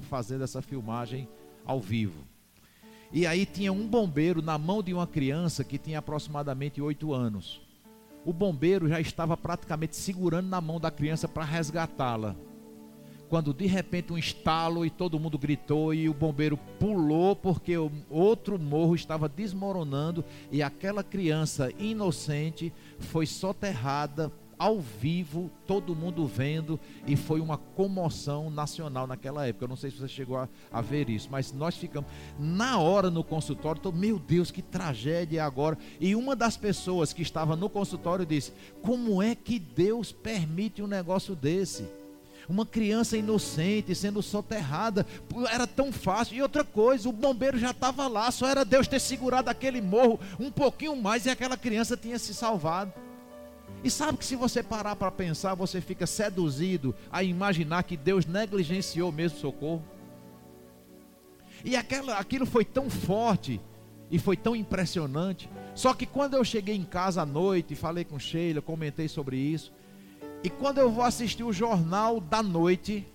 fazendo 0.03 0.45
essa 0.45 0.61
filmagem 0.61 1.29
ao 1.65 1.81
vivo. 1.81 2.25
E 3.13 3.27
aí 3.27 3.47
tinha 3.47 3.73
um 3.73 3.87
bombeiro 3.87 4.43
na 4.43 4.59
mão 4.59 4.83
de 4.83 4.93
uma 4.93 5.07
criança 5.07 5.63
que 5.63 5.79
tinha 5.79 6.01
aproximadamente 6.01 6.83
oito 6.83 7.15
anos. 7.15 7.61
O 8.25 8.33
bombeiro 8.33 8.89
já 8.89 9.01
estava 9.01 9.37
praticamente 9.37 9.95
segurando 9.95 10.49
na 10.49 10.61
mão 10.61 10.81
da 10.81 10.91
criança 10.91 11.29
para 11.29 11.45
resgatá-la 11.45 12.35
quando 13.35 13.53
de 13.53 13.67
repente 13.67 14.13
um 14.13 14.17
estalo 14.17 14.87
e 14.87 14.91
todo 14.91 15.19
mundo 15.19 15.37
gritou 15.37 15.93
e 15.93 16.09
o 16.09 16.15
bombeiro 16.15 16.57
pulou 16.79 17.35
porque 17.35 17.77
o 17.77 17.91
outro 18.09 18.61
morro 18.61 18.95
estava 18.95 19.29
desmoronando 19.29 20.25
e 20.53 20.63
aquela 20.63 21.03
criança 21.03 21.69
inocente 21.77 22.73
foi 23.01 23.27
soterrada 23.27 24.31
ao 24.57 24.79
vivo, 24.79 25.51
todo 25.67 25.97
mundo 25.97 26.25
vendo, 26.29 26.79
e 27.09 27.17
foi 27.17 27.41
uma 27.41 27.59
comoção 27.59 28.51
nacional 28.51 29.05
naquela 29.05 29.45
época. 29.45 29.65
Eu 29.65 29.69
não 29.69 29.75
sei 29.75 29.91
se 29.91 29.97
você 29.97 30.07
chegou 30.07 30.37
a, 30.37 30.49
a 30.71 30.81
ver 30.81 31.11
isso, 31.11 31.29
mas 31.29 31.53
nós 31.53 31.75
ficamos 31.75 32.09
na 32.39 32.79
hora 32.79 33.11
no 33.11 33.25
consultório, 33.25 33.83
tô, 33.83 33.91
meu 33.91 34.17
Deus, 34.17 34.53
que 34.53 34.63
tragédia 34.63 35.45
agora. 35.45 35.77
E 36.01 36.15
uma 36.15 36.37
das 36.37 36.57
pessoas 36.57 37.13
que 37.13 37.23
estava 37.23 37.57
no 37.57 37.69
consultório 37.69 38.25
disse: 38.25 38.53
Como 38.81 39.21
é 39.21 39.35
que 39.35 39.59
Deus 39.59 40.13
permite 40.13 40.81
um 40.81 40.87
negócio 40.87 41.35
desse? 41.35 42.04
Uma 42.49 42.67
criança 42.67 43.17
inocente 43.17 43.95
sendo 43.95 44.23
soterrada, 44.23 45.07
era 45.51 45.67
tão 45.67 45.93
fácil. 45.93 46.37
E 46.37 46.43
outra 46.43 46.65
coisa, 46.65 47.09
o 47.09 47.13
bombeiro 47.13 47.59
já 47.59 47.71
estava 47.71 48.07
lá, 48.07 48.31
só 48.31 48.47
era 48.47 48.65
Deus 48.65 48.87
ter 48.87 49.01
segurado 49.01 49.51
aquele 49.51 49.81
morro 49.81 50.21
um 50.39 50.51
pouquinho 50.51 50.97
mais 50.97 51.27
e 51.27 51.31
aquela 51.31 51.57
criança 51.57 51.97
tinha 51.97 52.19
se 52.19 52.35
salvado. 52.35 52.93
E 53.83 53.91
sabe 53.91 54.17
que 54.17 54.25
se 54.25 54.35
você 54.35 54.63
parar 54.63 54.97
para 54.97 55.11
pensar, 55.11 55.55
você 55.55 55.81
fica 55.81 56.07
seduzido 56.07 56.95
a 57.13 57.23
imaginar 57.23 57.83
que 57.83 57.97
Deus 57.97 58.25
negligenciou 58.25 59.13
mesmo 59.13 59.37
o 59.37 59.41
socorro. 59.41 59.85
E 61.63 61.77
aquela, 61.77 62.19
aquilo 62.19 62.47
foi 62.47 62.65
tão 62.65 62.89
forte 62.89 63.61
e 64.11 64.19
foi 64.19 64.37
tão 64.37 64.55
impressionante. 64.55 65.51
Só 65.75 65.93
que 65.93 66.07
quando 66.07 66.35
eu 66.35 66.45
cheguei 66.45 66.77
em 66.77 66.85
casa 66.85 67.23
à 67.23 67.27
noite, 67.27 67.75
falei 67.75 68.05
com 68.05 68.19
Sheila, 68.19 68.63
comentei 68.63 69.09
sobre 69.09 69.37
isso. 69.37 69.73
E 70.45 70.51
quando 70.51 70.77
eu 70.77 70.91
vou 70.91 71.03
assistir 71.03 71.43
o 71.43 71.55
jornal 71.55 72.21
da 72.21 72.43
noite, 72.43 73.07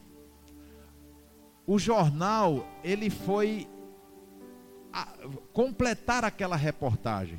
o 1.68 1.78
jornal 1.78 2.66
ele 2.84 3.12
foi 3.12 3.68
a, 4.92 5.08
completar 5.54 6.26
aquela 6.26 6.56
reportagem. 6.56 7.38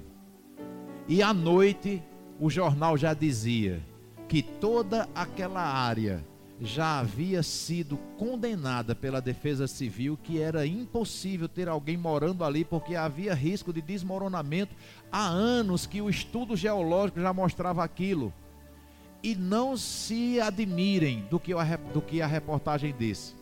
E 1.09 1.21
à 1.21 1.35
noite 1.35 2.01
o 2.39 2.49
jornal 2.49 2.97
já 2.97 3.13
dizia 3.13 3.85
que 4.29 4.45
toda 4.45 5.09
aquela 5.13 5.61
área 5.61 6.25
já 6.61 7.01
havia 7.01 7.43
sido 7.43 7.97
condenada 8.17 8.95
pela 8.95 9.21
Defesa 9.21 9.67
Civil, 9.67 10.17
que 10.23 10.41
era 10.41 10.65
impossível 10.65 11.49
ter 11.49 11.69
alguém 11.69 11.97
morando 11.97 12.45
ali 12.45 12.65
porque 12.65 12.95
havia 12.95 13.35
risco 13.35 13.73
de 13.73 13.83
desmoronamento. 13.83 14.73
Há 15.11 15.27
anos 15.27 15.85
que 15.85 16.01
o 16.01 16.09
estudo 16.09 16.55
geológico 16.55 17.21
já 17.21 17.33
mostrava 17.33 17.83
aquilo 17.83 18.33
e 19.23 19.35
não 19.35 19.77
se 19.77 20.41
admirem 20.41 21.27
do 21.31 21.39
que, 21.39 21.53
a, 21.53 21.77
do 21.77 22.01
que 22.01 22.23
a 22.23 22.27
reportagem 22.27 22.95
disse. 22.97 23.35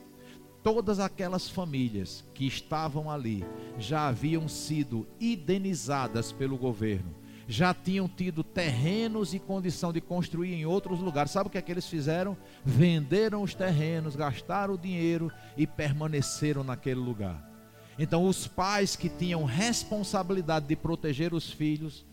Todas 0.62 0.99
aquelas 0.99 1.49
famílias 1.49 2.24
que 2.35 2.47
estavam 2.47 3.11
ali 3.11 3.45
já 3.79 4.09
haviam 4.09 4.49
sido 4.49 5.07
indenizadas 5.20 6.33
pelo 6.33 6.59
governo, 6.59 7.14
já 7.47 7.72
tinham 7.72 8.07
tido 8.07 8.45
terrenos 8.45 9.33
e 9.33 9.39
condição 9.39 9.93
de 9.93 10.01
construir 10.01 10.53
em 10.53 10.66
outros 10.66 11.01
lugares. 11.01 11.31
Sabe 11.31 11.47
o 11.47 11.51
que 11.51 11.57
é 11.57 11.62
que 11.62 11.72
eles 11.72 11.87
fizeram? 11.87 12.37
Venderam 12.64 13.43
os 13.43 13.55
terrenos, 13.55 14.14
gastaram 14.14 14.74
o 14.74 14.79
dinheiro 14.79 15.33
e 15.57 15.66
permaneceram 15.66 16.62
naquele 16.62 17.01
lugar. 17.01 17.49
Então, 17.99 18.26
os 18.26 18.47
pais 18.47 18.95
que 18.95 19.09
tinham 19.09 19.45
responsabilidade 19.45 20.66
de 20.66 20.76
proteger 20.76 21.33
os 21.33 21.51
filhos 21.51 22.05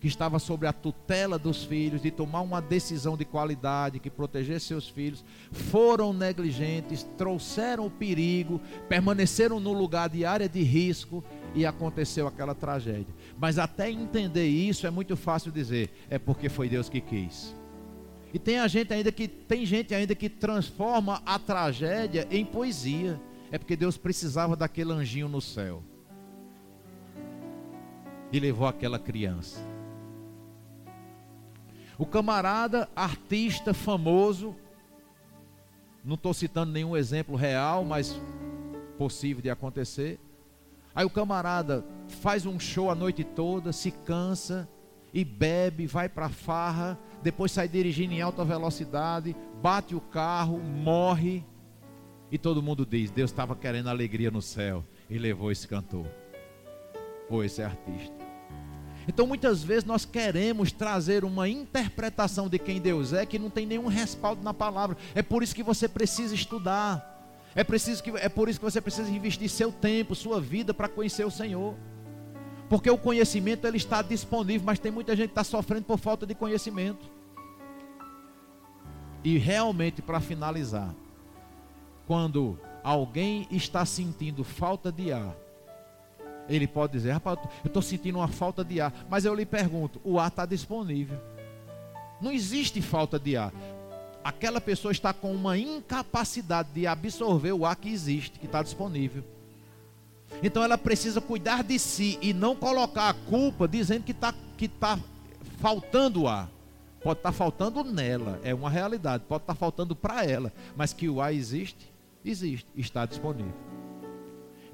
que 0.00 0.08
estava 0.08 0.38
sobre 0.38 0.66
a 0.66 0.72
tutela 0.72 1.38
dos 1.38 1.62
filhos, 1.62 2.00
de 2.00 2.10
tomar 2.10 2.40
uma 2.40 2.60
decisão 2.60 3.16
de 3.16 3.24
qualidade 3.24 4.00
que 4.00 4.08
protegesse 4.08 4.66
seus 4.66 4.88
filhos, 4.88 5.22
foram 5.52 6.12
negligentes, 6.12 7.06
trouxeram 7.18 7.86
o 7.86 7.90
perigo, 7.90 8.60
permaneceram 8.88 9.60
no 9.60 9.72
lugar 9.74 10.08
de 10.08 10.24
área 10.24 10.48
de 10.48 10.62
risco 10.62 11.22
e 11.54 11.66
aconteceu 11.66 12.26
aquela 12.26 12.54
tragédia. 12.54 13.14
Mas 13.38 13.58
até 13.58 13.90
entender 13.90 14.48
isso 14.48 14.86
é 14.86 14.90
muito 14.90 15.16
fácil 15.16 15.52
dizer, 15.52 15.90
é 16.08 16.18
porque 16.18 16.48
foi 16.48 16.68
Deus 16.68 16.88
que 16.88 17.00
quis. 17.00 17.54
E 18.32 18.38
tem 18.38 18.58
a 18.58 18.68
gente 18.68 18.94
ainda 18.94 19.10
que 19.12 19.28
tem 19.28 19.66
gente 19.66 19.94
ainda 19.94 20.14
que 20.14 20.28
transforma 20.28 21.20
a 21.26 21.38
tragédia 21.38 22.26
em 22.30 22.44
poesia. 22.44 23.20
É 23.50 23.58
porque 23.58 23.74
Deus 23.74 23.96
precisava 23.96 24.54
daquele 24.54 24.92
anjinho 24.92 25.28
no 25.28 25.40
céu. 25.40 25.82
E 28.32 28.38
levou 28.38 28.68
aquela 28.68 28.98
criança. 28.98 29.60
O 32.00 32.06
camarada, 32.06 32.88
artista 32.96 33.74
famoso, 33.74 34.56
não 36.02 36.14
estou 36.14 36.32
citando 36.32 36.72
nenhum 36.72 36.96
exemplo 36.96 37.36
real, 37.36 37.84
mas 37.84 38.18
possível 38.96 39.42
de 39.42 39.50
acontecer. 39.50 40.18
Aí 40.94 41.04
o 41.04 41.10
camarada 41.10 41.84
faz 42.22 42.46
um 42.46 42.58
show 42.58 42.90
a 42.90 42.94
noite 42.94 43.22
toda, 43.22 43.70
se 43.70 43.90
cansa 43.90 44.66
e 45.12 45.22
bebe, 45.22 45.86
vai 45.86 46.08
para 46.08 46.30
farra, 46.30 46.98
depois 47.22 47.52
sai 47.52 47.68
dirigindo 47.68 48.14
em 48.14 48.22
alta 48.22 48.46
velocidade, 48.46 49.36
bate 49.62 49.94
o 49.94 50.00
carro, 50.00 50.58
morre. 50.58 51.44
E 52.32 52.38
todo 52.38 52.62
mundo 52.62 52.86
diz: 52.86 53.10
Deus 53.10 53.30
estava 53.30 53.54
querendo 53.54 53.90
alegria 53.90 54.30
no 54.30 54.40
céu 54.40 54.82
e 55.10 55.18
levou 55.18 55.52
esse 55.52 55.68
cantor, 55.68 56.06
ou 57.28 57.44
esse 57.44 57.62
artista. 57.62 58.19
Então 59.08 59.26
muitas 59.26 59.62
vezes 59.62 59.84
nós 59.84 60.04
queremos 60.04 60.72
trazer 60.72 61.24
uma 61.24 61.48
interpretação 61.48 62.48
de 62.48 62.58
quem 62.58 62.80
Deus 62.80 63.12
é 63.12 63.24
que 63.24 63.38
não 63.38 63.50
tem 63.50 63.66
nenhum 63.66 63.86
respaldo 63.86 64.42
na 64.42 64.54
palavra. 64.54 64.96
É 65.14 65.22
por 65.22 65.42
isso 65.42 65.54
que 65.54 65.62
você 65.62 65.88
precisa 65.88 66.34
estudar. 66.34 67.08
É, 67.54 67.64
preciso 67.64 68.02
que, 68.02 68.10
é 68.10 68.28
por 68.28 68.48
isso 68.48 68.60
que 68.60 68.64
você 68.64 68.80
precisa 68.80 69.10
investir 69.10 69.48
seu 69.48 69.72
tempo, 69.72 70.14
sua 70.14 70.40
vida 70.40 70.72
para 70.72 70.88
conhecer 70.88 71.24
o 71.24 71.30
Senhor. 71.30 71.74
Porque 72.68 72.88
o 72.88 72.96
conhecimento 72.96 73.66
ele 73.66 73.76
está 73.76 74.00
disponível, 74.00 74.64
mas 74.64 74.78
tem 74.78 74.92
muita 74.92 75.16
gente 75.16 75.28
que 75.28 75.32
está 75.32 75.42
sofrendo 75.42 75.84
por 75.84 75.98
falta 75.98 76.24
de 76.24 76.34
conhecimento. 76.34 77.10
E 79.24 79.36
realmente, 79.36 80.00
para 80.00 80.20
finalizar, 80.20 80.94
quando 82.06 82.58
alguém 82.82 83.46
está 83.50 83.84
sentindo 83.84 84.44
falta 84.44 84.92
de 84.92 85.12
ar, 85.12 85.34
ele 86.50 86.66
pode 86.66 86.92
dizer: 86.92 87.12
Rapaz, 87.12 87.38
eu 87.64 87.68
estou 87.68 87.80
sentindo 87.80 88.18
uma 88.18 88.28
falta 88.28 88.64
de 88.64 88.80
ar. 88.80 88.92
Mas 89.08 89.24
eu 89.24 89.34
lhe 89.34 89.46
pergunto: 89.46 90.00
o 90.04 90.18
ar 90.18 90.28
está 90.28 90.44
disponível. 90.44 91.18
Não 92.20 92.32
existe 92.32 92.82
falta 92.82 93.18
de 93.18 93.36
ar. 93.36 93.52
Aquela 94.22 94.60
pessoa 94.60 94.92
está 94.92 95.14
com 95.14 95.32
uma 95.32 95.56
incapacidade 95.56 96.68
de 96.74 96.86
absorver 96.86 97.52
o 97.52 97.64
ar 97.64 97.76
que 97.76 97.88
existe, 97.88 98.38
que 98.38 98.46
está 98.46 98.62
disponível. 98.62 99.24
Então 100.42 100.62
ela 100.62 100.76
precisa 100.76 101.20
cuidar 101.20 101.64
de 101.64 101.78
si 101.78 102.18
e 102.20 102.32
não 102.32 102.54
colocar 102.54 103.08
a 103.08 103.14
culpa 103.14 103.66
dizendo 103.66 104.04
que 104.04 104.12
está 104.12 104.34
que 104.58 104.68
tá 104.68 104.98
faltando 105.58 106.26
ar. 106.26 106.50
Pode 107.02 107.20
estar 107.20 107.30
tá 107.30 107.32
faltando 107.32 107.82
nela, 107.82 108.38
é 108.44 108.52
uma 108.54 108.68
realidade. 108.68 109.24
Pode 109.26 109.42
estar 109.42 109.54
tá 109.54 109.58
faltando 109.58 109.96
para 109.96 110.24
ela, 110.24 110.52
mas 110.76 110.92
que 110.92 111.08
o 111.08 111.20
ar 111.20 111.32
existe, 111.32 111.90
existe, 112.22 112.68
está 112.76 113.06
disponível. 113.06 113.69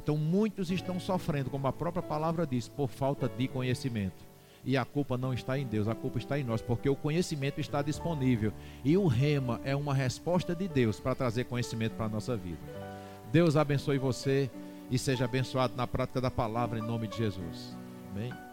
Então 0.06 0.16
muitos 0.16 0.70
estão 0.70 1.00
sofrendo, 1.00 1.50
como 1.50 1.66
a 1.66 1.72
própria 1.72 2.00
palavra 2.00 2.46
diz, 2.46 2.68
por 2.68 2.88
falta 2.88 3.28
de 3.28 3.48
conhecimento. 3.48 4.24
E 4.64 4.76
a 4.76 4.84
culpa 4.84 5.18
não 5.18 5.34
está 5.34 5.58
em 5.58 5.66
Deus, 5.66 5.88
a 5.88 5.96
culpa 5.96 6.16
está 6.16 6.38
em 6.38 6.44
nós, 6.44 6.62
porque 6.62 6.88
o 6.88 6.94
conhecimento 6.94 7.60
está 7.60 7.82
disponível. 7.82 8.52
E 8.84 8.96
o 8.96 9.08
rema 9.08 9.60
é 9.64 9.74
uma 9.74 9.92
resposta 9.92 10.54
de 10.54 10.68
Deus 10.68 11.00
para 11.00 11.16
trazer 11.16 11.46
conhecimento 11.46 11.96
para 11.96 12.06
a 12.06 12.08
nossa 12.08 12.36
vida. 12.36 12.60
Deus 13.32 13.56
abençoe 13.56 13.98
você 13.98 14.48
e 14.92 14.96
seja 14.96 15.24
abençoado 15.24 15.74
na 15.74 15.88
prática 15.88 16.20
da 16.20 16.30
palavra 16.30 16.78
em 16.78 16.82
nome 16.82 17.08
de 17.08 17.16
Jesus. 17.16 17.76
Amém. 18.12 18.45